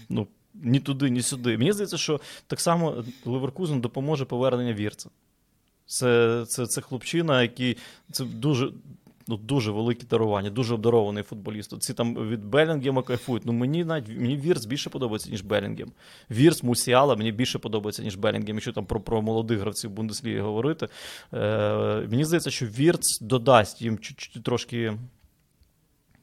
ну, 0.09 0.27
ні 0.53 0.79
туди, 0.79 1.09
ні 1.09 1.21
сюди. 1.21 1.57
Мені 1.57 1.71
здається, 1.71 1.97
що 1.97 2.19
так 2.47 2.59
само 2.59 3.03
Леверкузен 3.25 3.81
допоможе 3.81 4.25
повернення 4.25 4.73
вірця. 4.73 5.09
Це 5.85 6.43
це, 6.47 6.67
це 6.67 6.81
хлопчина, 6.81 7.41
який 7.41 7.77
це 8.11 8.23
дуже 8.23 8.71
ну, 9.27 9.37
дуже 9.37 9.71
великі 9.71 10.05
дарування, 10.09 10.49
дуже 10.49 10.73
обдарований 10.73 11.23
футболіст. 11.23 11.81
Ці 11.81 11.93
там 11.93 12.29
від 12.29 12.45
Белінгема 12.45 13.03
кайфують. 13.03 13.45
Ну 13.45 13.53
мені 13.53 13.85
навіть 13.85 14.07
мені 14.07 14.37
Вірц 14.37 14.65
більше 14.65 14.89
подобається, 14.89 15.31
ніж 15.31 15.41
Белінгем. 15.41 15.91
Вірц, 16.31 16.63
Мусіала 16.63 17.15
мені 17.15 17.31
більше 17.31 17.59
подобається, 17.59 18.03
ніж 18.03 18.15
Белінгем. 18.15 18.55
Якщо 18.55 18.71
там 18.71 18.85
про 18.85 19.01
про 19.01 19.21
молодих 19.21 19.59
гравців 19.59 19.91
Бундесліги 19.91 20.41
говорити. 20.41 20.87
Е, 21.33 22.07
Мені 22.09 22.25
здається, 22.25 22.51
що 22.51 22.65
Вірц 22.65 23.19
додасть 23.21 23.81
їм 23.81 23.97
чуть-чуть 23.97 24.43
трошки. 24.43 24.93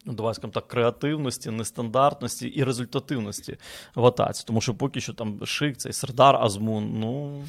Ну, 0.04 0.12
давай 0.12 0.34
скажемо 0.34 0.52
так, 0.52 0.68
креативності, 0.68 1.50
нестандартності 1.50 2.48
і 2.48 2.64
результативності 2.64 3.56
в 3.94 4.06
атаці. 4.06 4.44
Тому 4.46 4.60
що 4.60 4.74
поки 4.74 5.00
що 5.00 5.12
там 5.12 5.46
Шик, 5.46 5.76
цей 5.76 5.92
Сердар 5.92 6.36
Азмун, 6.36 7.00
ну. 7.00 7.44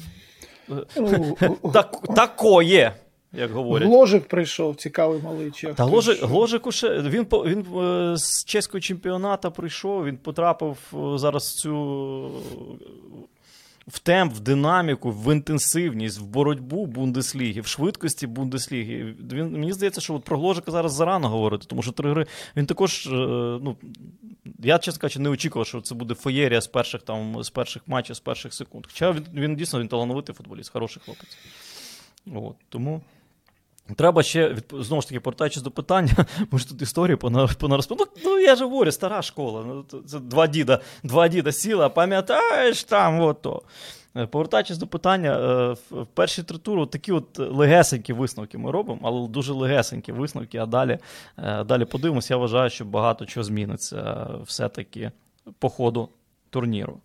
так, 1.72 2.14
Такое 2.16 2.94
як 3.32 3.50
говорять. 3.50 3.88
Гложик 3.88 4.28
прийшов, 4.28 4.76
цікавий 4.76 5.22
малий 5.22 5.50
чех. 5.50 5.74
Та 5.74 5.84
Гложик, 5.84 6.22
Гложик 6.22 6.66
уже, 6.66 7.00
він 7.00 7.22
він 7.24 7.66
е, 7.78 8.16
з 8.16 8.44
чеського 8.44 8.80
чемпіоната 8.80 9.50
прийшов, 9.50 10.04
він 10.04 10.16
потрапив 10.16 10.76
е, 10.94 11.18
зараз 11.18 11.48
в 11.48 11.54
цю. 11.54 12.30
В 13.88 13.98
темп, 13.98 14.34
в 14.34 14.40
динаміку, 14.40 15.10
в 15.10 15.32
інтенсивність, 15.32 16.20
в 16.20 16.24
боротьбу 16.24 16.86
Бундесліги, 16.86 17.60
в 17.60 17.66
швидкості 17.66 18.26
Бундесліги. 18.26 19.14
Він, 19.32 19.52
Мені 19.52 19.72
здається, 19.72 20.00
що 20.00 20.14
от 20.14 20.24
про 20.24 20.38
Гложика 20.38 20.70
зараз 20.70 20.92
зарано 20.92 21.28
говорити, 21.28 21.66
тому 21.68 21.82
що 21.82 21.92
три 21.92 22.10
гри 22.10 22.26
він 22.56 22.66
також. 22.66 23.06
Е, 23.06 23.10
ну, 23.62 23.76
Я, 24.58 24.78
чесно 24.78 25.00
кажучи, 25.00 25.20
не 25.20 25.28
очікував, 25.28 25.66
що 25.66 25.80
це 25.80 25.94
буде 25.94 26.14
феєрія 26.14 26.60
з 26.60 26.66
перших 26.66 27.02
там, 27.02 27.42
з 27.42 27.50
перших 27.50 27.82
матчів, 27.86 28.16
з 28.16 28.20
перших 28.20 28.54
секунд. 28.54 28.86
Хоча 28.86 29.12
він 29.12 29.24
він 29.34 29.56
дійсно 29.56 29.80
він 29.80 29.88
талановитий 29.88 30.34
футболіст, 30.34 30.72
хороший 30.72 31.02
хлопець. 31.04 31.36
От, 32.26 32.56
Тому. 32.68 33.00
Треба 33.96 34.22
ще 34.22 34.56
знову 34.72 35.02
ж 35.02 35.08
таки, 35.08 35.20
повертаючись 35.20 35.62
до 35.62 35.70
питання, 35.70 36.12
може 36.50 36.68
тут 36.68 36.82
історії 36.82 37.16
понарозповідати. 37.16 38.20
Ну, 38.24 38.30
ну 38.30 38.38
я 38.38 38.56
ж 38.56 38.64
говорю, 38.64 38.92
стара 38.92 39.22
школа. 39.22 39.64
Ну, 39.66 40.00
Це 40.06 40.18
два 40.18 40.46
діда 40.46 40.80
два 41.02 41.28
діда 41.28 41.52
сіла, 41.52 41.88
пам'ятаєш 41.88 42.84
там 42.84 43.20
ото. 43.20 43.62
Е, 44.16 44.26
повертаючись 44.26 44.78
до 44.78 44.86
питання, 44.86 45.30
е, 45.30 45.76
в 45.90 46.06
першій 46.14 46.42
три 46.42 46.58
тури 46.58 46.86
такі 46.86 47.12
от 47.12 47.38
легесенькі 47.38 48.12
висновки 48.12 48.58
ми 48.58 48.70
робимо, 48.70 49.00
але 49.02 49.28
дуже 49.28 49.52
легесенькі 49.52 50.12
висновки. 50.12 50.58
А 50.58 50.66
далі 50.66 50.98
е, 51.38 51.64
далі 51.64 51.84
подивимося, 51.84 52.34
я 52.34 52.38
вважаю, 52.38 52.70
що 52.70 52.84
багато 52.84 53.26
чого 53.26 53.44
зміниться 53.44 54.28
все-таки 54.44 55.10
по 55.58 55.68
ходу 55.68 56.08
турніру. 56.50 57.00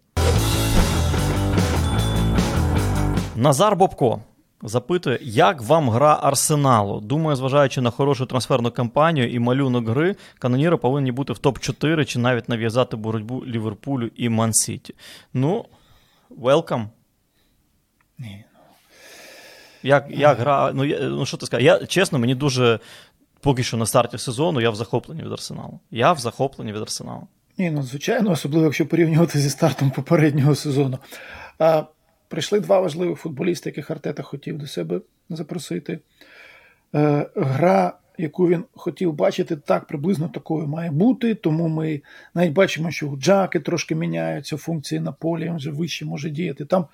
Назар 3.36 3.76
Бобко. 3.76 4.22
Запитує, 4.62 5.20
як 5.22 5.62
вам 5.62 5.90
гра 5.90 6.20
Арсеналу? 6.22 7.00
Думаю, 7.00 7.36
зважаючи 7.36 7.82
на 7.82 7.90
хорошу 7.90 8.26
трансферну 8.26 8.72
кампанію 8.72 9.32
і 9.32 9.40
малюнок 9.40 9.88
гри, 9.90 10.16
каноніри 10.40 10.78
повинні 10.78 11.12
бути 11.12 11.34
в 11.34 11.36
топ-4 11.36 12.06
чи 12.06 12.20
навіть 12.20 12.50
нав'язати 12.50 12.98
боротьбу 12.98 13.46
Ліверпулю 13.46 14.10
і 14.16 14.30
Ман-Сіті. 14.30 14.96
Ну, 15.34 15.66
welcome. 16.42 16.88
Ні. 18.18 18.46
Як 19.84 20.06
як 20.10 20.38
гра. 20.38 20.72
Ну, 20.74 20.86
я, 20.86 21.00
ну 21.00 21.26
що 21.26 21.38
ти 21.38 21.46
скажеш? 21.46 21.66
Я, 21.66 21.86
Чесно, 21.86 22.20
мені 22.20 22.36
дуже 22.36 22.80
поки 23.42 23.64
що 23.64 23.78
на 23.78 23.86
старті 23.86 24.18
сезону 24.18 24.62
я 24.62 24.70
в 24.70 24.76
захопленні 24.76 25.24
від 25.24 25.32
Арсеналу. 25.32 25.80
Я 25.92 26.14
в 26.14 26.20
захопленні 26.20 26.74
від 26.74 26.82
Арсеналу. 26.82 27.28
Ні, 27.58 27.72
ну 27.72 27.84
звичайно, 27.84 28.32
особливо 28.32 28.66
якщо 28.66 28.86
порівнювати 28.86 29.40
зі 29.40 29.50
стартом 29.50 29.92
попереднього 29.92 30.56
сезону. 30.56 30.98
А, 31.60 31.84
Прийшли 32.28 32.60
два 32.60 32.80
важливі 32.80 33.16
футболісти, 33.16 33.70
яких 33.70 33.92
Артета 33.92 34.24
хотів 34.24 34.58
до 34.58 34.68
себе 34.68 35.02
запросити. 35.30 36.00
Е, 36.96 37.30
Гра, 37.36 37.94
яку 38.18 38.48
він 38.48 38.64
хотів 38.74 39.14
бачити, 39.14 39.56
так 39.56 39.86
приблизно 39.86 40.30
такою 40.30 40.68
має 40.68 40.92
бути. 40.92 41.36
Тому 41.36 41.68
ми 41.68 42.02
навіть 42.34 42.54
бачимо, 42.54 42.92
що 42.92 43.16
Джаки 43.16 43.60
трошки 43.60 43.96
міняються 43.96 44.58
функції 44.58 45.02
на 45.02 45.12
полі, 45.12 45.46
він 45.46 45.56
вже 45.56 45.72
вище 45.72 46.06
може 46.06 46.30
діяти. 46.30 46.66
Там 46.66 46.86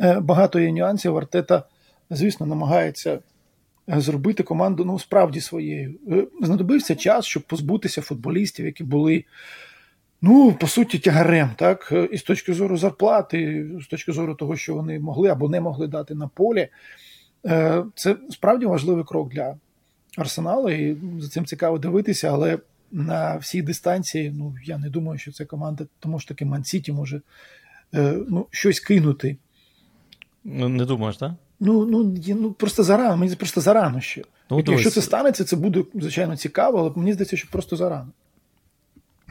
е, 0.00 0.20
багато 0.20 0.60
є 0.60 0.72
нюансів. 0.72 1.16
Артета, 1.16 1.62
звісно, 2.10 2.46
намагається 2.46 3.18
е, 3.88 4.00
зробити 4.00 4.42
команду 4.42 4.84
ну, 4.84 4.98
справді 4.98 5.40
своєю. 5.40 5.94
Е, 6.10 6.26
знадобився 6.42 6.96
час, 6.96 7.24
щоб 7.24 7.42
позбутися 7.42 8.02
футболістів, 8.02 8.66
які 8.66 8.84
були 8.84 9.24
ну, 10.22 10.52
по 10.52 10.66
суті, 10.66 10.98
тягарем, 10.98 11.50
так, 11.56 11.92
і 12.12 12.18
з 12.18 12.22
точки 12.22 12.52
зору 12.52 12.76
зарплати, 12.76 13.66
з 13.82 13.86
точки 13.86 14.12
зору 14.12 14.34
того, 14.34 14.56
що 14.56 14.74
вони 14.74 15.00
могли 15.00 15.28
або 15.28 15.48
не 15.48 15.60
могли 15.60 15.86
дати 15.86 16.14
на 16.14 16.28
полі. 16.28 16.68
Е, 17.46 17.84
це 17.94 18.16
справді 18.30 18.66
важливий 18.66 19.04
крок 19.04 19.32
для 19.32 19.56
Арсеналу, 20.16 20.70
і 20.70 20.96
за 21.18 21.28
цим 21.28 21.44
цікаво 21.44 21.78
дивитися, 21.78 22.28
але 22.32 22.58
на 22.92 23.36
всій 23.36 23.62
дистанції, 23.62 24.34
ну, 24.38 24.54
я 24.64 24.78
не 24.78 24.90
думаю, 24.90 25.18
що 25.18 25.32
ця 25.32 25.44
команда, 25.44 25.86
тому 26.00 26.18
ж 26.18 26.28
таки 26.28 26.44
Ман-Сіті 26.44 26.92
може 26.92 27.20
е, 27.94 28.16
ну, 28.28 28.46
щось 28.50 28.80
кинути. 28.80 29.36
Ну, 30.44 30.68
Не 30.68 30.84
думаєш, 30.84 31.16
так? 31.16 31.32
Ну, 31.60 31.86
ну, 31.86 32.14
ну 32.26 32.52
просто 32.52 32.82
зарано, 32.82 33.16
мені 33.16 33.34
просто 33.34 33.60
зарано 33.60 34.00
ще. 34.00 34.22
Ну, 34.50 34.64
Якщо 34.66 34.90
це 34.90 35.02
станеться, 35.02 35.44
це 35.44 35.56
буде, 35.56 35.84
звичайно, 35.94 36.36
цікаво, 36.36 36.78
але 36.78 36.90
мені 36.96 37.12
здається, 37.12 37.36
що 37.36 37.48
просто 37.50 37.76
зарано. 37.76 38.08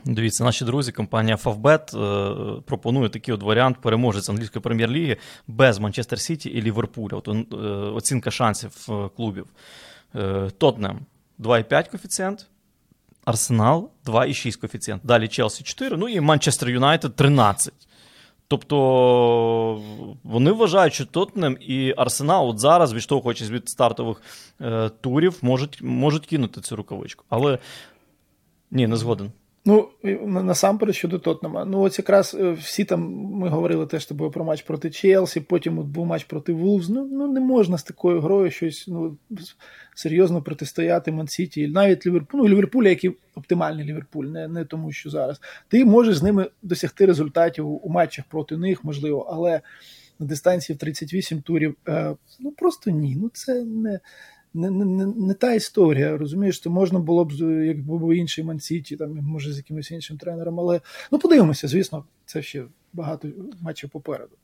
Дивіться, 0.06 0.44
наші 0.44 0.66
друзі, 0.66 0.92
компанія 0.92 1.36
Favbet 1.36 1.98
е, 1.98 2.62
пропонує 2.62 3.10
такий 3.10 3.34
от 3.34 3.44
варіант 3.44 3.78
переможець 3.82 4.30
англійської 4.30 4.64
прем'єр-ліги 4.64 5.18
без 5.48 5.80
Манчестер 5.80 6.20
Сіті 6.20 6.50
і 6.50 6.62
Ліверпуля. 6.62 7.18
От, 7.18 7.28
е, 7.28 7.56
оцінка 7.68 8.32
шансів 8.32 8.88
е, 8.90 9.10
клубів. 9.16 9.46
Тотнем 10.58 11.00
2,5 11.40 11.92
коефіцієнт, 11.92 12.48
Арсенал 13.26 13.90
2,6 14.06 14.60
коефіцієнт. 14.60 15.06
Далі 15.06 15.28
Челсі 15.28 15.64
4, 15.64 15.98
ну 15.98 16.10
і 16.10 16.20
Манчестер 16.20 16.70
Юнайтед 16.70 17.16
13. 17.16 17.74
Тобто 18.48 19.82
вони 20.24 20.52
вважають, 20.52 20.94
що 20.94 21.06
Тотнем 21.06 21.58
і 21.62 21.94
Арсенал 21.98 22.50
от 22.50 22.60
зараз, 22.60 22.94
відштовхуючись 22.94 23.50
від 23.50 23.70
стартових 23.70 24.22
турів, 25.02 25.38
можуть 25.42 25.82
можуть 25.82 26.26
кинути 26.26 26.62
цю 26.62 26.76
рукавичку. 26.76 27.26
Але 27.30 27.58
ні, 28.72 28.88
не 28.88 28.96
згоден. 28.96 29.32
Ну, 29.70 29.90
насамперед 30.26 30.96
щодо 30.96 31.20
Тотнема. 31.20 31.66
Ну, 31.66 31.80
ось 31.80 32.00
якраз 32.00 32.38
е, 32.40 32.52
всі 32.52 32.86
там 32.86 33.14
ми 33.14 33.50
говорили 33.50 33.86
теж 33.86 34.06
тобою 34.06 34.32
про 34.32 34.46
матч 34.46 34.62
проти 34.62 34.90
Челсі, 34.90 35.42
потім 35.42 35.80
от 35.80 35.86
був 35.86 36.06
матч 36.06 36.24
проти 36.24 36.54
Вулвз. 36.54 36.90
Ну, 36.90 37.10
ну 37.12 37.28
не 37.28 37.40
можна 37.40 37.78
з 37.78 37.84
такою 37.84 38.22
грою 38.22 38.52
щось 38.52 38.86
ну, 38.88 39.18
серйозно 39.96 40.42
протистояти 40.42 41.12
Мансіті. 41.12 41.68
Навіть 41.68 42.06
Ліверпуль, 42.06 42.40
ну, 42.40 42.48
Ліверпуля, 42.48 42.90
який 42.90 43.18
оптимальний 43.36 43.86
Ліверпуль, 43.86 44.26
не 44.26 44.48
не 44.48 44.66
тому, 44.66 44.92
що 44.92 45.10
зараз. 45.10 45.42
Ти 45.68 45.86
можеш 45.86 46.18
з 46.18 46.24
ними 46.24 46.50
досягти 46.62 47.06
результатів 47.06 47.86
у 47.86 47.90
матчах 47.90 48.26
проти 48.30 48.58
них, 48.58 48.84
можливо, 48.84 49.28
але 49.34 49.62
на 50.20 50.26
дистанції 50.26 50.76
в 50.76 50.80
38 50.80 51.42
турів 51.42 51.76
е, 51.88 52.16
ну 52.40 52.52
просто 52.52 52.92
ні. 52.92 53.16
Ну 53.22 53.30
це 53.34 53.64
не 53.64 54.00
не 54.54 54.70
не, 54.72 55.06
не 55.06 55.34
та 55.34 55.54
історія. 55.54 56.18
Розумієш, 56.18 56.60
то 56.60 56.70
можна 56.70 57.00
було 57.00 57.26
б 57.26 57.32
якби 57.66 57.98
був 57.98 58.14
інший 58.14 58.44
Мансіті, 58.44 58.98
там 58.98 59.16
може 59.16 59.54
з 59.54 59.58
якимось 59.58 59.92
іншим 59.92 60.18
тренером. 60.18 60.60
Але 60.60 60.82
ну 61.12 61.20
подивимося, 61.20 61.68
звісно, 61.68 62.04
це 62.26 62.42
ще 62.42 62.64
багато 62.94 63.28
матчів 63.62 63.90
попереду. 63.90 64.36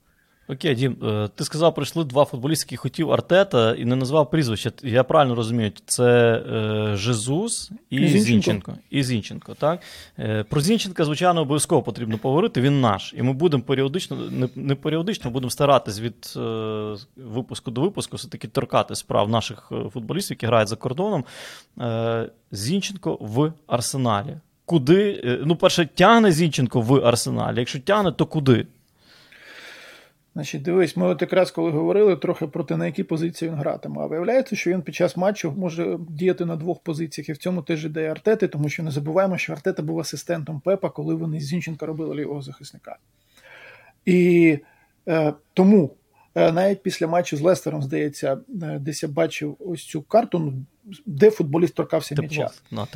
Окей, 0.48 0.76
Дім, 0.76 0.98
е, 1.04 1.30
ти 1.36 1.44
сказав, 1.44 1.76
прийшли 1.76 2.04
два 2.04 2.26
футболісти, 2.26 2.66
які 2.66 2.78
хотів 2.78 3.12
Артета 3.12 3.76
і 3.76 3.86
не 3.86 3.96
назвав 3.96 4.30
прізвище. 4.30 4.72
Я 4.84 5.04
правильно 5.04 5.36
розумію, 5.36 5.72
це 5.86 6.44
е, 6.54 6.96
Жезус 6.96 7.72
і 7.90 7.98
Зінченко. 7.98 8.26
Зінченко. 8.26 8.74
І 8.90 9.04
Зінченко, 9.04 9.54
так? 9.54 9.82
Е, 10.20 10.44
про 10.44 10.62
Зінченка, 10.62 11.06
звичайно, 11.06 11.42
обов'язково 11.42 11.82
потрібно 11.82 12.18
поговорити. 12.18 12.62
Він 12.62 12.82
наш. 12.82 13.14
І 13.18 13.22
ми 13.22 13.34
будемо 13.34 13.64
періодично, 13.64 14.18
не, 14.32 14.50
не 14.56 14.76
періодично 14.76 15.32
будемо 15.32 15.50
старатись 15.50 16.00
від 16.00 16.34
е, 16.36 16.96
випуску 17.16 17.72
до 17.72 17.82
випуску 17.82 18.18
все-таки 18.18 18.48
торкати 18.48 18.96
справ 18.96 19.30
наших 19.30 19.72
футболістів, 19.94 20.36
які 20.36 20.46
грають 20.46 20.70
за 20.70 20.76
кордоном. 20.76 21.24
Зінченко 22.52 23.18
в 23.22 23.54
Арсеналі. 23.68 24.38
Куди? 24.66 25.22
Ну, 25.46 25.56
перше, 25.56 25.86
тягне 25.86 26.32
Зінченко 26.32 26.82
в 26.82 27.06
Арсеналі. 27.06 27.60
Якщо 27.60 27.80
тягне, 27.80 28.12
то 28.12 28.26
куди? 28.26 28.68
Значить, 30.36 30.62
дивись, 30.62 30.98
ми 30.98 31.08
от 31.08 31.22
якраз 31.22 31.52
коли 31.52 31.72
говорили 31.72 32.16
трохи 32.16 32.48
про 32.48 32.64
те, 32.64 32.78
на 32.78 32.86
які 32.86 33.04
позиції 33.04 33.52
він 33.52 33.58
гратиме. 33.58 34.02
А 34.02 34.06
виявляється, 34.06 34.56
що 34.56 34.72
він 34.72 34.82
під 34.82 34.96
час 34.96 35.18
матчу 35.18 35.54
може 35.58 35.98
діяти 36.10 36.46
на 36.46 36.56
двох 36.56 36.80
позиціях, 36.80 37.30
і 37.30 37.34
в 37.34 37.38
цьому 37.38 37.62
теж 37.62 37.86
ідея 37.86 38.12
Артети, 38.12 38.48
тому 38.48 38.70
що 38.70 38.84
не 38.84 38.92
забуваємо, 38.92 39.38
що 39.38 39.54
Артета 39.54 39.84
був 39.84 40.00
асистентом 40.00 40.60
Пепа, 40.60 40.90
коли 40.90 41.16
вони 41.16 41.40
з 41.40 41.44
Зінченка 41.44 41.86
робили 41.86 42.16
лівого 42.16 42.42
захисника. 42.42 42.98
І 44.06 44.60
е, 45.08 45.34
тому 45.54 45.96
е, 46.36 46.52
навіть 46.52 46.84
після 46.84 47.08
матчу 47.08 47.38
з 47.38 47.42
Лестером, 47.42 47.84
здається, 47.84 48.38
е, 48.64 48.80
десь 48.80 49.04
я 49.04 49.10
бачив 49.10 49.58
ось 49.60 49.86
цю 49.86 50.02
карту, 50.02 50.40
ну, 50.40 50.54
де 51.06 51.32
футболіст 51.32 51.76
торкався 51.76 52.16
м'яча. 52.16 52.50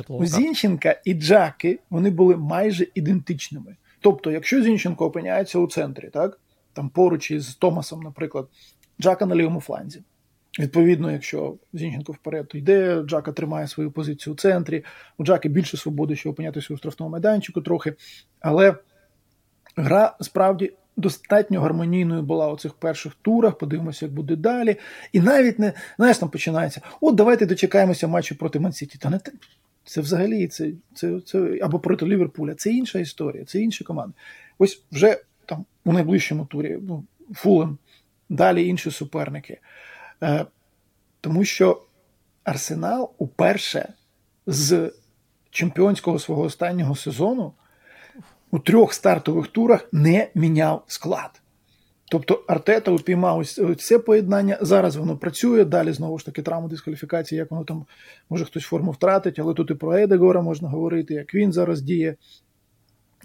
У 0.08 0.26
Зінченка 0.26 1.00
і 1.04 1.14
Джаки 1.14 1.78
вони 1.90 2.10
були 2.10 2.36
майже 2.36 2.86
ідентичними. 2.94 3.76
Тобто, 4.00 4.30
якщо 4.30 4.62
Зінченко 4.62 5.06
опиняється 5.06 5.58
у 5.58 5.66
центрі, 5.66 6.08
так? 6.08 6.38
Там 6.80 6.88
поруч 6.88 7.30
із 7.30 7.54
Томасом, 7.54 8.00
наприклад, 8.02 8.48
Джака 9.00 9.26
на 9.26 9.34
лівому 9.34 9.60
фланзі. 9.60 10.02
Відповідно, 10.58 11.12
якщо 11.12 11.56
Зінченко 11.72 12.12
вперед, 12.12 12.48
то 12.48 12.58
йде, 12.58 13.02
Джака 13.02 13.32
тримає 13.32 13.68
свою 13.68 13.90
позицію 13.90 14.34
у 14.34 14.36
центрі. 14.36 14.84
У 15.18 15.24
Джаки 15.24 15.48
більше 15.48 15.76
свободи, 15.76 16.16
щоб 16.16 16.32
опинятися 16.32 16.74
у 16.74 16.76
штрафному 16.76 17.12
майданчику 17.12 17.60
трохи. 17.60 17.94
Але 18.40 18.74
гра 19.76 20.16
справді 20.20 20.72
достатньо 20.96 21.60
гармонійною 21.60 22.22
була 22.22 22.52
у 22.52 22.58
цих 22.58 22.74
перших 22.74 23.14
турах. 23.22 23.58
Подивимося, 23.58 24.06
як 24.06 24.14
буде 24.14 24.36
далі. 24.36 24.76
І 25.12 25.20
навіть 25.20 25.58
не 25.58 25.72
знаєш, 25.96 26.18
там 26.18 26.28
починається: 26.28 26.80
от 27.00 27.14
давайте 27.14 27.46
дочекаємося 27.46 28.08
матчу 28.08 28.38
проти 28.38 28.60
Мансіті. 28.60 28.98
Та 28.98 29.10
не 29.10 29.20
це 29.84 30.00
взагалі 30.00 30.48
це, 30.48 30.70
це, 30.94 31.20
це 31.20 31.58
або 31.62 31.78
проти 31.78 32.06
Ліверпуля. 32.06 32.54
Це 32.54 32.70
інша 32.70 32.98
історія, 32.98 33.44
це 33.44 33.60
інші 33.60 33.84
команди. 33.84 34.14
Ось 34.58 34.84
вже 34.92 35.18
у 35.84 35.92
найближчому 35.92 36.46
турі 36.46 36.78
ну, 36.82 37.04
Фулем, 37.34 37.78
далі 38.28 38.66
інші 38.66 38.90
суперники. 38.90 39.60
Е, 40.22 40.46
Тому 41.20 41.44
що 41.44 41.82
Арсенал 42.44 43.12
уперше 43.18 43.92
з 44.46 44.92
чемпіонського 45.50 46.18
свого 46.18 46.42
останнього 46.42 46.96
сезону 46.96 47.52
у 48.50 48.58
трьох 48.58 48.92
стартових 48.92 49.46
турах 49.46 49.88
не 49.92 50.28
міняв 50.34 50.84
склад. 50.86 51.40
Тобто 52.10 52.44
Артета 52.48 52.90
упіймав 52.90 53.38
ось 53.38 53.60
це 53.78 53.98
поєднання. 53.98 54.58
Зараз 54.60 54.96
воно 54.96 55.16
працює. 55.16 55.64
Далі 55.64 55.92
знову 55.92 56.18
ж 56.18 56.26
таки 56.26 56.42
травма 56.42 56.68
дискваліфікації, 56.68 57.38
як 57.38 57.50
воно 57.50 57.64
там 57.64 57.86
може 58.30 58.44
хтось 58.44 58.64
форму 58.64 58.90
втратить, 58.90 59.38
але 59.38 59.54
тут 59.54 59.70
і 59.70 59.74
про 59.74 59.96
Едегора 59.98 60.42
можна 60.42 60.68
говорити, 60.68 61.14
як 61.14 61.34
він 61.34 61.52
зараз 61.52 61.82
діє. 61.82 62.16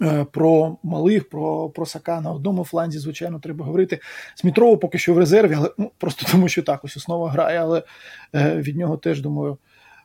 Е, 0.02 0.24
про 0.32 0.76
малих, 0.82 1.28
про 1.28 1.68
про 1.68 1.86
Сака 1.86 2.20
на 2.20 2.32
одному 2.32 2.64
фланзі, 2.64 2.98
звичайно, 2.98 3.40
треба 3.40 3.64
говорити. 3.64 3.98
Смітрово 4.34 4.78
поки 4.78 4.98
що 4.98 5.14
в 5.14 5.18
резерві, 5.18 5.54
але 5.56 5.70
ну, 5.78 5.90
просто 5.98 6.26
тому, 6.32 6.48
що 6.48 6.62
так 6.62 6.84
ось 6.84 6.96
основа 6.96 7.30
грає, 7.30 7.58
але 7.58 7.82
е, 8.34 8.56
від 8.56 8.76
нього 8.76 8.96
теж 8.96 9.20
думаю. 9.20 9.58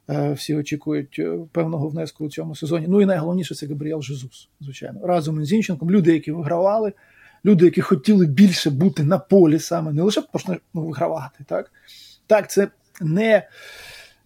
Е, 0.10 0.34
всі 0.34 0.56
очікують 0.56 1.16
е, 1.20 1.38
певного 1.52 1.88
внеску 1.88 2.26
у 2.26 2.30
цьому 2.30 2.56
сезоні. 2.56 2.86
Ну 2.90 3.02
і 3.02 3.06
найголовніше 3.06 3.56
це 3.56 3.68
Габріел 3.68 4.02
Жезус, 4.02 4.50
звичайно. 4.60 5.08
Разом 5.08 5.42
із 5.42 5.48
Зінченком. 5.48 5.92
Люди, 5.92 6.14
які 6.14 6.32
вигравали, 6.32 6.94
люди, 7.46 7.66
які 7.66 7.82
хотіли 7.82 8.26
більше 8.26 8.70
бути 8.70 9.04
на 9.04 9.18
полі 9.18 9.60
саме, 9.60 9.94
не 9.94 10.02
лише 10.02 10.24
ну, 10.74 10.84
вигравати. 10.84 11.44
Так, 11.48 11.72
Так, 12.28 12.52
це 12.52 12.68
не 13.02 13.48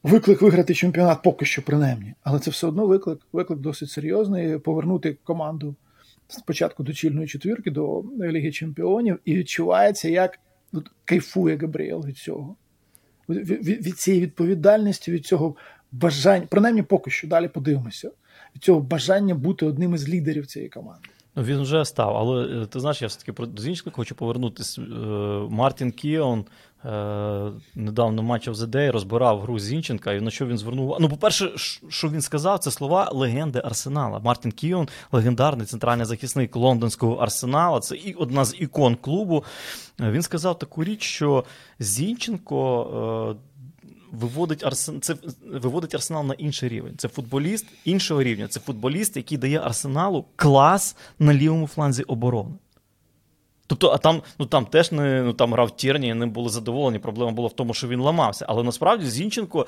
виклик 0.06 0.41
виграти 0.41 0.74
чемпіонат 0.74 1.22
поки 1.24 1.45
що, 1.45 1.62
принаймні, 1.62 2.14
але 2.24 2.39
це 2.39 2.51
все 2.51 2.68
одно 2.68 2.88
виклик, 2.88 3.20
виклик 3.34 3.60
досить 3.60 3.89
серйозний. 3.89 4.60
Повернути 4.60 5.18
команду 5.24 5.76
спочатку 6.28 6.84
до 6.84 6.93
чільної 6.93 7.28
четвірки, 7.28 7.72
до 7.72 8.03
Ліги 8.20 8.51
Чемпіонів, 8.51 9.20
і 9.26 9.36
відчувається, 9.36 10.10
як 10.10 10.39
ну, 10.74 10.84
кайфує 11.06 11.58
Габріел 11.58 12.06
від 12.06 12.18
цього 12.18 12.56
від, 13.30 13.49
від, 13.49 13.88
від 13.88 13.99
цієї 13.99 14.24
відповідальності, 14.24 15.12
від 15.12 15.26
цього 15.26 15.56
бажання, 15.91 16.47
принаймні 16.49 16.82
поки 16.82 17.12
що 17.12 17.28
далі 17.28 17.47
подивимося, 17.47 18.12
від 18.56 18.64
цього 18.64 18.80
бажання 18.80 19.36
бути 19.36 19.66
одним 19.66 19.93
із 19.93 20.10
лідерів 20.10 20.45
цієї 20.45 20.70
команди. 20.70 21.10
Ну, 21.36 21.43
він 21.43 21.61
вже 21.61 21.86
став, 21.86 22.17
але 22.17 22.63
е, 22.63 22.65
ти 22.65 22.79
знаєш, 22.79 23.01
я 23.01 23.07
все-таки 23.07 23.33
про 23.33 23.47
Зінченка 23.57 23.91
хочу 23.91 24.15
повернутися. 24.15 24.81
Е, 24.81 24.86
Мартін 25.49 25.91
Кіон 25.91 26.45
е, 26.86 27.51
недавно 27.75 28.23
матч 28.23 28.47
of 28.47 28.53
the 28.53 28.91
розбирав 28.91 29.41
гру 29.41 29.59
Зінченка, 29.59 30.13
і 30.13 30.21
на 30.21 30.31
що 30.31 30.45
він 30.45 30.57
звернув. 30.57 30.97
Ну, 30.99 31.09
по-перше, 31.09 31.51
що 31.89 32.09
він 32.09 32.21
сказав, 32.21 32.59
це 32.59 32.71
слова 32.71 33.09
легенди 33.11 33.61
Арсенала. 33.65 34.19
Мартін 34.19 34.51
Кіон, 34.51 34.88
легендарний 35.11 35.65
центральний 35.65 36.05
захисник 36.05 36.55
лондонського 36.55 37.15
арсенала. 37.15 37.79
Це 37.79 37.95
і 37.95 38.13
одна 38.13 38.45
з 38.45 38.55
ікон 38.59 38.95
клубу. 38.95 39.43
Він 39.99 40.21
сказав 40.21 40.59
таку 40.59 40.83
річ, 40.83 41.03
що 41.03 41.43
Зінченко 41.79 43.36
виводить 44.20 44.63
арсен... 44.63 45.01
це 45.01 45.16
виводить 45.51 45.95
арсенал 45.95 46.26
на 46.26 46.34
інший 46.34 46.70
рівень. 46.70 46.93
Це 46.97 47.07
футболіст 47.07 47.66
іншого 47.86 48.24
рівня. 48.24 48.47
Це 48.47 48.59
футболіст, 48.59 49.18
який 49.18 49.38
дає 49.38 49.59
арсеналу 49.59 50.26
клас 50.36 50.95
на 51.20 51.34
лівому 51.34 51.68
фланзі 51.68 52.03
оборони. 52.03 52.51
Тобто, 53.68 53.89
а 53.89 53.97
там 53.97 54.22
ну 54.39 54.45
там 54.45 54.66
теж 54.66 54.91
не 54.91 55.24
ну 55.24 55.34
там 55.34 55.53
грав 55.53 55.76
Тірні, 55.76 56.13
не 56.13 56.26
були 56.26 56.49
задоволені. 56.49 56.99
Проблема 56.99 57.32
була 57.32 57.47
в 57.47 57.53
тому, 57.53 57.74
що 57.74 57.88
він 57.88 57.99
ламався. 57.99 58.45
Але 58.49 58.63
насправді 58.63 59.05
Зінченко 59.05 59.68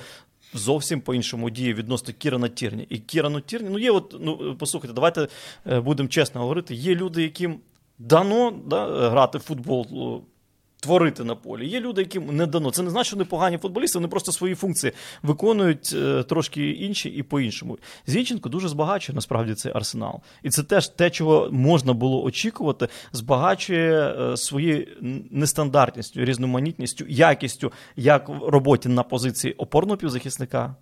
зовсім 0.53 1.01
по-іншому 1.01 1.49
діє 1.49 1.73
відносно 1.73 2.13
Кірана 2.17 2.47
Тірні. 2.47 2.85
І 2.89 2.97
Кірану 2.97 3.41
Тірні, 3.41 3.69
ну 3.69 3.79
є, 3.79 3.91
от, 3.91 4.15
ну 4.19 4.55
послухайте, 4.59 4.93
давайте 4.93 5.27
е, 5.67 5.79
будемо 5.79 6.09
чесно 6.09 6.41
говорити. 6.41 6.75
Є 6.75 6.95
люди, 6.95 7.23
яким 7.23 7.59
дано 7.99 8.53
да, 8.65 9.09
грати 9.09 9.37
в 9.37 9.41
футбол 9.41 9.87
творити 10.87 11.23
на 11.23 11.35
полі. 11.35 11.67
Є 11.67 11.79
люди, 11.79 12.01
яким 12.01 12.35
не 12.35 12.45
дано. 12.45 12.71
Це 12.71 12.83
не 12.83 12.89
значить, 12.89 13.07
що 13.07 13.15
вони 13.15 13.25
погані 13.25 13.57
футболісти, 13.57 13.99
вони 13.99 14.07
просто 14.07 14.31
свої 14.31 14.55
функції 14.55 14.93
виконують 15.23 15.95
е, 15.95 16.23
трошки 16.23 16.71
інші 16.71 17.09
і 17.09 17.23
по-іншому. 17.23 17.77
Зінченко 18.07 18.49
дуже 18.49 18.67
збагачує 18.67 19.15
насправді 19.15 19.53
цей 19.53 19.71
арсенал. 19.75 20.19
І 20.43 20.49
це 20.49 20.63
теж 20.63 20.87
те, 20.87 21.09
чого 21.09 21.49
можна 21.51 21.93
було 21.93 22.23
очікувати, 22.23 22.87
збагачує 23.11 24.15
е, 24.19 24.37
своєю 24.37 24.87
нестандартністю, 25.31 26.25
різноманітністю, 26.25 27.05
якістю 27.09 27.71
як 27.95 28.29
в 28.29 28.47
роботі 28.47 28.89
на 28.89 29.03
позиції 29.03 29.53
опорного 29.53 29.97
півзахисника 29.97 30.75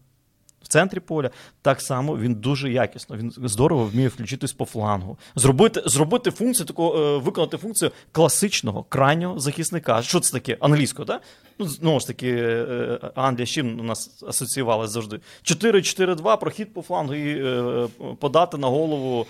в 0.66 0.68
центрі 0.68 1.00
поля, 1.00 1.30
так 1.62 1.82
само 1.82 2.18
він 2.18 2.36
дуже 2.36 2.72
якісно, 2.72 3.18
він 3.18 3.34
здорово 3.44 3.86
вміє 3.86 4.08
включитись 4.08 4.54
по 4.54 4.66
флангу. 4.66 5.18
Зробити 5.36 5.82
зробити 5.86 6.32
функцію 6.32 6.66
такого, 6.66 6.98
е, 6.98 7.18
виконати 7.18 7.58
функцію 7.58 7.92
класичного 8.12 8.84
крайнього 8.84 9.40
захисника. 9.40 10.02
Що 10.02 10.20
це 10.20 10.32
таке? 10.32 10.58
Англійського, 10.60 11.06
так? 11.06 11.22
Ну, 11.60 11.68
знову 11.68 12.00
ж 12.00 12.08
таки, 12.08 12.30
е, 12.30 13.00
Англія 13.16 13.46
з 13.46 13.50
чим 13.50 13.86
нас 13.86 14.24
асоціювалася 14.28 14.94
завжди. 14.94 15.20
4-4-2, 15.44 16.38
прохід 16.38 16.74
по 16.74 16.82
флангу 16.82 17.14
і 17.14 17.46
е, 17.46 17.88
подати 18.20 18.58
на 18.58 18.68
голову. 18.68 19.26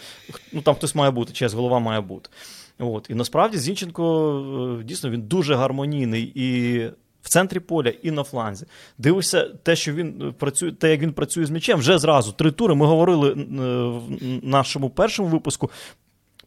Ну 0.54 0.62
там 0.62 0.76
хтось 0.76 0.96
має 0.96 1.12
бути, 1.12 1.34
честь, 1.34 1.56
голова 1.56 1.80
має 1.80 2.02
бути. 2.02 2.30
От. 2.80 3.08
І 3.10 3.16
насправді 3.16 3.58
Зінченко 3.58 4.82
дійсно 4.84 5.10
він 5.10 5.22
дуже 5.22 5.56
гармонійний 5.56 6.32
і 6.36 6.82
в 7.26 7.30
центрі 7.30 7.60
поля 7.60 7.90
і 7.90 8.12
на 8.12 8.24
фланзі. 8.24 8.66
Дивишся, 8.98 9.44
те, 9.64 9.76
що 9.76 9.94
він 9.94 10.22
е, 10.22 10.32
працює, 10.32 10.72
те, 10.72 10.92
як 10.92 11.02
він 11.02 11.14
працює 11.14 11.46
з 11.46 11.50
м'ячем, 11.50 11.80
вже 11.80 12.00
зразу 12.00 12.32
три 12.32 12.52
тури. 12.52 12.76
Ми 12.76 12.86
говорили 12.86 13.32
е, 13.32 13.36
в 13.36 14.48
нашому 14.48 14.90
першому 14.90 15.30
випуску. 15.30 15.72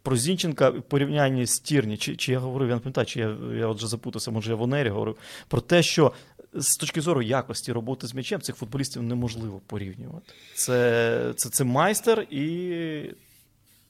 Про 0.03 0.17
Зінченка 0.17 0.71
в 0.71 0.83
порівнянні 0.83 1.47
з 1.47 1.61
Тірні, 1.61 1.97
чи 1.97 2.17
чи 2.17 2.33
я 2.33 2.39
говорив, 2.39 2.69
я 2.69 2.75
не 2.75 2.81
пам'ятаю, 2.81 3.07
чи 3.07 3.21
я 3.21 3.37
я 3.55 3.69
вже 3.69 3.87
запутався, 3.87 4.31
може 4.31 4.51
я 4.51 4.57
в 4.57 4.63
Онері 4.63 4.89
говорив, 4.89 5.17
про 5.49 5.61
те, 5.61 5.83
що 5.83 6.13
з 6.55 6.77
точки 6.77 7.01
зору 7.01 7.23
якості 7.23 7.73
роботи 7.73 8.07
з 8.07 8.15
м'ячем 8.15 8.41
цих 8.41 8.57
футболістів 8.57 9.03
неможливо 9.03 9.61
порівнювати. 9.67 10.33
Це 10.55 11.33
це, 11.37 11.49
це 11.49 11.65
майстер 11.65 12.21
і, 12.21 13.15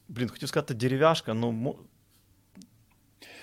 блін, 0.08 0.28
хотів 0.28 0.48
сказати, 0.48 0.74
дерев'яшка, 0.74 1.34
ну 1.34 1.76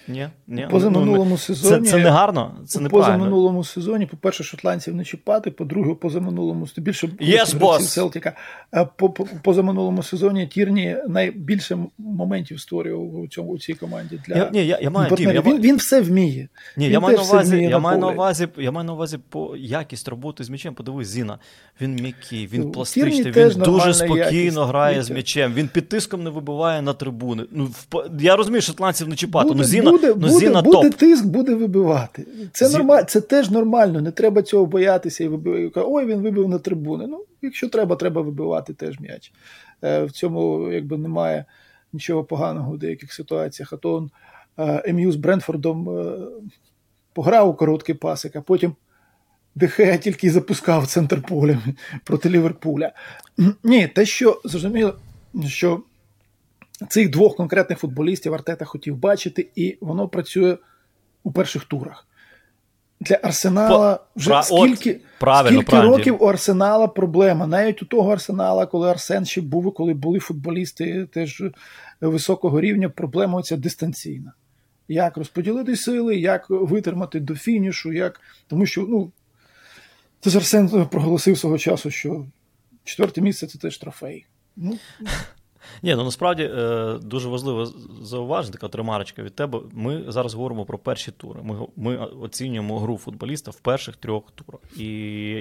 ні, 0.07 0.27
ні. 0.47 0.67
позаминулому 0.71 1.31
ну, 1.31 1.37
сезоні 1.37 1.85
це, 1.85 1.91
це 1.91 1.97
не 1.97 2.09
гарно. 2.09 2.55
Це 2.67 2.79
не 2.79 2.89
позаминулому 2.89 3.63
сезоні, 3.63 4.05
по-перше, 4.05 4.43
шотландців 4.43 4.95
не 4.95 5.05
чіпати, 5.05 5.51
по-друге, 5.51 5.93
позаминулому 5.93 6.67
більше 6.77 7.07
yes, 7.07 7.79
Селтіка. 7.81 8.33
По 8.95 9.09
позаминулому 9.43 10.03
сезоні 10.03 10.47
Тірні 10.47 10.97
найбільше 11.07 11.77
моментів 11.97 12.59
створював 12.59 13.15
у 13.15 13.27
цьому 13.27 13.51
у 13.51 13.57
цій 13.57 13.73
команді. 13.73 14.19
Для 14.27 14.35
я, 14.35 14.49
ні, 14.53 14.67
я, 14.67 14.79
я 14.81 14.89
маю, 14.89 15.15
Дім, 15.15 15.31
я, 15.31 15.41
він, 15.41 15.61
він 15.61 15.75
все 15.75 16.01
вміє. 16.01 16.47
Ні, 16.77 16.85
він 16.85 16.93
я 16.93 16.99
маю 16.99 17.17
на 17.17 17.23
увазі, 17.23 17.57
я 17.57 17.79
маю 17.79 17.99
на 17.99 18.07
увазі, 18.07 18.47
я 18.57 18.71
маю 18.71 18.85
на 18.87 18.93
увазі 18.93 19.19
по 19.29 19.55
якість 19.57 20.07
роботи 20.07 20.43
з 20.43 20.49
м'ячем. 20.49 20.73
Подивись, 20.73 21.07
Зіна. 21.07 21.39
Він 21.81 21.95
м'який, 21.95 22.47
він 22.47 22.61
ну, 22.61 22.71
пластичний, 22.71 23.31
він 23.31 23.49
дуже 23.49 23.93
спокійно 23.93 24.25
якість. 24.25 24.57
грає 24.57 25.03
з 25.03 25.09
м'ячем. 25.09 25.53
Він 25.53 25.67
під 25.67 25.89
тиском 25.89 26.23
не 26.23 26.29
вибиває 26.29 26.81
на 26.81 26.93
трибуни. 26.93 27.45
Ну, 27.51 27.69
я 28.19 28.35
розумію, 28.35 28.61
шотландців 28.61 29.07
не 29.07 29.15
чіпати. 29.15 29.53
Ну 29.55 29.63
Зіна 29.63 29.94
буде, 29.97 30.07
ну, 30.07 30.27
буде, 30.27 30.61
буде 30.61 30.89
топ. 30.89 30.95
тиск, 30.95 31.25
буде 31.25 31.55
вибивати. 31.55 32.25
Це 32.51 32.67
Зі... 32.67 32.77
нормально, 32.77 33.05
це 33.07 33.21
теж 33.21 33.49
нормально. 33.49 34.01
Не 34.01 34.11
треба 34.11 34.41
цього 34.41 34.65
боятися 34.65 35.23
і 35.23 35.27
вибивати. 35.27 35.81
Ой, 35.85 36.05
він 36.05 36.21
вибив 36.21 36.49
на 36.49 36.59
трибуни. 36.59 37.07
Ну, 37.07 37.25
якщо 37.41 37.69
треба, 37.69 37.95
треба 37.95 38.21
вибивати 38.21 38.73
теж 38.73 38.99
м'яч. 38.99 39.31
Е, 39.83 40.03
в 40.03 40.11
цьому 40.11 40.71
якби 40.71 40.97
немає 40.97 41.45
нічого 41.93 42.23
поганого 42.23 42.71
в 42.71 42.77
деяких 42.77 43.13
ситуаціях. 43.13 43.73
А 43.73 43.77
то 43.77 43.93
он 43.93 44.09
Ем'ю 44.57 45.11
з 45.11 45.15
Бренфордом 45.15 45.99
е, 45.99 46.17
пограв 47.13 47.49
у 47.49 47.53
короткий 47.53 47.95
пасик, 47.95 48.35
а 48.35 48.41
потім. 48.41 48.75
Дехея 49.57 49.97
тільки 49.97 50.31
запускав 50.31 50.87
центр 50.87 51.21
поля 51.21 51.57
проти 52.03 52.29
Ліверпуля. 52.29 52.91
Ні, 53.63 53.87
те, 53.87 54.05
що 54.05 54.41
зрозуміло, 54.45 54.95
що 55.47 55.81
цих 56.89 57.09
двох 57.09 57.35
конкретних 57.35 57.79
футболістів 57.79 58.33
Артета 58.33 58.65
хотів 58.65 58.97
бачити, 58.97 59.49
і 59.55 59.77
воно 59.81 60.07
працює 60.07 60.57
у 61.23 61.31
перших 61.31 61.63
турах. 61.63 62.07
Для 62.99 63.19
Арсенала 63.23 63.99
вже 64.15 64.29
Пра... 64.29 64.43
скільки 64.43 64.93
От, 64.93 65.01
правильно, 65.19 65.57
скільки 65.57 65.71
правильно. 65.71 65.97
років 65.97 66.23
у 66.23 66.25
Арсенала 66.25 66.87
проблема. 66.87 67.47
Навіть 67.47 67.83
у 67.83 67.85
того 67.85 68.11
Арсенала, 68.11 68.65
коли 68.65 68.89
Арсен 68.89 69.25
ще 69.25 69.41
був, 69.41 69.73
коли 69.73 69.93
були 69.93 70.19
футболісти 70.19 71.05
теж 71.05 71.43
високого 72.01 72.61
рівня, 72.61 72.89
проблема 72.89 73.39
оця 73.39 73.57
дистанційна. 73.57 74.33
Як 74.87 75.17
розподілити 75.17 75.75
сили, 75.75 76.15
як 76.15 76.45
витримати 76.49 77.19
до 77.19 77.35
фінішу, 77.35 77.93
як... 77.93 78.21
тому 78.47 78.65
що 78.65 78.81
ну, 78.89 79.11
Це 80.21 80.29
ж 80.29 80.37
Арсен 80.37 80.85
проголосив 80.85 81.37
свого 81.37 81.57
часу, 81.57 81.91
що 81.91 82.25
четверте 82.83 83.21
місце 83.21 83.47
це 83.47 83.57
теж 83.57 83.77
трофей. 83.77 84.25
Ну, 84.55 84.77
Ні, 85.83 85.95
ну 85.95 86.03
насправді 86.03 86.43
е, 86.43 86.97
дуже 87.01 87.29
важливо 87.29 87.65
зауважити, 88.01 88.57
така 88.57 88.67
тримарочка 88.67 89.23
від 89.23 89.35
тебе. 89.35 89.59
Ми 89.73 90.03
зараз 90.07 90.33
говоримо 90.33 90.65
про 90.65 90.77
перші 90.77 91.11
тури. 91.11 91.39
Ми, 91.43 91.67
ми 91.75 91.97
оцінюємо 91.97 92.79
гру 92.79 92.97
футболіста 92.97 93.51
в 93.51 93.59
перших 93.59 93.95
трьох 93.95 94.23
турах. 94.31 94.61
І 94.77 94.85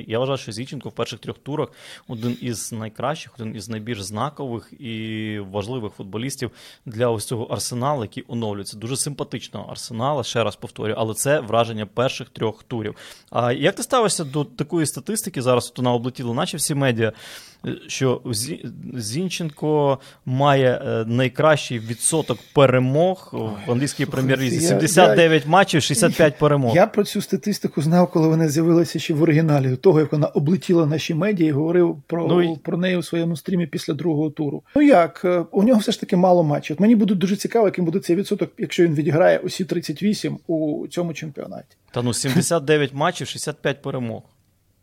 я 0.09 0.18
вважаю, 0.18 0.39
що 0.39 0.53
Зіченко 0.53 0.89
в 0.89 0.93
перших 0.93 1.18
трьох 1.18 1.39
турах 1.39 1.68
один 2.09 2.37
із 2.41 2.72
найкращих, 2.72 3.33
один 3.39 3.57
із 3.57 3.68
найбільш 3.68 4.03
знакових 4.03 4.72
і 4.81 5.39
важливих 5.51 5.93
футболістів 5.93 6.51
для 6.87 7.09
ось 7.09 7.25
цього 7.25 7.45
арсеналу, 7.45 8.03
який 8.03 8.25
оновлюється. 8.29 8.77
Дуже 8.77 8.97
симпатичного 8.97 9.70
арсенала, 9.70 10.22
ще 10.25 10.45
раз 10.45 10.57
повторюю, 10.57 10.97
але 10.99 11.14
це 11.14 11.41
враження 11.41 11.87
перших 11.87 12.29
трьох 12.29 12.62
турів. 12.62 12.97
А 13.31 13.53
як 13.53 13.75
ти 13.75 13.83
ставишся 13.83 14.25
до 14.25 14.45
такої 14.45 14.87
статистики? 14.87 15.43
Зараз 15.43 15.70
от 15.70 15.79
вона 15.79 15.93
облетіла, 15.93 16.35
наче 16.35 16.57
всі 16.57 16.75
медіа 16.75 17.12
що 17.87 18.21
Зінченко 18.95 19.99
має 20.27 20.83
е, 20.87 21.05
найкращий 21.07 21.79
відсоток 21.79 22.39
перемог 22.55 23.31
в 23.67 23.73
англійській 23.73 24.07
прем'єр-лізі. 24.07 24.61
79 24.61 25.45
я, 25.45 25.51
матчів, 25.51 25.83
65 25.83 26.39
перемог. 26.39 26.77
Я 26.77 26.87
про 26.87 27.05
цю 27.05 27.21
статистику 27.21 27.83
знав, 27.83 28.11
коли 28.11 28.29
вона 28.29 28.49
з'явилася 28.49 28.99
ще 28.99 29.15
в 29.15 29.23
оригіналі, 29.23 29.69
до 29.69 29.77
того 29.77 30.01
як 30.01 30.12
вона 30.12 30.27
облетіла 30.27 30.87
наші 30.87 31.15
медіа 31.15 31.49
і 31.49 31.51
говорив 31.51 32.03
про 32.07 32.29
ну, 32.29 32.57
про 32.57 32.77
неї 32.77 32.97
у 32.97 33.03
своєму 33.03 33.37
стрімі 33.37 33.67
після 33.67 33.95
другого 33.95 34.31
туру. 34.31 34.62
Ну 34.77 34.83
як, 34.83 35.23
е, 35.25 35.45
у 35.51 35.62
нього 35.62 35.81
все 35.81 35.93
ж 35.93 36.01
таки 36.01 36.17
мало 36.17 36.45
матчів. 36.45 36.77
Мені 36.81 36.97
буде 36.97 37.15
дуже 37.15 37.37
цікаво, 37.37 37.67
яким 37.67 37.85
буде 37.85 37.99
цей 37.99 38.17
відсоток, 38.17 38.51
якщо 38.59 38.85
він 38.85 38.95
відіграє 38.95 39.39
усі 39.39 39.65
38 39.65 40.39
у 40.47 40.87
цьому 40.91 41.15
чемпіонаті. 41.15 41.77
Та 41.91 42.03
ну 42.03 42.15
79 42.15 42.95
матчів, 42.95 43.27
65 43.27 43.83
перемог. 43.83 44.23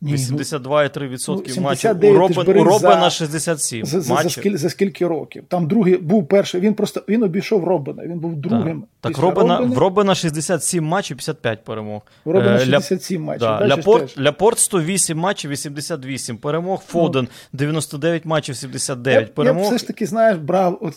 82,3% 0.01 1.53
ну, 1.55 1.61
матчів. 1.61 1.91
У 1.91 2.63
Робен, 2.63 3.03
у 3.03 3.09
67 3.09 3.85
за, 3.85 4.01
за, 4.01 4.13
матчів. 4.13 4.29
За, 4.29 4.41
скіль, 4.41 4.57
за 4.57 4.69
скільки 4.69 5.07
років? 5.07 5.43
Там 5.47 5.67
другий 5.67 5.97
був 5.97 6.27
перший, 6.27 6.61
він 6.61 6.73
просто 6.73 7.03
він 7.09 7.23
обійшов 7.23 7.63
Робена, 7.63 8.03
він 8.05 8.19
був 8.19 8.35
другим. 8.35 8.83
Так, 9.01 9.11
так 9.13 9.21
Робена, 9.21 9.57
Робена, 9.57 9.75
в 9.75 9.77
Робена 9.77 10.15
67 10.15 10.83
матчів, 10.83 11.17
55 11.17 11.63
перемог. 11.63 12.01
У 12.25 12.31
Робена 12.31 12.59
67 12.59 13.21
матчів. 13.23 13.39
Да. 13.39 13.67
Ляпорт, 13.67 14.19
Ляпорт 14.19 14.59
108 14.59 15.17
матчів, 15.17 15.51
88 15.51 16.37
перемог. 16.37 16.83
Фоден 16.87 17.27
99 17.53 18.25
матчів, 18.25 18.55
79 18.55 19.27
я, 19.27 19.33
перемог. 19.33 19.63
Я 19.63 19.69
все 19.69 19.77
ж 19.77 19.87
таки, 19.87 20.05
знаєш, 20.05 20.37
брав... 20.37 20.77
От... 20.81 20.93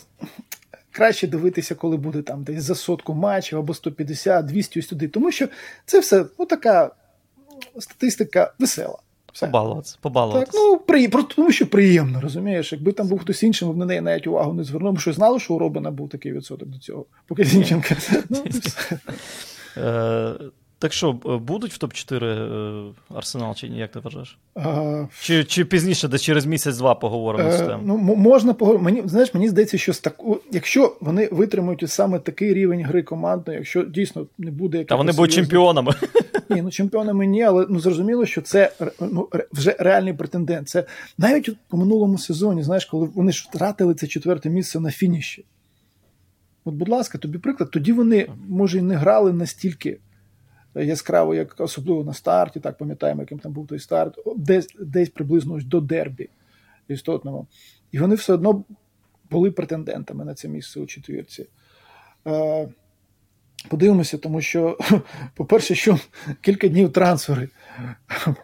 Краще 0.91 1.27
дивитися, 1.27 1.75
коли 1.75 1.97
буде 1.97 2.21
там 2.21 2.43
десь 2.43 2.63
за 2.63 2.75
сотку 2.75 3.13
матчів 3.13 3.59
або 3.59 3.73
150, 3.73 4.45
200 4.45 4.79
ось 4.79 4.87
туди. 4.87 5.07
Тому 5.07 5.31
що 5.31 5.47
це 5.85 5.99
все 5.99 6.25
ну, 6.39 6.45
така 6.45 6.91
статистика 7.79 8.53
весела. 8.59 8.97
Все. 9.33 9.45
Побалуватися, 9.45 9.97
побалуватися. 10.01 10.51
Так, 10.51 10.61
ну, 10.61 10.77
при, 10.77 11.07
тому 11.07 11.51
що 11.51 11.67
приємно, 11.67 12.21
розумієш? 12.21 12.71
Якби 12.71 12.91
там 12.91 13.07
був 13.07 13.19
хтось 13.19 13.43
інший, 13.43 13.67
ми 13.67 13.73
б 13.73 13.77
на 13.77 13.85
неї 13.85 14.01
навіть 14.01 14.27
увагу 14.27 14.53
не 14.53 14.63
звернув, 14.63 14.93
бо 14.93 14.99
що 14.99 15.13
знали, 15.13 15.39
що 15.39 15.53
у 15.53 15.59
Робина 15.59 15.91
був 15.91 16.09
такий 16.09 16.33
відсоток 16.33 16.69
до 16.69 16.79
цього. 16.79 17.05
Поки 17.27 17.43
Зінченка. 17.43 17.95
Е, 20.85 20.87
так 20.87 20.93
що, 20.93 21.13
будуть 21.47 21.73
в 21.73 21.85
топ-4 21.85 22.23
е, 22.25 22.93
Арсенал 23.15 23.55
чи 23.55 23.69
ні, 23.69 23.79
як 23.79 23.91
ти 23.91 23.99
вважаєш? 23.99 24.37
А... 24.55 25.05
Чи 25.21 25.43
чи 25.43 25.65
пізніше, 25.65 26.07
десь 26.07 26.21
через 26.21 26.45
місяць-два 26.45 26.95
поговоримо 26.95 27.51
з 27.51 27.57
тим? 27.57 27.69
Е, 27.69 27.79
ну, 27.83 27.97
можна 27.97 28.53
поговорити. 28.53 28.83
Мені, 28.85 29.03
знаєш, 29.05 29.33
мені 29.33 29.49
здається, 29.49 29.77
що 29.77 29.93
так, 29.93 30.21
якщо 30.51 30.97
вони 31.01 31.29
витримують 31.31 31.89
саме 31.89 32.19
такий 32.19 32.53
рівень 32.53 32.83
гри 32.83 33.03
командної, 33.03 33.57
якщо 33.57 33.83
дійсно 33.83 34.27
не 34.37 34.51
буде 34.51 34.83
Та 34.83 34.95
вони 34.95 35.11
будуть 35.11 35.33
чемпіонами. 35.33 35.93
Ні, 36.49 36.61
ну 36.61 36.71
чемпіонами 36.71 37.25
ні, 37.25 37.43
але 37.43 37.65
ну 37.69 37.79
зрозуміло, 37.79 38.25
що 38.25 38.41
це 38.41 38.71
ну, 38.99 39.29
вже 39.53 39.75
реальний 39.79 40.13
претендент. 40.13 40.69
Це 40.69 40.83
навіть 41.17 41.49
по 41.67 41.77
минулому 41.77 42.17
сезоні, 42.17 42.63
знаєш, 42.63 42.85
коли 42.85 43.09
вони 43.15 43.31
ж 43.31 43.47
втратили 43.49 43.93
це 43.93 44.07
четверте 44.07 44.49
місце 44.49 44.79
на 44.79 44.91
фініші. 44.91 45.45
От, 46.65 46.73
будь 46.73 46.89
ласка, 46.89 47.17
тобі 47.17 47.37
приклад, 47.37 47.71
тоді 47.71 47.91
вони, 47.91 48.27
може, 48.47 48.77
і 48.77 48.81
не 48.81 48.95
грали 48.95 49.33
настільки 49.33 49.97
яскраво, 50.75 51.35
як 51.35 51.55
особливо 51.57 52.03
на 52.03 52.13
старті, 52.13 52.59
так 52.59 52.77
пам'ятаємо, 52.77 53.21
яким 53.21 53.39
там 53.39 53.51
був 53.51 53.67
той 53.67 53.79
старт, 53.79 54.19
десь 54.35 54.67
десь 54.79 55.09
приблизно 55.09 55.59
до 55.65 55.81
дербі 55.81 56.29
істотного. 56.87 57.47
І 57.91 57.99
вони 57.99 58.15
все 58.15 58.33
одно 58.33 58.63
були 59.31 59.51
претендентами 59.51 60.25
на 60.25 60.33
це 60.33 60.47
місце 60.47 60.79
у 60.79 60.85
четвірці. 60.85 61.45
Е, 62.27 62.67
подивимося, 63.69 64.17
тому 64.17 64.41
що, 64.41 64.77
по-перше, 65.35 65.75
що 65.75 65.99
кілька 66.41 66.67
днів 66.67 66.91
трансфери 66.91 67.49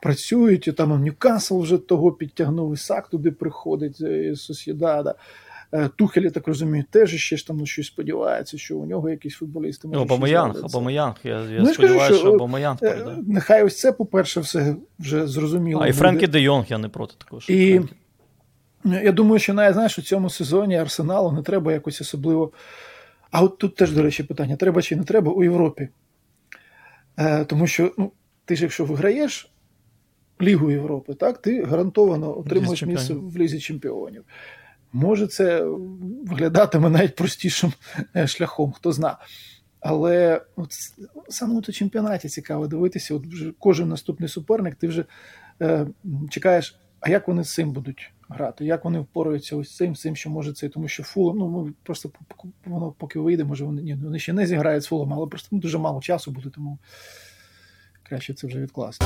працюють, 0.01 0.67
і 0.67 0.71
там 0.71 1.03
Ньюкасл 1.03 1.61
вже 1.61 1.77
того 1.77 2.11
підтягнув, 2.11 2.73
Ісак 2.73 3.07
туди 3.07 3.31
приходить 3.31 3.97
з 3.97 4.35
Сосєдада. 4.35 5.15
Е, 5.73 5.89
Тухелі, 5.95 6.29
так 6.29 6.47
розумію, 6.47 6.83
теж 6.89 7.15
ще 7.15 7.37
ж 7.37 7.47
там 7.47 7.57
ну, 7.57 7.65
щось 7.65 7.87
сподівається, 7.87 8.57
що 8.57 8.77
у 8.77 8.85
нього 8.85 9.09
якісь 9.09 9.35
футболісти 9.35 9.87
можуть 9.87 10.03
Обамаянг, 10.03 10.65
Обамаянг, 10.65 11.15
я, 11.23 11.41
я 11.41 11.59
ну, 11.59 11.73
сподіваюся, 11.73 12.19
що 12.19 12.31
Обамаянг 12.33 12.77
е, 12.83 12.91
прийде. 12.91 13.15
Нехай 13.27 13.63
ось 13.63 13.79
це, 13.79 13.91
по-перше, 13.91 14.39
все 14.39 14.75
вже 14.99 15.27
зрозуміло. 15.27 15.81
А 15.81 15.87
і 15.87 15.91
Френкі 15.91 16.27
Де 16.27 16.41
Йонг 16.41 16.65
я 16.69 16.77
не 16.77 16.89
проти 16.89 17.15
також. 17.17 17.49
І 17.49 17.79
Френкі. 18.83 19.05
я 19.05 19.11
думаю, 19.11 19.39
що 19.39 19.53
навіть 19.53 19.73
знаєш, 19.73 19.99
у 19.99 20.01
цьому 20.01 20.29
сезоні 20.29 20.77
Арсеналу 20.77 21.31
не 21.31 21.41
треба 21.41 21.73
якось 21.73 22.01
особливо. 22.01 22.51
А 23.31 23.43
от 23.43 23.57
тут 23.57 23.75
теж, 23.75 23.91
до 23.91 24.01
речі, 24.03 24.23
питання: 24.23 24.55
треба 24.55 24.81
чи 24.81 24.95
не 24.95 25.03
треба 25.03 25.31
у 25.31 25.43
Європі? 25.43 25.89
Е, 27.17 27.45
Тому 27.45 27.67
що 27.67 27.91
ну, 27.97 28.11
ти 28.45 28.55
ж, 28.55 28.63
якщо 28.63 28.85
виграєш 28.85 29.51
Лігу 30.41 30.71
Європи, 30.71 31.13
так, 31.13 31.41
ти 31.41 31.63
гарантовано 31.63 32.39
отримуєш 32.39 32.83
місце 32.83 33.13
в 33.13 33.37
Лізі 33.37 33.59
Чемпіонів. 33.59 34.23
Може, 34.93 35.27
це 35.27 35.63
виглядатиме 36.25 36.89
навіть 36.89 37.15
простішим 37.15 37.73
е, 38.15 38.27
шляхом, 38.27 38.71
хто 38.71 38.91
зна. 38.91 39.17
Але 39.79 40.41
от 40.55 40.71
саме 41.29 41.55
у 41.55 41.61
чемпіонаті 41.61 42.29
цікаво 42.29 42.67
дивитися. 42.67 43.15
От 43.15 43.27
вже 43.27 43.53
кожен 43.59 43.89
наступний 43.89 44.29
суперник, 44.29 44.75
ти 44.75 44.87
вже 44.87 45.05
е, 45.61 45.87
чекаєш, 46.29 46.79
а 46.99 47.09
як 47.09 47.27
вони 47.27 47.43
з 47.43 47.53
цим 47.53 47.71
будуть 47.71 48.11
грати, 48.29 48.65
як 48.65 48.85
вони 48.85 48.99
впораються 48.99 49.55
ось 49.55 49.75
цим, 49.75 49.95
цим, 49.95 50.15
що 50.15 50.29
може 50.29 50.53
це, 50.53 50.69
тому 50.69 50.87
що 50.87 51.03
фулом, 51.03 51.37
ну 51.37 51.73
просто 51.83 52.11
воно 52.65 52.91
поки 52.91 53.19
вийде, 53.19 53.43
може 53.43 53.65
вони 53.65 53.81
ні, 53.81 53.95
вони 53.95 54.19
ще 54.19 54.33
не 54.33 54.47
зіграють 54.47 54.83
з 54.83 54.87
фулом, 54.87 55.13
але 55.13 55.27
просто 55.27 55.47
ну, 55.51 55.59
дуже 55.59 55.77
мало 55.77 56.01
часу 56.01 56.31
буде, 56.31 56.49
тому 56.49 56.77
краще 58.03 58.33
це 58.33 58.47
вже 58.47 58.59
відкласти. 58.59 59.05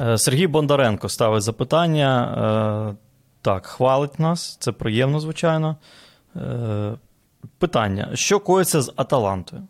Е, 0.00 0.18
Сергій 0.18 0.46
Бондаренко 0.46 1.08
ставить 1.08 1.42
запитання. 1.42 2.92
Е, 2.92 2.96
так, 3.42 3.66
хвалить 3.66 4.18
нас, 4.18 4.56
це 4.60 4.72
приємно, 4.72 5.20
звичайно. 5.20 5.76
Е, 6.36 6.92
питання: 7.58 8.08
що 8.14 8.40
коїться 8.40 8.82
з 8.82 8.92
Аталантою? 8.96 9.62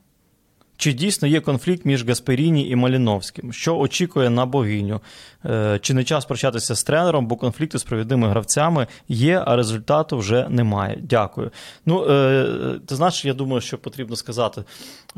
Чи 0.77 0.93
дійсно 0.93 1.29
є 1.29 1.41
конфлікт 1.41 1.85
між 1.85 2.09
Гасперіні 2.09 2.69
і 2.69 2.77
Маліновським? 2.77 3.53
Що 3.53 3.79
очікує 3.79 4.31
на 4.31 4.47
богиню? 4.47 5.01
Чи 5.81 5.95
не 5.95 6.05
час 6.05 6.25
прощатися 6.25 6.75
з 6.75 6.85
тренером, 6.85 7.27
бо 7.27 7.37
конфлікти 7.37 7.79
з 7.79 7.85
провідними 7.85 8.29
гравцями 8.29 8.87
є, 9.09 9.43
а 9.47 9.57
результату 9.57 10.19
вже 10.19 10.49
немає. 10.49 10.99
Дякую. 11.03 11.51
Ну, 11.87 12.05
ти 12.87 12.97
знаєш, 12.97 13.25
я 13.25 13.35
думаю, 13.35 13.61
що 13.61 13.79
потрібно 13.79 14.17
сказати, 14.17 14.65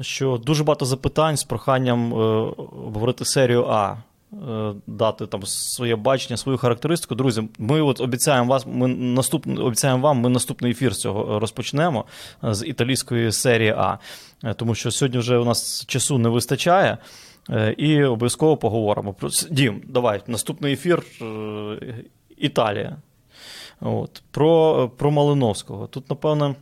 що 0.01 0.41
дуже 0.47 0.65
багато 0.65 0.85
запитань 0.85 1.37
з 1.37 1.45
проханням 1.45 2.13
говорити 2.73 3.25
серію 3.25 3.67
А. 3.69 3.97
Е, 4.35 4.75
дати 4.87 5.27
там 5.27 5.47
своє 5.47 5.97
бачення, 5.97 6.37
свою 6.37 6.59
характеристику. 6.59 7.15
Друзі, 7.15 7.49
ми 7.59 7.83
от 7.83 8.01
обіцяємо 8.01 8.51
вас. 8.51 8.67
Ми 8.67 8.89
наступний 8.89 9.59
обіцяємо 9.59 10.03
вам. 10.03 10.19
Ми 10.19 10.29
наступний 10.29 10.73
ефір 10.73 10.95
з 10.95 11.01
цього 11.01 11.39
розпочнемо 11.39 12.05
е, 12.45 12.55
з 12.55 12.67
італійської 12.67 13.33
серії 13.33 13.75
А, 13.77 13.99
е, 14.45 14.55
тому 14.55 14.75
що 14.75 14.91
сьогодні 14.91 15.19
вже 15.19 15.39
у 15.39 15.45
нас 15.45 15.87
часу 15.87 16.19
не 16.19 16.29
вистачає. 16.29 16.99
І 17.77 18.05
обов'язково 18.05 18.57
поговоримо. 18.57 19.15
Дім, 19.51 19.83
давай 19.89 20.21
наступний 20.27 20.73
ефір 20.73 21.03
Італія. 22.37 22.97
От. 23.81 24.23
Про, 24.31 24.89
Про 24.97 25.11
Малиновського. 25.11 25.87
Тут, 25.87 26.11
напевно. 26.11 26.55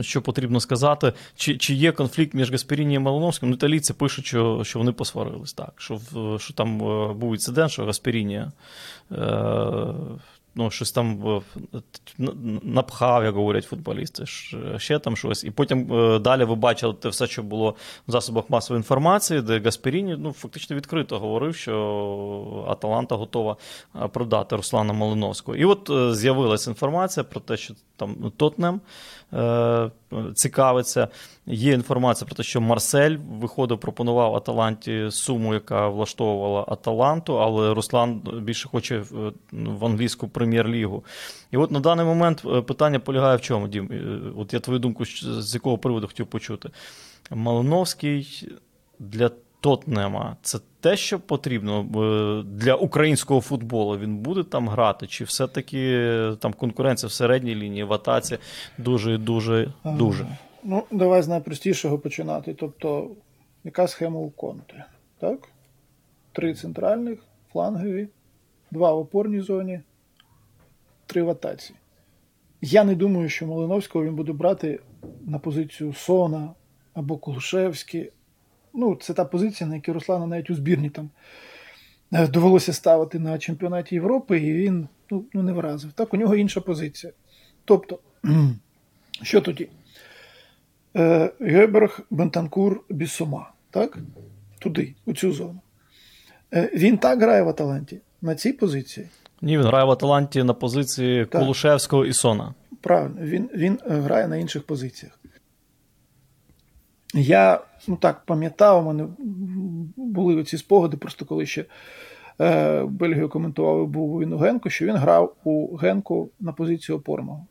Що 0.00 0.22
потрібно 0.22 0.60
сказати, 0.60 1.12
чи 1.36 1.58
чи 1.58 1.74
є 1.74 1.92
конфлікт 1.92 2.34
між 2.34 2.50
Гасперіні 2.50 2.94
і 2.94 2.98
Малиновським? 2.98 3.48
Ну, 3.48 3.54
італійці 3.54 3.92
пишуть, 3.92 4.26
що 4.26 4.64
що 4.64 4.78
вони 4.78 4.92
посварились. 4.92 5.52
так, 5.52 5.72
Що 5.76 6.00
що 6.38 6.54
там 6.54 6.82
е, 6.82 7.12
був 7.14 7.32
інцидент, 7.32 7.70
що 7.70 7.84
Гасперіні 7.84 8.44
е, 9.12 9.94
ну, 10.54 10.70
щось 10.70 10.92
там 10.92 11.40
напхав, 12.62 13.24
як 13.24 13.34
говорять 13.34 13.64
футболісти, 13.64 14.26
ще 14.76 14.98
там 14.98 15.16
щось. 15.16 15.44
І 15.44 15.50
потім 15.50 15.92
е, 15.92 16.18
далі 16.18 16.44
ви 16.44 16.54
бачили 16.54 16.94
те 16.94 17.08
все, 17.08 17.26
що 17.26 17.42
було 17.42 17.74
в 18.08 18.10
засобах 18.10 18.50
масової 18.50 18.78
інформації, 18.78 19.42
де 19.42 19.60
Гасперіні 19.60 20.16
ну, 20.18 20.32
фактично 20.32 20.76
відкрито 20.76 21.18
говорив, 21.18 21.56
що 21.56 22.66
Аталанта 22.68 23.14
готова 23.14 23.56
е, 23.96 24.08
продати 24.08 24.56
Руслана 24.56 24.92
Малиновського. 24.92 25.56
І 25.56 25.64
от 25.64 25.90
е, 25.90 26.14
з'явилася 26.14 26.70
інформація 26.70 27.24
про 27.24 27.40
те, 27.40 27.56
що 27.56 27.74
там 28.00 28.32
Тотнем 28.36 28.80
цікавиться. 30.34 31.08
Є 31.46 31.72
інформація 31.72 32.26
про 32.26 32.36
те, 32.36 32.42
що 32.42 32.60
Марсель 32.60 33.16
виходив, 33.30 33.78
пропонував 33.78 34.36
Аталанті 34.36 35.10
суму, 35.10 35.54
яка 35.54 35.88
влаштовувала 35.88 36.64
Аталанту, 36.68 37.40
але 37.40 37.74
Руслан 37.74 38.22
більше 38.42 38.68
хоче 38.68 39.04
в 39.52 39.84
англійську 39.84 40.28
прем'єр-лігу. 40.28 41.04
І 41.50 41.56
от 41.56 41.70
на 41.70 41.80
даний 41.80 42.06
момент 42.06 42.44
питання 42.66 42.98
полягає 42.98 43.36
в 43.36 43.40
чому, 43.40 43.68
Дім? 43.68 43.90
От 44.36 44.54
я 44.54 44.60
твою 44.60 44.78
думку 44.78 45.04
з 45.04 45.54
якого 45.54 45.78
приводу 45.78 46.06
хотів 46.06 46.26
почути. 46.26 46.70
Малиновський 47.30 48.48
для 48.98 49.30
Тотнема 49.60 50.36
це 50.42 50.58
те, 50.80 50.96
що 50.96 51.20
потрібно 51.20 51.82
для 52.46 52.74
українського 52.74 53.40
футболу. 53.40 53.98
Він 53.98 54.16
буде 54.16 54.42
там 54.42 54.68
грати, 54.68 55.06
чи 55.06 55.24
все-таки 55.24 56.10
там 56.40 56.52
конкуренція 56.52 57.08
в 57.08 57.12
середній 57.12 57.54
лінії 57.54 57.84
в 57.84 57.92
атаці 57.92 58.38
дуже 58.78 59.18
дуже 59.18 59.72
дуже. 59.84 60.26
Ну, 60.64 60.84
давай 60.90 61.22
з 61.22 61.28
найпростішого 61.28 61.98
починати. 61.98 62.54
Тобто, 62.54 63.10
яка 63.64 63.88
схема 63.88 64.20
у 64.20 64.30
конте? 64.30 64.84
Так? 65.18 65.48
Три 66.32 66.54
центральних, 66.54 67.18
флангові, 67.52 68.08
два 68.70 68.92
в 68.92 68.98
опорній 68.98 69.40
зоні, 69.40 69.80
три 71.06 71.22
в 71.22 71.30
атаці. 71.30 71.74
Я 72.62 72.84
не 72.84 72.94
думаю, 72.94 73.28
що 73.28 73.46
Малиновського 73.46 74.04
він 74.04 74.14
буде 74.14 74.32
брати 74.32 74.80
на 75.26 75.38
позицію 75.38 75.92
Сона 75.92 76.50
або 76.94 77.16
Кулушевський. 77.16 78.10
Ну, 78.74 78.94
це 78.94 79.14
та 79.14 79.24
позиція, 79.24 79.70
на 79.70 79.74
якій 79.74 79.92
Руслана 79.92 80.26
навіть 80.26 80.50
у 80.50 80.54
збірні 80.54 80.90
там 80.90 81.10
е, 82.12 82.26
довелося 82.26 82.72
ставити 82.72 83.18
на 83.18 83.38
чемпіонаті 83.38 83.94
Європи, 83.94 84.38
і 84.38 84.52
він 84.52 84.88
ну, 85.10 85.24
ну, 85.32 85.42
не 85.42 85.52
вразив. 85.52 85.92
Так, 85.92 86.14
у 86.14 86.16
нього 86.16 86.36
інша 86.36 86.60
позиція. 86.60 87.12
Тобто, 87.64 87.98
що 89.22 89.40
тоді? 89.40 89.68
Е, 90.96 91.30
Геберг, 91.40 92.00
Бентанкур, 92.10 92.80
Бісома. 92.88 93.50
Так? 93.70 93.98
Туди, 94.58 94.94
у 95.04 95.12
цю 95.12 95.32
зону. 95.32 95.60
Е, 96.54 96.70
він 96.74 96.98
так 96.98 97.22
грає 97.22 97.42
в 97.42 97.48
Аталанті 97.48 98.00
на 98.22 98.34
цій 98.34 98.52
позиції. 98.52 99.06
Ні, 99.42 99.58
він 99.58 99.66
грає 99.66 99.84
в 99.84 99.90
Аталанті 99.90 100.42
на 100.42 100.54
позиції 100.54 101.26
так. 101.26 101.40
Кулушевського 101.40 102.06
і 102.06 102.12
Сона. 102.12 102.54
Правильно, 102.80 103.16
він 103.20 103.50
він 103.54 103.78
грає 103.86 104.28
на 104.28 104.36
інших 104.36 104.62
позиціях. 104.62 105.19
Я 107.14 107.60
ну 107.88 107.96
так 107.96 108.22
пам'ятав, 108.24 108.86
у 108.86 108.92
мене 108.92 109.06
були 109.96 110.36
оці 110.36 110.58
спогади, 110.58 110.96
просто 110.96 111.24
коли 111.24 111.46
ще 111.46 111.64
е, 112.40 112.84
Бельгію 112.84 113.28
коментував 113.28 113.88
був 113.88 114.20
він 114.20 114.32
у 114.32 114.38
Генко, 114.38 114.70
що 114.70 114.86
він 114.86 114.96
грав 114.96 115.36
у 115.44 115.76
Генку 115.76 116.30
на 116.40 116.52
позицію 116.52 116.98
опорного. 116.98 117.46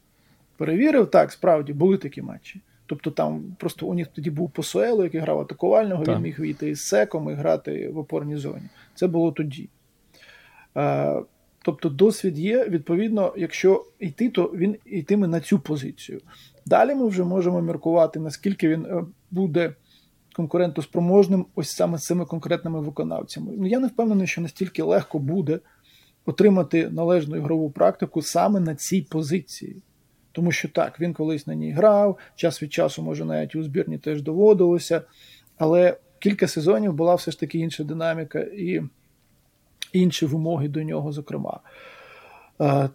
Перевірив, 0.57 1.12
так, 1.12 1.32
справді 1.32 1.74
були 1.74 1.97
такі 1.97 2.22
матчі. 2.22 2.62
Тобто 2.86 3.12
там 3.12 3.55
просто 3.57 3.88
у 3.88 3.93
них 3.93 4.07
тоді 4.07 4.32
був 4.32 4.51
Посуело, 4.51 5.03
який 5.03 5.22
грав 5.22 5.39
атакувального, 5.39 6.03
так. 6.03 6.16
він 6.16 6.24
міг 6.24 6.39
війти 6.39 6.70
із 6.70 6.82
секом 6.82 7.30
і 7.30 7.34
грати 7.34 7.89
в 7.89 7.97
опорній 7.97 8.38
зоні. 8.38 8.70
Це 8.95 9.07
було 9.07 9.32
тоді. 9.32 9.70
Е, 10.78 11.16
Тобто 11.62 11.89
досвід 11.89 12.39
є, 12.39 12.66
відповідно, 12.70 13.34
якщо 13.38 13.86
йти, 13.99 14.30
то 14.30 14.43
він 14.43 14.76
йтиме 14.86 15.28
на 15.28 15.39
цю 15.39 15.60
позицію. 15.60 16.22
Далі 16.66 16.95
ми 16.95 17.07
вже 17.07 17.24
можемо 17.24 17.62
міркувати, 17.62 18.20
наскільки 18.20 18.70
він 18.70 18.86
е, 18.86 19.03
буде 19.32 19.76
конкурентоспроможним 20.36 21.46
ось 21.56 21.70
саме 21.70 21.98
цими 21.98 22.26
конкретними 22.26 22.82
виконавцями. 22.82 23.54
Ну, 23.58 23.68
Я 23.68 23.80
не 23.80 23.88
впевнений, 23.88 24.28
що 24.28 24.42
настільки 24.42 24.84
легко 24.84 25.20
буде 25.20 25.60
отримати 26.26 26.90
належну 26.90 27.38
ігрову 27.38 27.72
практику 27.72 28.22
саме 28.22 28.60
на 28.60 28.76
цій 28.76 29.02
позиції. 29.02 29.82
Тому 30.32 30.52
що 30.52 30.70
так, 30.70 31.00
він 31.00 31.14
колись 31.14 31.48
на 31.48 31.56
ній 31.56 31.72
грав, 31.72 32.18
час 32.36 32.64
від 32.64 32.74
часу, 32.74 33.04
може, 33.04 33.26
навіть 33.26 33.56
у 33.56 33.64
збірні 33.64 33.98
теж 33.98 34.22
доводилося, 34.22 35.02
але 35.58 35.98
кілька 36.20 36.48
сезонів 36.48 36.94
була 36.94 37.16
все 37.16 37.32
ж 37.32 37.40
таки 37.40 37.60
інша 37.60 37.84
динаміка 37.84 38.40
і 38.40 38.82
інші 39.94 40.26
вимоги 40.26 40.68
до 40.68 40.84
нього, 40.84 41.12
зокрема. 41.12 41.60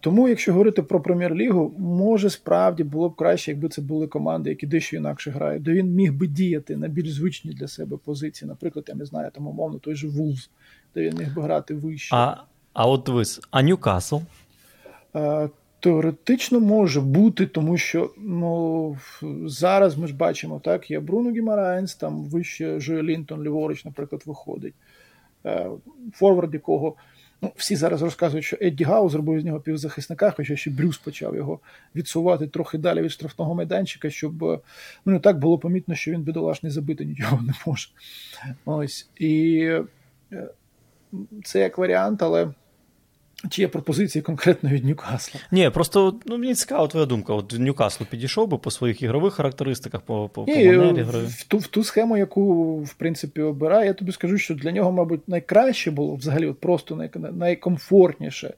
Тому, 0.00 0.28
якщо 0.28 0.52
говорити 0.52 0.82
про 0.82 1.00
прем'єр-лігу, 1.00 1.74
може 1.78 2.30
справді 2.30 2.84
було 2.84 3.08
б 3.08 3.16
краще, 3.16 3.50
якби 3.50 3.68
це 3.68 3.82
були 3.82 4.06
команди, 4.06 4.50
які 4.50 4.66
дещо 4.66 4.96
інакше 4.96 5.30
грають, 5.30 5.62
де 5.62 5.72
він 5.72 5.94
міг 5.94 6.12
би 6.12 6.26
діяти 6.26 6.76
на 6.76 6.88
більш 6.88 7.12
звичні 7.12 7.50
для 7.52 7.68
себе 7.68 7.96
позиції. 7.96 8.48
Наприклад, 8.48 8.84
я 8.88 8.94
не 8.94 9.04
знаю, 9.04 9.30
там 9.34 9.46
умовно 9.46 9.78
той 9.78 9.94
же 9.94 10.08
Вулз, 10.08 10.50
де 10.94 11.00
він 11.02 11.18
міг 11.18 11.34
би 11.34 11.42
грати 11.42 11.74
вище. 11.74 12.16
А 12.16 12.36
а 12.72 12.88
от 12.88 13.02
дивись, 13.02 13.40
а 13.50 13.62
Ньюкасл? 13.62 14.16
Теоретично 15.80 16.60
може 16.60 17.00
бути, 17.00 17.46
тому 17.46 17.78
що 17.78 18.10
ну, 18.18 18.96
зараз 19.46 19.98
ми 19.98 20.06
ж 20.06 20.14
бачимо, 20.14 20.60
так, 20.64 20.90
є 20.90 21.00
Бруно 21.00 21.30
Гімараєнс, 21.30 21.94
там 21.94 22.24
вище 22.24 22.80
Жоелінтон, 22.80 23.42
ліворуч, 23.42 23.84
наприклад, 23.84 24.22
виходить. 24.26 24.74
Е, 25.46 25.70
форвард, 26.12 26.54
якого 26.54 26.94
ну, 27.44 27.52
всі 27.56 27.76
зараз 27.76 28.02
розказують, 28.02 28.44
що 28.44 28.56
Едді 28.60 28.84
Гау 28.84 29.08
зробив 29.08 29.40
з 29.40 29.44
нього 29.44 29.60
півзахисника, 29.60 30.30
хоча 30.30 30.56
ще 30.56 30.70
Брюс 30.70 30.98
почав 30.98 31.36
його 31.36 31.60
відсувати 31.94 32.46
трохи 32.46 32.78
далі 32.78 33.02
від 33.02 33.10
штрафного 33.10 33.54
майданчика, 33.54 34.10
щоб 34.10 34.42
ну, 35.04 35.12
не 35.12 35.18
так 35.18 35.38
було 35.38 35.58
помітно, 35.58 35.94
що 35.94 36.10
він 36.10 36.22
бідолашний 36.22 36.72
забити 36.72 37.04
нічого 37.04 37.42
не 37.42 37.52
може. 37.66 37.88
Ось. 38.64 39.08
І 39.16 39.58
е, 40.32 40.48
це 41.44 41.60
як 41.60 41.78
варіант, 41.78 42.22
але. 42.22 42.48
Чи 43.50 43.62
є 43.62 43.68
пропозиції 43.68 44.22
конкретно 44.22 44.70
від 44.70 44.84
Ньюкасла? 44.84 45.40
Ні, 45.50 45.70
просто 45.70 46.20
ну, 46.26 46.38
мені 46.38 46.54
цікава 46.54 46.86
твоя 46.86 47.06
думка. 47.06 47.34
От 47.34 47.52
Ньюкаслу 47.58 48.06
підійшов 48.10 48.48
би 48.48 48.58
по 48.58 48.70
своїх 48.70 49.02
ігрових 49.02 49.34
характеристиках, 49.34 50.00
по 50.00 50.28
по, 50.28 50.44
Ні, 50.48 50.54
по 50.54 50.72
манері 50.72 51.02
гри. 51.02 51.18
В 51.18 51.44
ту 51.44 51.58
в 51.58 51.66
ту 51.66 51.84
схему, 51.84 52.16
яку 52.16 52.76
в 52.78 52.94
принципі 52.94 53.40
обирає, 53.40 53.86
я 53.86 53.94
тобі 53.94 54.12
скажу, 54.12 54.38
що 54.38 54.54
для 54.54 54.72
нього, 54.72 54.92
мабуть, 54.92 55.28
найкраще 55.28 55.90
було 55.90 56.14
взагалі 56.14 56.46
от 56.46 56.60
просто 56.60 56.96
най, 56.96 57.10
найкомфортніше 57.32 58.54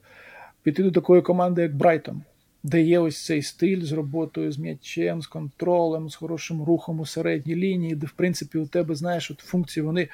піти 0.63 0.83
до 0.83 0.91
такої 0.91 1.21
команди, 1.21 1.61
як 1.61 1.75
Брайтон, 1.75 2.21
де 2.63 2.81
є 2.81 2.99
ось 2.99 3.25
цей 3.25 3.41
стиль 3.41 3.81
з 3.81 3.91
роботою, 3.91 4.51
з 4.51 4.57
м'ячем, 4.57 5.21
з 5.21 5.27
контролем, 5.27 6.09
з 6.09 6.15
хорошим 6.15 6.63
рухом 6.63 6.99
у 6.99 7.05
середній 7.05 7.55
лінії, 7.55 7.95
де, 7.95 8.07
в 8.07 8.11
принципі, 8.11 8.57
у 8.57 8.67
тебе, 8.67 8.95
знаєш, 8.95 9.31
от 9.31 9.39
функції 9.39 9.85
вони. 9.85 10.07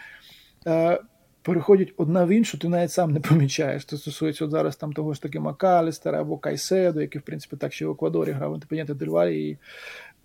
Переходять 1.44 1.94
одна 1.98 2.26
в 2.26 2.30
іншу, 2.30 2.58
ти 2.58 2.70
навіть 2.70 2.92
сам 2.92 3.12
не 3.12 3.20
помічаєш. 3.20 3.86
Це 3.86 3.98
стосується 3.98 4.46
от 4.46 4.52
зараз 4.52 4.76
там 4.76 4.94
того 4.94 5.14
ж 5.14 5.22
таки 5.22 5.40
Макалістера 5.40 6.22
або 6.22 6.38
Кайседо, 6.38 7.02
який, 7.02 7.22
в 7.22 7.24
принципі, 7.24 7.56
так 7.56 7.74
ще 7.74 7.86
в 7.86 7.92
Еквадорі 7.92 8.32
грав 8.32 8.54
Антипеняти 8.54 8.94
Дельвалі 8.94 9.50
і 9.50 9.58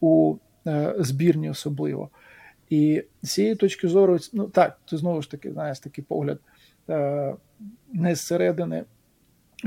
у 0.01 0.37
е, 0.67 0.95
збірні 0.99 1.51
особливо. 1.51 2.11
І 2.71 3.03
з 3.23 3.33
цієї 3.33 3.55
точки 3.55 3.89
зору, 3.89 4.19
ну 4.33 4.45
так, 4.45 4.79
це 4.87 4.97
знову 4.97 5.23
ж 5.23 5.31
таки, 5.31 5.53
знаєш, 5.53 5.79
такий 5.79 6.05
погляд 6.05 6.39
е, 6.89 7.35
не 7.93 8.15
зсередини, 8.15 8.85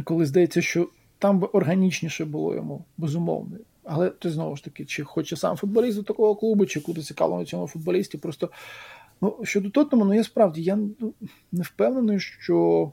коли 0.04 0.26
здається, 0.26 0.62
що 0.62 0.90
там 1.20 1.40
би 1.40 1.48
органічніше 1.48 2.26
було 2.26 2.56
йому, 2.56 2.86
безумовно. 2.98 3.58
Але 3.84 4.10
ти 4.10 4.30
знову 4.30 4.56
ж 4.56 4.64
таки, 4.64 4.86
чи 4.86 5.04
хоче 5.04 5.36
сам 5.36 5.58
футболіст 5.58 5.98
до 5.98 6.04
такого 6.04 6.36
клубу, 6.36 6.66
чи 6.66 6.80
куди 6.80 7.02
цікаво 7.02 7.46
цьому 7.46 7.68
футболісті, 7.68 8.18
просто 8.18 8.50
Ну, 9.22 9.40
Щодо 9.44 9.70
Тоттенхему, 9.70 10.06
ну 10.06 10.14
я 10.14 10.24
справді 10.24 10.62
я 10.64 10.76
ну, 10.76 11.14
не 11.52 11.64
впевнений, 11.64 12.20
що 12.20 12.92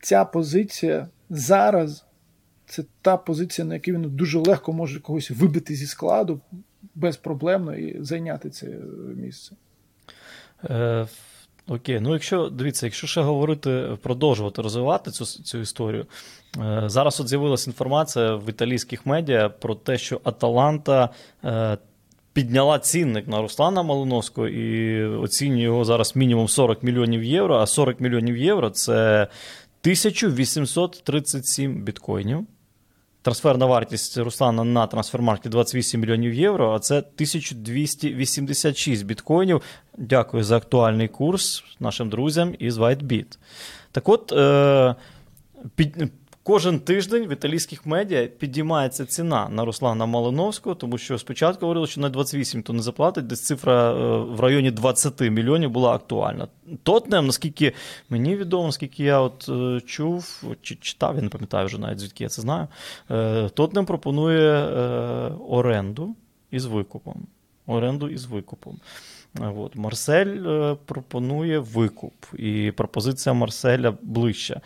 ця 0.00 0.24
позиція 0.24 1.08
зараз 1.30 2.04
це 2.66 2.84
та 3.02 3.16
позиція, 3.16 3.64
на 3.64 3.74
якій 3.74 3.92
він 3.92 4.02
дуже 4.02 4.38
легко 4.38 4.72
може 4.72 5.00
когось 5.00 5.30
вибити 5.30 5.74
зі 5.74 5.86
складу 5.86 6.40
безпроблемно 6.94 7.76
і 7.76 8.04
зайняти 8.04 8.50
це 8.50 8.66
місце. 9.16 9.56
Е, 10.64 11.06
Окей, 11.68 12.00
ну 12.00 12.12
якщо 12.12 12.48
дивіться, 12.48 12.86
якщо 12.86 13.06
ще 13.06 13.20
говорити, 13.20 13.98
продовжувати 14.02 14.62
розвивати 14.62 15.10
цю 15.10 15.24
цю 15.24 15.58
історію. 15.58 16.06
Е, 16.58 16.82
зараз 16.86 17.20
от 17.20 17.28
з'явилася 17.28 17.70
інформація 17.70 18.34
в 18.34 18.48
італійських 18.48 19.06
медіа 19.06 19.48
про 19.48 19.74
те, 19.74 19.98
що 19.98 20.20
Аталанта 20.24 21.10
е, 21.44 21.78
підняла 22.38 22.78
цінник 22.78 23.28
на 23.28 23.42
Руслана 23.42 23.82
Малиновського 23.82 24.48
і 24.48 25.04
оцінює 25.04 25.62
його 25.62 25.84
зараз 25.84 26.16
мінімум 26.16 26.48
40 26.48 26.82
мільйонів 26.82 27.24
євро. 27.24 27.56
А 27.56 27.66
40 27.66 28.00
мільйонів 28.00 28.36
євро 28.36 28.70
це 28.70 29.22
1837 29.82 31.82
біткоїнів. 31.82 32.46
Трансферна 33.22 33.66
вартість 33.66 34.18
Руслана 34.18 34.64
на 34.64 34.86
трансфермаркеті 34.86 35.48
28 35.48 36.00
мільйонів 36.00 36.34
євро, 36.34 36.74
а 36.74 36.78
це 36.78 36.98
1286 36.98 39.04
біткоїнів. 39.04 39.62
Дякую 39.96 40.44
за 40.44 40.56
актуальний 40.56 41.08
курс 41.08 41.64
нашим 41.80 42.08
друзям 42.08 42.54
із 42.58 42.78
WhiteBit. 42.78 43.38
Так 43.92 44.08
от, 44.08 44.32
е, 44.32 44.94
під, 45.74 46.10
Кожен 46.48 46.80
тиждень 46.80 47.26
в 47.26 47.32
італійських 47.32 47.86
медіа 47.86 48.26
підіймається 48.26 49.06
ціна 49.06 49.48
на 49.48 49.64
Руслана 49.64 50.06
Малиновського, 50.06 50.74
тому 50.74 50.98
що 50.98 51.18
спочатку 51.18 51.60
говорили, 51.60 51.86
що 51.86 52.00
на 52.00 52.08
28 52.08 52.62
то 52.62 52.72
не 52.72 52.82
заплатить, 52.82 53.26
десь 53.26 53.44
цифра 53.44 53.92
е, 53.92 54.18
в 54.18 54.40
районі 54.40 54.70
20 54.70 55.20
мільйонів 55.20 55.70
була 55.70 55.94
актуальна. 55.94 56.48
Тотнем, 56.82 57.26
наскільки 57.26 57.72
мені 58.10 58.36
відомо, 58.36 58.66
наскільки 58.66 59.04
я 59.04 59.20
от 59.20 59.48
е, 59.48 59.80
чув 59.86 60.44
чи 60.62 60.74
читав, 60.74 61.16
я 61.16 61.22
не 61.22 61.28
пам'ятаю 61.28 61.66
вже 61.66 61.78
навіть 61.78 61.98
звідки 61.98 62.24
я 62.24 62.30
це 62.30 62.42
знаю. 62.42 62.68
Е, 63.10 63.48
Тотнем 63.48 63.86
пропонує 63.86 64.64
оренду 65.48 66.14
із 66.50 66.66
викупом. 66.66 67.26
Оренду 67.66 68.08
із 68.08 68.24
викупом. 68.24 68.78
От. 69.40 69.76
Марсель 69.76 70.74
пропонує 70.86 71.58
викуп, 71.58 72.14
і 72.38 72.72
пропозиція 72.76 73.32
Марселя 73.32 73.94
ближча 74.02 74.60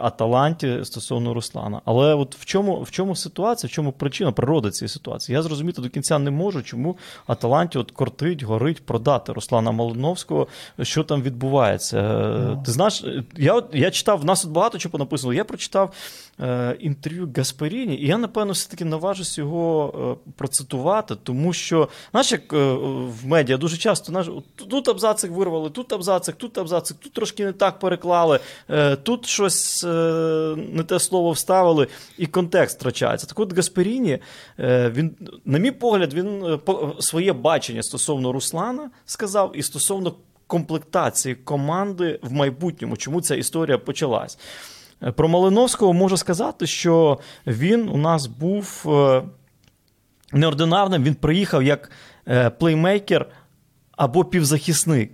Аталанті 0.00 0.78
стосовно 0.84 1.34
Руслана. 1.34 1.80
Але 1.84 2.14
от 2.14 2.36
в 2.36 2.44
чому 2.44 2.82
в 2.82 2.90
чому 2.90 3.16
ситуація, 3.16 3.68
в 3.68 3.70
чому 3.70 3.92
причина, 3.92 4.32
природа 4.32 4.70
цієї 4.70 4.88
ситуації? 4.88 5.36
Я 5.36 5.42
зрозуміти 5.42 5.82
до 5.82 5.88
кінця 5.88 6.18
не 6.18 6.30
можу, 6.30 6.62
чому 6.62 6.96
Аталанті 7.26 7.78
от 7.78 7.90
кортить, 7.90 8.42
горить 8.42 8.86
продати 8.86 9.32
Руслана 9.32 9.70
Малиновського, 9.70 10.46
що 10.82 11.04
там 11.04 11.22
відбувається. 11.22 12.00
Mm. 12.00 12.62
Ти 12.62 12.72
знаєш, 12.72 13.04
я 13.36 13.62
я 13.72 13.90
читав, 13.90 14.20
в 14.20 14.24
нас 14.24 14.42
тут 14.42 14.50
багато 14.50 14.78
чого 14.78 14.98
написано. 14.98 15.32
Я 15.32 15.44
прочитав 15.44 15.92
е, 16.40 16.76
інтерв'ю 16.80 17.32
Гасперіні, 17.36 17.96
і 17.96 18.06
я, 18.06 18.18
напевно, 18.18 18.52
все-таки 18.52 18.84
наважусь 18.84 19.38
його 19.38 19.94
е, 20.26 20.30
процитувати, 20.36 21.14
тому 21.22 21.52
що, 21.52 21.88
знаєш, 22.10 22.32
як 22.32 22.52
е, 22.52 22.72
в 23.22 23.26
медіа 23.26 23.56
дуже 23.56 23.76
часто 23.76 24.12
наш, 24.12 24.26
тут 24.56 24.88
абзацик 24.88 25.30
вирвали, 25.30 25.70
тут 25.70 25.92
абзацик, 25.92 26.36
тут 26.36 26.58
абзацик, 26.58 26.96
тут 26.96 27.12
трошки 27.12 27.44
не 27.44 27.52
так 27.52 27.78
переклали, 27.78 28.40
е, 28.70 28.96
тут 28.96 29.26
щось 29.26 29.49
е, 29.84 29.88
не 30.72 30.82
те 30.82 30.98
слово 30.98 31.30
вставили, 31.30 31.86
і 32.18 32.26
контекст 32.26 32.78
втрачається. 32.78 33.26
Так 33.26 33.40
от 33.40 33.56
Гасперіні, 33.56 34.18
е, 34.58 34.90
він, 34.90 35.16
на 35.44 35.58
мій 35.58 35.70
погляд, 35.70 36.14
він 36.14 36.58
своє 37.00 37.32
бачення 37.32 37.82
стосовно 37.82 38.32
Руслана 38.32 38.90
сказав 39.06 39.52
і 39.54 39.62
стосовно 39.62 40.14
комплектації 40.46 41.34
команди 41.34 42.20
в 42.22 42.32
майбутньому, 42.32 42.96
чому 42.96 43.20
ця 43.20 43.34
історія 43.34 43.78
почалась. 43.78 44.38
Про 45.16 45.28
Малиновського 45.28 45.92
можу 45.92 46.16
сказати, 46.16 46.66
що 46.66 47.18
він 47.46 47.88
у 47.88 47.96
нас 47.96 48.26
був 48.26 48.84
неординарним, 50.32 51.02
він 51.02 51.14
приїхав 51.14 51.62
як 51.62 51.90
плеймейкер 52.58 53.26
або 53.96 54.24
півзахисник. 54.24 55.12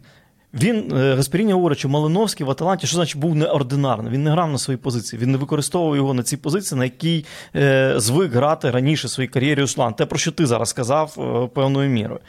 Він 0.55 0.93
е, 0.97 1.15
Гаспіріні 1.15 1.53
говорить, 1.53 1.79
що 1.79 1.89
Малиновський 1.89 2.47
в 2.47 2.51
Аталанті, 2.51 2.87
що 2.87 2.97
значить 2.97 3.21
був 3.21 3.35
неординарний. 3.35 4.13
Він 4.13 4.25
не 4.25 4.31
грав 4.31 4.53
на 4.53 4.59
своїй 4.59 4.79
позиції. 4.79 5.23
Він 5.23 5.31
не 5.31 5.39
використовував 5.39 5.97
його 5.97 6.15
на 6.15 6.23
цій 6.23 6.37
позиції, 6.37 6.79
на 6.79 6.85
якій 6.85 7.25
е, 7.57 7.95
звик 7.97 8.33
грати 8.33 8.71
раніше 8.71 9.07
в 9.07 9.11
своїй 9.11 9.29
кар'єрі 9.29 9.61
Руслан. 9.61 9.95
Те, 9.95 10.07
про 10.07 10.19
що 10.19 10.33
ти 10.33 10.47
зараз 10.47 10.69
сказав 10.69 11.17
е, 11.19 11.49
певною 11.55 11.91
мірою. 11.91 12.21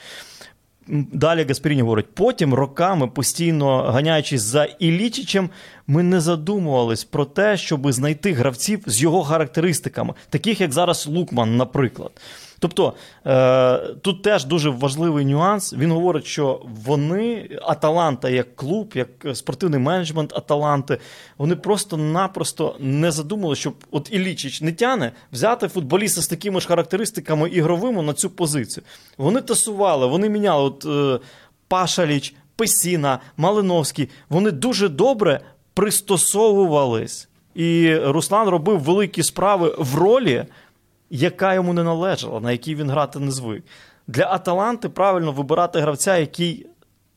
Далі 1.14 1.46
Гаспіріні 1.48 1.82
говорить: 1.82 2.06
потім 2.14 2.54
роками, 2.54 3.08
постійно 3.08 3.82
ганяючись 3.82 4.42
за 4.42 4.66
Ілічичем, 4.66 5.50
ми 5.88 6.04
не 6.04 6.22
задумувались 6.22 7.04
про 7.04 7.26
те, 7.26 7.58
щоб 7.58 7.92
знайти 7.92 8.34
гравців 8.34 8.84
з 8.86 9.02
його 9.02 9.24
характеристиками, 9.24 10.14
таких 10.30 10.62
як 10.62 10.74
зараз 10.74 11.08
Лукман, 11.08 11.58
наприклад. 11.58 12.12
Тобто 12.60 12.94
е, 13.26 13.78
тут 14.02 14.22
теж 14.22 14.46
дуже 14.46 14.70
важливий 14.70 15.26
нюанс. 15.26 15.74
Він 15.74 15.92
говорить, 15.92 16.26
що 16.26 16.62
вони, 16.86 17.50
Аталанта 17.62 18.30
як 18.30 18.56
клуб, 18.56 18.92
як 18.96 19.08
спортивний 19.34 19.80
менеджмент 19.80 20.34
Аталанти, 20.38 20.98
вони 21.38 21.56
просто-напросто 21.56 22.76
не 22.80 23.12
задумали, 23.12 23.56
щоб 23.56 23.76
от 23.92 24.10
Ілічич 24.12 24.62
не 24.62 24.72
тяне 24.72 25.12
взяти 25.32 25.68
футболіста 25.68 26.22
з 26.22 26.28
такими 26.28 26.62
ж 26.62 26.68
характеристиками 26.68 27.50
ігровими 27.50 28.02
на 28.02 28.14
цю 28.14 28.30
позицію. 28.30 28.84
Вони 29.18 29.42
тасували, 29.42 30.08
вони 30.08 30.30
міняли 30.30 30.64
от 30.64 30.86
е, 30.86 31.26
Пашаліч, 31.68 32.36
Песіна, 32.56 33.20
Малиновський. 33.38 34.10
Вони 34.30 34.52
дуже 34.52 34.90
добре 34.90 35.42
пристосовувались. 35.78 37.30
І 37.56 37.96
Руслан 37.96 38.50
робив 38.50 38.80
великі 38.80 39.24
справи 39.24 39.76
в 39.78 39.96
ролі 39.96 40.46
яка 41.10 41.54
йому 41.54 41.74
не 41.74 41.84
належала, 41.84 42.40
на 42.40 42.52
якій 42.52 42.76
він 42.76 42.90
грати 42.90 43.20
не 43.20 43.32
звик. 43.32 43.64
Для 44.08 44.26
Аталанти 44.26 44.90
правильно 44.90 45.32
вибирати 45.32 45.80
гравця, 45.80 46.18
який. 46.18 46.68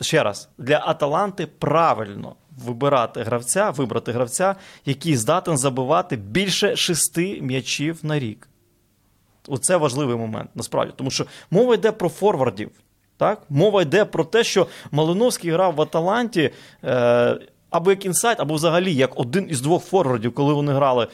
Ще 0.03 0.23
раз, 0.23 0.49
для 0.59 0.83
Аталанти 0.87 1.47
правильно 1.47 2.35
вибирати 2.65 3.23
гравця, 3.23 3.71
вибрати 3.71 4.13
гравця, 4.13 4.55
який 4.85 5.17
здатен 5.17 5.59
забивати 5.59 6.17
більше 6.17 6.77
шести 6.77 7.39
м'ячів 7.43 7.99
на 8.03 8.19
рік. 8.19 8.49
Оце 9.49 9.77
важливий 9.77 10.17
момент, 10.17 10.51
насправді. 10.55 10.93
Тому 10.97 11.11
що 11.11 11.27
мова 11.51 11.75
йде 11.75 11.93
про 11.93 12.09
форвардів. 12.09 12.71
Так? 13.17 13.43
Мова 13.49 13.83
йде 13.83 14.05
про 14.05 14.25
те, 14.25 14.45
що 14.45 14.67
Малиновський 14.91 15.51
грав 15.51 15.75
в 15.75 15.83
Аталанті 15.83 16.51
е, 16.85 17.39
або 17.71 17.91
як 17.91 18.05
інсайт, 18.05 18.41
або 18.41 18.55
взагалі 18.55 18.95
як 18.95 19.21
один 19.21 19.47
із 19.51 19.61
двох 19.61 19.85
форвардів, 19.85 20.35
коли 20.35 20.55
вони 20.55 20.73
грали 20.73 21.07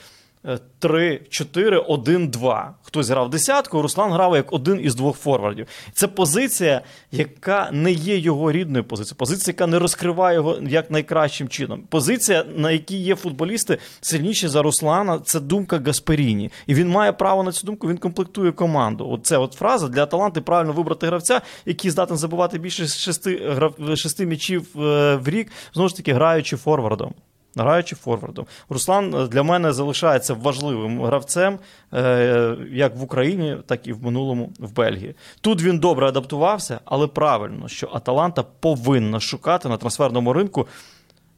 3, 0.78 1.20
4, 1.30 1.78
1, 1.78 2.28
2. 2.28 2.74
Хтось 2.82 3.08
грав 3.08 3.30
десятку, 3.30 3.82
Руслан 3.82 4.12
грав 4.12 4.36
як 4.36 4.52
один 4.52 4.80
із 4.82 4.94
двох 4.94 5.16
форвардів. 5.16 5.66
Це 5.92 6.08
позиція, 6.08 6.80
яка 7.12 7.68
не 7.72 7.92
є 7.92 8.18
його 8.18 8.52
рідною 8.52 8.84
позицією. 8.84 9.16
Позиція, 9.18 9.52
яка 9.52 9.66
не 9.66 9.78
розкриває 9.78 10.34
його 10.34 10.58
як 10.68 10.90
найкращим 10.90 11.48
чином. 11.48 11.82
Позиція, 11.88 12.44
на 12.56 12.70
якій 12.70 12.98
є 12.98 13.14
футболісти 13.16 13.78
сильніші 14.00 14.48
за 14.48 14.62
Руслана, 14.62 15.18
це 15.18 15.40
думка 15.40 15.82
Гасперіні. 15.86 16.50
І 16.66 16.74
він 16.74 16.88
має 16.88 17.12
право 17.12 17.42
на 17.42 17.52
цю 17.52 17.66
думку, 17.66 17.88
він 17.88 17.98
комплектує 17.98 18.52
команду. 18.52 19.08
Оце 19.08 19.38
от 19.38 19.52
фраза 19.52 19.88
для 19.88 20.06
таланти 20.06 20.40
правильно 20.40 20.72
вибрати 20.72 21.06
гравця, 21.06 21.40
який 21.66 21.90
здатен 21.90 22.16
забувати 22.16 22.58
більше 22.58 22.86
шести, 22.86 23.60
шести 23.94 24.26
м'ячів 24.26 24.66
е, 24.76 25.16
в 25.16 25.28
рік, 25.28 25.52
знову 25.74 25.88
ж 25.88 25.96
таки, 25.96 26.12
граючи 26.12 26.56
форвардом 26.56 27.14
граючи 27.56 27.96
форвардом. 27.96 28.46
Руслан 28.68 29.14
е, 29.14 29.26
для 29.26 29.42
мене 29.42 29.72
залишається 29.72 30.34
важливим 30.34 31.02
гравцем 31.02 31.58
е, 31.94 32.56
як 32.70 32.96
в 32.96 33.02
Україні, 33.02 33.56
так 33.66 33.86
і 33.86 33.92
в 33.92 34.04
минулому 34.04 34.52
в 34.58 34.72
Бельгії. 34.72 35.14
Тут 35.40 35.62
він 35.62 35.78
добре 35.78 36.08
адаптувався, 36.08 36.80
але 36.84 37.06
правильно, 37.06 37.68
що 37.68 37.90
Аталанта 37.92 38.42
повинна 38.42 39.20
шукати 39.20 39.68
на 39.68 39.76
трансферному 39.76 40.32
ринку 40.32 40.66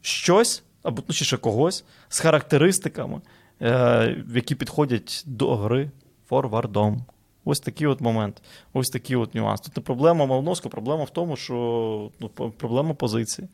щось 0.01 0.63
або 0.83 1.01
точніше 1.01 1.37
когось 1.37 1.83
з 2.09 2.19
характеристиками, 2.19 3.21
е, 3.61 4.23
які 4.35 4.55
підходять 4.55 5.23
до 5.25 5.55
гри 5.55 5.91
форвардом. 6.29 7.05
Ось 7.45 7.59
такий 7.59 7.87
от 7.87 8.01
момент, 8.01 8.41
ось 8.73 8.89
такий 8.89 9.15
от 9.15 9.35
нюанс. 9.35 9.61
Тут 9.61 9.77
не 9.77 9.83
проблема 9.83 10.25
Малновського, 10.25 10.71
проблема 10.71 11.03
в 11.03 11.09
тому, 11.09 11.35
що 11.35 12.11
ну, 12.19 12.29
проблема 12.29 12.93
позиції. 12.93 13.47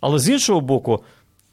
Але 0.00 0.18
з 0.18 0.28
іншого 0.28 0.60
боку, 0.60 1.04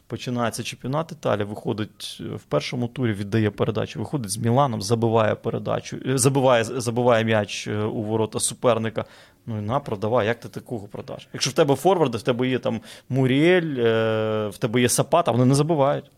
починається 0.08 0.64
чемпіонат 0.64 1.12
Італії, 1.12 1.46
виходить 1.46 2.22
в 2.36 2.44
першому 2.44 2.88
турі, 2.88 3.14
віддає 3.14 3.52
передачу, 3.52 4.00
виходить 4.00 4.32
з 4.32 4.38
Міланом, 4.38 4.82
забиває 4.82 5.36
передачу, 5.36 5.98
е, 6.08 6.18
забиває 6.18 6.64
забиває 6.64 7.24
м'яч 7.24 7.68
е, 7.68 7.84
у 7.84 8.04
ворота 8.04 8.40
суперника. 8.40 9.06
Ну 9.46 9.58
і 9.58 9.62
на, 9.62 9.80
продавай, 9.80 10.28
як 10.28 10.40
ти 10.40 10.50
такого 10.50 10.88
продаш? 10.88 11.28
Якщо 11.34 11.52
в 11.52 11.54
тебе 11.54 11.76
форварди, 11.76 12.18
в 12.18 12.22
тебе 12.22 12.48
є 12.48 12.60
там 12.60 12.82
Муріель, 13.10 13.76
е, 13.78 14.48
в 14.48 14.58
тебе 14.58 14.82
є 14.82 14.90
Сапата, 14.90 15.32
вони 15.32 15.46
не 15.46 15.56
забувають. 15.56 16.12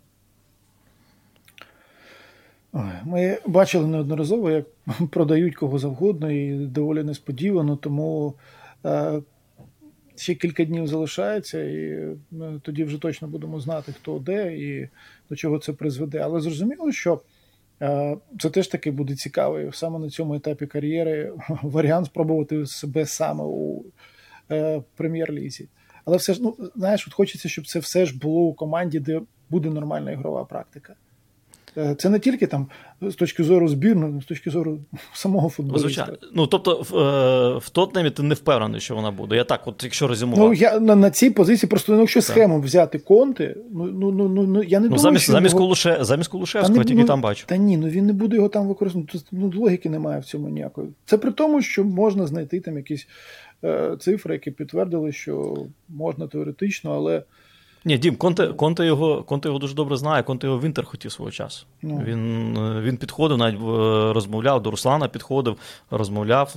Ми 3.03 3.39
бачили 3.45 3.87
неодноразово, 3.87 4.51
як 4.51 4.65
продають 5.11 5.55
кого 5.55 5.79
завгодно 5.79 6.31
і 6.31 6.53
доволі 6.53 7.03
несподівано, 7.03 7.75
тому 7.75 8.33
ще 10.20 10.36
кілька 10.36 10.65
днів 10.65 10.88
залишається, 10.88 11.63
і 11.63 12.07
ми 12.32 12.59
тоді 12.63 12.84
вже 12.84 12.97
точно 12.97 13.28
будемо 13.28 13.59
знати, 13.59 13.91
хто 13.91 14.20
де 14.20 14.57
і 14.57 14.89
до 15.30 15.36
чого 15.36 15.59
це 15.59 15.74
призведе. 15.74 16.20
Але 16.20 16.39
зрозуміло, 16.39 16.91
що 16.91 17.22
е, 17.82 18.17
це 18.39 18.49
теж 18.49 18.67
таки 18.67 18.91
буде 18.91 19.15
цікавий 19.15 19.70
саме 19.74 19.99
на 19.99 20.09
цьому 20.09 20.34
етапі 20.36 20.67
кар'єри 20.67 21.34
варіант 21.63 22.05
спробувати 22.05 22.65
себе 22.65 23.05
саме 23.05 23.43
у 23.43 23.86
е, 24.51 24.82
прем'єр-лізі. 24.95 25.67
Але 26.05 26.17
все 26.17 26.34
ж, 26.34 26.41
ну 26.43 26.55
знаєш, 26.76 27.07
от 27.07 27.13
хочеться, 27.13 27.49
щоб 27.49 27.67
це 27.67 27.80
все 27.80 28.05
ж 28.05 28.17
було 28.17 28.41
у 28.41 28.53
команді, 28.53 28.99
де 28.99 29.22
буде 29.49 29.70
нормальна 29.70 30.11
ігрова 30.11 30.45
практика. 30.45 30.95
Е, 31.78 31.95
це 31.95 32.09
не 32.09 32.20
тільки 32.20 32.47
там 32.47 32.67
з 33.01 33.15
точки 33.15 33.43
зору 33.43 33.67
збірної, 33.67 34.22
з 34.22 34.26
точки 34.26 34.49
зору 34.49 34.80
самого 35.13 35.49
футболу. 35.49 35.80
Звичайно. 35.80 36.13
Ну 36.34 36.47
тобто 36.47 36.86
в, 36.89 36.97
е, 36.97 37.57
в 37.57 37.70
Тотнемі 37.70 38.09
ти 38.09 38.24
не 38.24 38.36
впевнений, 38.36 38.82
що 38.82 38.95
вона 38.95 39.11
буде. 39.11 39.36
Я 39.36 39.43
так, 39.43 39.67
от 39.67 39.84
якщо 39.84 40.07
резюмувати. 40.07 40.47
Ну 40.47 40.53
я 40.53 40.80
на, 40.80 40.95
на 40.95 41.11
цій 41.11 41.30
позиції 41.30 41.70
просто 41.70 41.93
ну, 41.93 41.99
якщо 41.99 42.22
схему 42.22 42.61
взяти 42.61 42.99
конти, 42.99 43.57
ну 43.72 43.86
ну 43.86 44.11
ну 44.11 44.30
ну, 44.30 44.43
ну 44.43 44.63
я 44.63 44.80
не 44.80 44.84
ну, 44.84 44.89
думаю, 44.89 44.99
замість 44.99 45.24
що 45.24 45.32
замість 45.32 45.53
його... 45.53 45.65
Кулуше, 45.65 45.97
замість 46.01 46.30
Кулушевського, 46.30 46.84
тільки 46.84 47.01
ну, 47.01 47.07
там 47.07 47.22
бачу. 47.22 47.45
Та 47.47 47.57
ні, 47.57 47.78
ну 47.78 47.88
він 47.88 48.05
не 48.05 48.13
буде 48.13 48.36
його 48.36 48.49
там 48.49 48.67
використовувати. 48.67 49.20
Ну 49.32 49.53
логіки 49.55 49.89
немає 49.89 50.20
в 50.20 50.26
цьому 50.26 50.49
ніякої. 50.49 50.88
Це 51.05 51.17
при 51.17 51.32
тому, 51.32 51.61
що 51.61 51.84
можна 51.84 52.28
знайти 52.28 52.59
там 52.59 52.78
якісь 52.78 53.07
е, 53.63 53.95
цифри, 53.99 54.34
які 54.34 54.51
підтвердили, 54.51 55.11
що 55.11 55.65
можна 55.89 56.28
теоретично, 56.28 56.93
але. 56.93 57.24
Ні, 57.89 57.97
Дім, 57.97 58.15
Конте, 58.15 58.47
Конте, 58.47 58.85
його, 58.85 59.23
Конте 59.23 59.49
його 59.49 59.59
дуже 59.59 59.75
добре 59.75 59.97
знає, 59.97 60.23
Конте 60.23 60.47
його 60.47 60.59
в 60.59 60.65
Інтер 60.65 60.85
хотів 60.85 61.11
свого 61.11 61.31
часу. 61.31 61.65
Ну. 61.81 62.03
Він, 62.05 62.57
е, 62.57 62.81
він 62.81 62.97
підходив, 62.97 63.37
навіть 63.37 63.55
е, 63.55 64.13
розмовляв 64.13 64.63
до 64.63 64.71
Руслана, 64.71 65.07
підходив, 65.07 65.57
розмовляв 65.91 66.53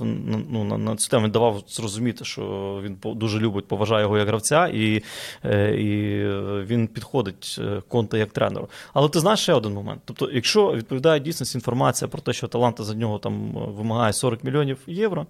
ну, 0.49 0.63
на, 0.63 0.77
на 0.77 0.95
цю 0.95 1.09
тему. 1.09 1.23
Він 1.23 1.31
давав 1.31 1.63
зрозуміти, 1.67 2.25
що 2.25 2.41
він 2.83 2.97
дуже 3.03 3.39
любить, 3.39 3.67
поважає 3.67 4.01
його 4.01 4.17
як 4.17 4.27
гравця, 4.27 4.67
і, 4.67 5.03
е, 5.45 5.75
і 5.75 6.23
він 6.65 6.87
підходить 6.87 7.61
Конте 7.87 8.17
як 8.19 8.29
тренеру. 8.29 8.69
Але 8.93 9.09
ти 9.09 9.19
знаєш 9.19 9.39
ще 9.39 9.53
один 9.53 9.73
момент. 9.73 10.01
Тобто, 10.05 10.29
якщо 10.31 10.73
відповідає 10.73 11.19
дійсність 11.19 11.55
інформація 11.55 12.07
про 12.09 12.21
те, 12.21 12.33
що 12.33 12.47
Таланта 12.47 12.83
за 12.83 12.95
нього 12.95 13.19
там 13.19 13.51
вимагає 13.51 14.13
40 14.13 14.43
мільйонів 14.43 14.77
євро, 14.87 15.25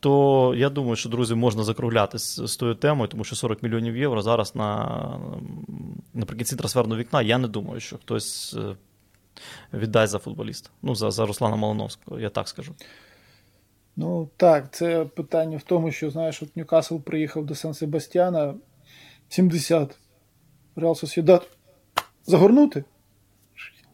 то 0.00 0.54
я 0.56 0.70
думаю, 0.70 0.96
що 0.96 1.08
друзі 1.08 1.34
можна 1.34 1.64
закругляти 1.64 2.18
з, 2.18 2.46
з 2.46 2.56
тою 2.56 2.74
темою, 2.74 3.08
тому 3.08 3.24
що 3.24 3.36
40 3.36 3.62
мільйонів 3.62 3.96
євро 3.96 4.22
зараз 4.22 4.56
на 4.56 4.88
наприкінці 6.14 6.56
трансферного 6.56 7.00
вікна. 7.00 7.22
Я 7.22 7.38
не 7.38 7.48
думаю, 7.48 7.80
що 7.80 7.96
хтось 7.96 8.56
е, 8.58 8.76
віддасть 9.78 10.12
за 10.12 10.18
футболіста. 10.18 10.70
Ну, 10.82 10.94
за, 10.94 11.10
за 11.10 11.26
Руслана 11.26 11.56
Малиновського, 11.56 12.20
я 12.20 12.30
так 12.30 12.48
скажу. 12.48 12.74
Ну 13.96 14.28
так, 14.36 14.74
це 14.74 15.04
питання 15.04 15.56
в 15.56 15.62
тому, 15.62 15.92
що 15.92 16.10
знаєш, 16.10 16.42
от 16.42 16.56
Ньюкасл 16.56 16.96
приїхав 16.96 17.46
до 17.46 17.54
Сан 17.54 17.74
Себастьяна 17.74 18.54
70. 19.28 19.98
Реал 20.76 20.94
Сосідат 20.94 21.48
загорнути? 22.26 22.84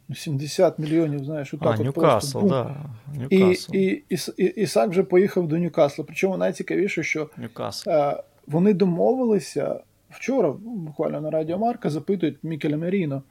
Ну, 0.08 0.14
70 0.14 0.78
мільйонів, 0.78 1.24
знаєш, 1.24 1.54
отак 1.54 1.68
А, 1.68 1.70
от 1.70 1.80
Ньюкасл, 1.80 2.38
просто, 2.38 2.48
да. 2.48 3.26
І, 3.30 3.38
Ньюкасл. 3.38 3.74
і, 3.74 4.02
і, 4.08 4.18
і, 4.36 4.44
Ісак 4.44 4.90
вже 4.90 5.02
поїхав 5.02 5.48
до 5.48 5.58
Ньюкасла. 5.58 6.04
Причому 6.04 6.36
найцікавіше, 6.36 7.02
що 7.02 7.30
Ньюкасл. 7.36 7.90
е, 7.90 8.22
вони 8.46 8.72
домовилися 8.74 9.80
вчора, 10.14 10.54
ну, 10.64 10.70
буквально 10.70 11.20
на 11.20 11.30
Радіо 11.30 11.58
Марка, 11.58 11.90
запитують 11.90 12.38
Мікеля 12.42 12.76
Меріно, 12.76 13.22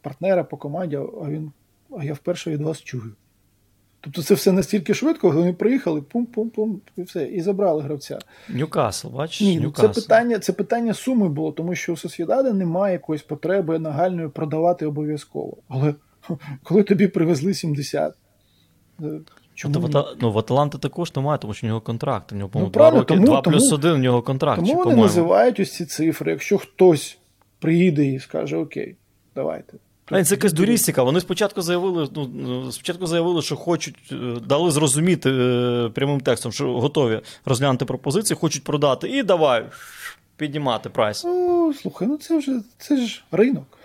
партнера 0.00 0.44
по 0.44 0.56
команді, 0.56 0.96
а 0.96 1.30
він, 1.30 1.52
а 1.98 2.04
я 2.04 2.14
вперше 2.14 2.50
від 2.50 2.62
вас 2.62 2.82
чую. 2.82 3.12
Тобто 4.00 4.22
це 4.22 4.34
все 4.34 4.52
настільки 4.52 4.94
швидко, 4.94 5.30
вони 5.30 5.52
приїхали, 5.52 6.00
пум-пум-пум, 6.00 6.80
і 6.96 7.02
все, 7.02 7.24
і 7.24 7.40
забрали 7.40 7.82
гравця. 7.82 8.18
Ньюкасл, 8.48 9.08
бачиш? 9.08 9.40
Ні, 9.40 9.56
ну 9.56 9.62
Ньюкасл. 9.62 9.92
це 9.92 10.00
питання, 10.00 10.38
це 10.38 10.52
питання 10.52 10.94
суми 10.94 11.28
було, 11.28 11.52
тому 11.52 11.74
що 11.74 11.92
у 11.92 11.96
Сосєдади 11.96 12.52
немає 12.52 12.92
якоїсь 12.92 13.22
потреби 13.22 13.78
нагальної 13.78 14.28
продавати 14.28 14.86
обов'язково. 14.86 15.56
Але 15.68 15.94
коли 16.62 16.82
тобі 16.82 17.08
привезли 17.08 17.54
70, 17.54 18.14
е, 19.02 19.20
чому 19.60 19.88
Та 19.88 20.00
в. 20.00 20.16
Ну, 20.20 20.32
в 20.32 20.38
Аталанти 20.38 20.78
також 20.78 21.16
немає, 21.16 21.38
тому 21.38 21.54
що 21.54 21.66
в 21.66 21.68
нього 21.70 21.80
контракт. 21.80 22.32
У 22.32 22.36
нього, 22.36 22.48
по-моєму, 22.48 22.68
Ну, 22.68 22.72
два 22.72 22.90
роки, 22.90 23.14
тому- 23.14 23.26
два 23.26 23.42
плюс 23.42 23.62
тому- 23.64 23.74
один, 23.74 23.90
у 23.92 23.98
нього 23.98 24.22
контракт. 24.22 24.56
Тому 24.56 24.68
чи, 24.68 24.74
вони 24.74 24.84
по-моєму. 24.84 25.02
називають 25.02 25.60
ось 25.60 25.74
ці 25.74 25.84
цифри. 25.86 26.30
Якщо 26.32 26.58
хтось 26.58 27.18
приїде 27.58 28.06
і 28.06 28.18
скаже 28.18 28.56
Окей, 28.56 28.96
давайте. 29.34 29.72
А, 30.06 30.24
це 30.24 30.34
якась 30.34 30.52
дурістика. 30.52 31.02
Вони 31.02 31.20
спочатку 31.20 31.62
заявили, 31.62 32.08
ну, 32.16 32.30
ну, 32.34 32.72
спочатку 32.72 33.06
заявили, 33.06 33.42
що 33.42 33.56
хочуть, 33.56 33.96
е, 34.12 34.16
дали 34.46 34.70
зрозуміти 34.70 35.30
е, 35.30 35.90
прямим 35.94 36.20
текстом, 36.20 36.52
що 36.52 36.80
готові 36.80 37.20
розглянути 37.44 37.84
пропозиції, 37.84 38.36
хочуть 38.40 38.64
продати, 38.64 39.08
і 39.08 39.22
давай 39.22 39.64
піднімати 40.36 40.88
прайс. 40.88 41.24
Ну, 41.24 41.74
слухай, 41.74 42.08
ну 42.08 42.16
це 42.16 42.38
вже 42.38 42.60
це 42.78 42.96
ж 42.96 43.24
ринок. 43.32 43.78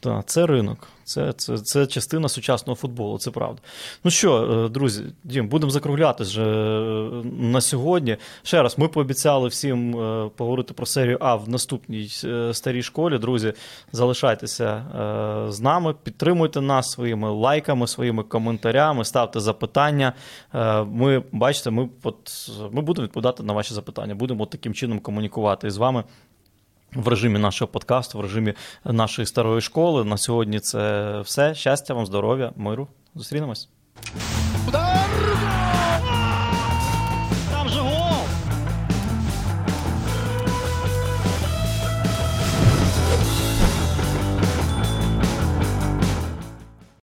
Так, 0.00 0.26
це 0.26 0.46
ринок. 0.46 0.88
Це, 1.08 1.32
це, 1.32 1.58
це 1.58 1.86
частина 1.86 2.28
сучасного 2.28 2.76
футболу, 2.76 3.18
це 3.18 3.30
правда. 3.30 3.60
Ну 4.04 4.10
що, 4.10 4.64
е, 4.66 4.68
друзі, 4.68 5.04
Дім, 5.24 5.48
будемо 5.48 5.70
закруглятись 5.70 6.28
вже 6.28 6.42
е, 6.42 7.24
на 7.38 7.60
сьогодні. 7.60 8.16
Ще 8.42 8.62
раз, 8.62 8.78
ми 8.78 8.88
пообіцяли 8.88 9.48
всім 9.48 10.00
е, 10.00 10.30
поговорити 10.36 10.74
про 10.74 10.86
серію 10.86 11.18
А 11.20 11.34
в 11.34 11.48
наступній 11.48 12.08
старій 12.52 12.82
школі. 12.82 13.18
Друзі, 13.18 13.52
залишайтеся 13.92 14.84
з 15.48 15.60
нами, 15.60 15.94
підтримуйте 16.02 16.60
нас 16.60 16.90
своїми 16.90 17.30
лайками, 17.30 17.86
своїми 17.86 18.22
коментарями, 18.22 19.04
ставте 19.04 19.40
запитання. 19.40 20.12
Ми 20.86 21.22
бачите, 21.32 21.70
ми, 21.70 21.88
от, 22.02 22.50
ми 22.72 22.82
будемо 22.82 23.04
відповідати 23.04 23.42
на 23.42 23.52
ваші 23.52 23.74
запитання. 23.74 24.14
Будемо 24.14 24.46
таким 24.46 24.74
чином 24.74 24.98
комунікувати 24.98 25.70
з 25.70 25.76
вами 25.76 26.04
в 26.94 27.08
режимі 27.08 27.38
нашого 27.38 27.68
подкасту, 27.68 28.18
в 28.18 28.20
режимі 28.20 28.54
нашої 28.84 29.26
старої 29.26 29.60
школи. 29.60 30.04
На 30.04 30.16
сьогодні 30.16 30.60
це 30.60 31.20
все. 31.20 31.54
Щастя 31.54 31.94
вам, 31.94 32.06
здоров'я, 32.06 32.52
миру. 32.56 32.88
Зустрінемось. 33.14 33.68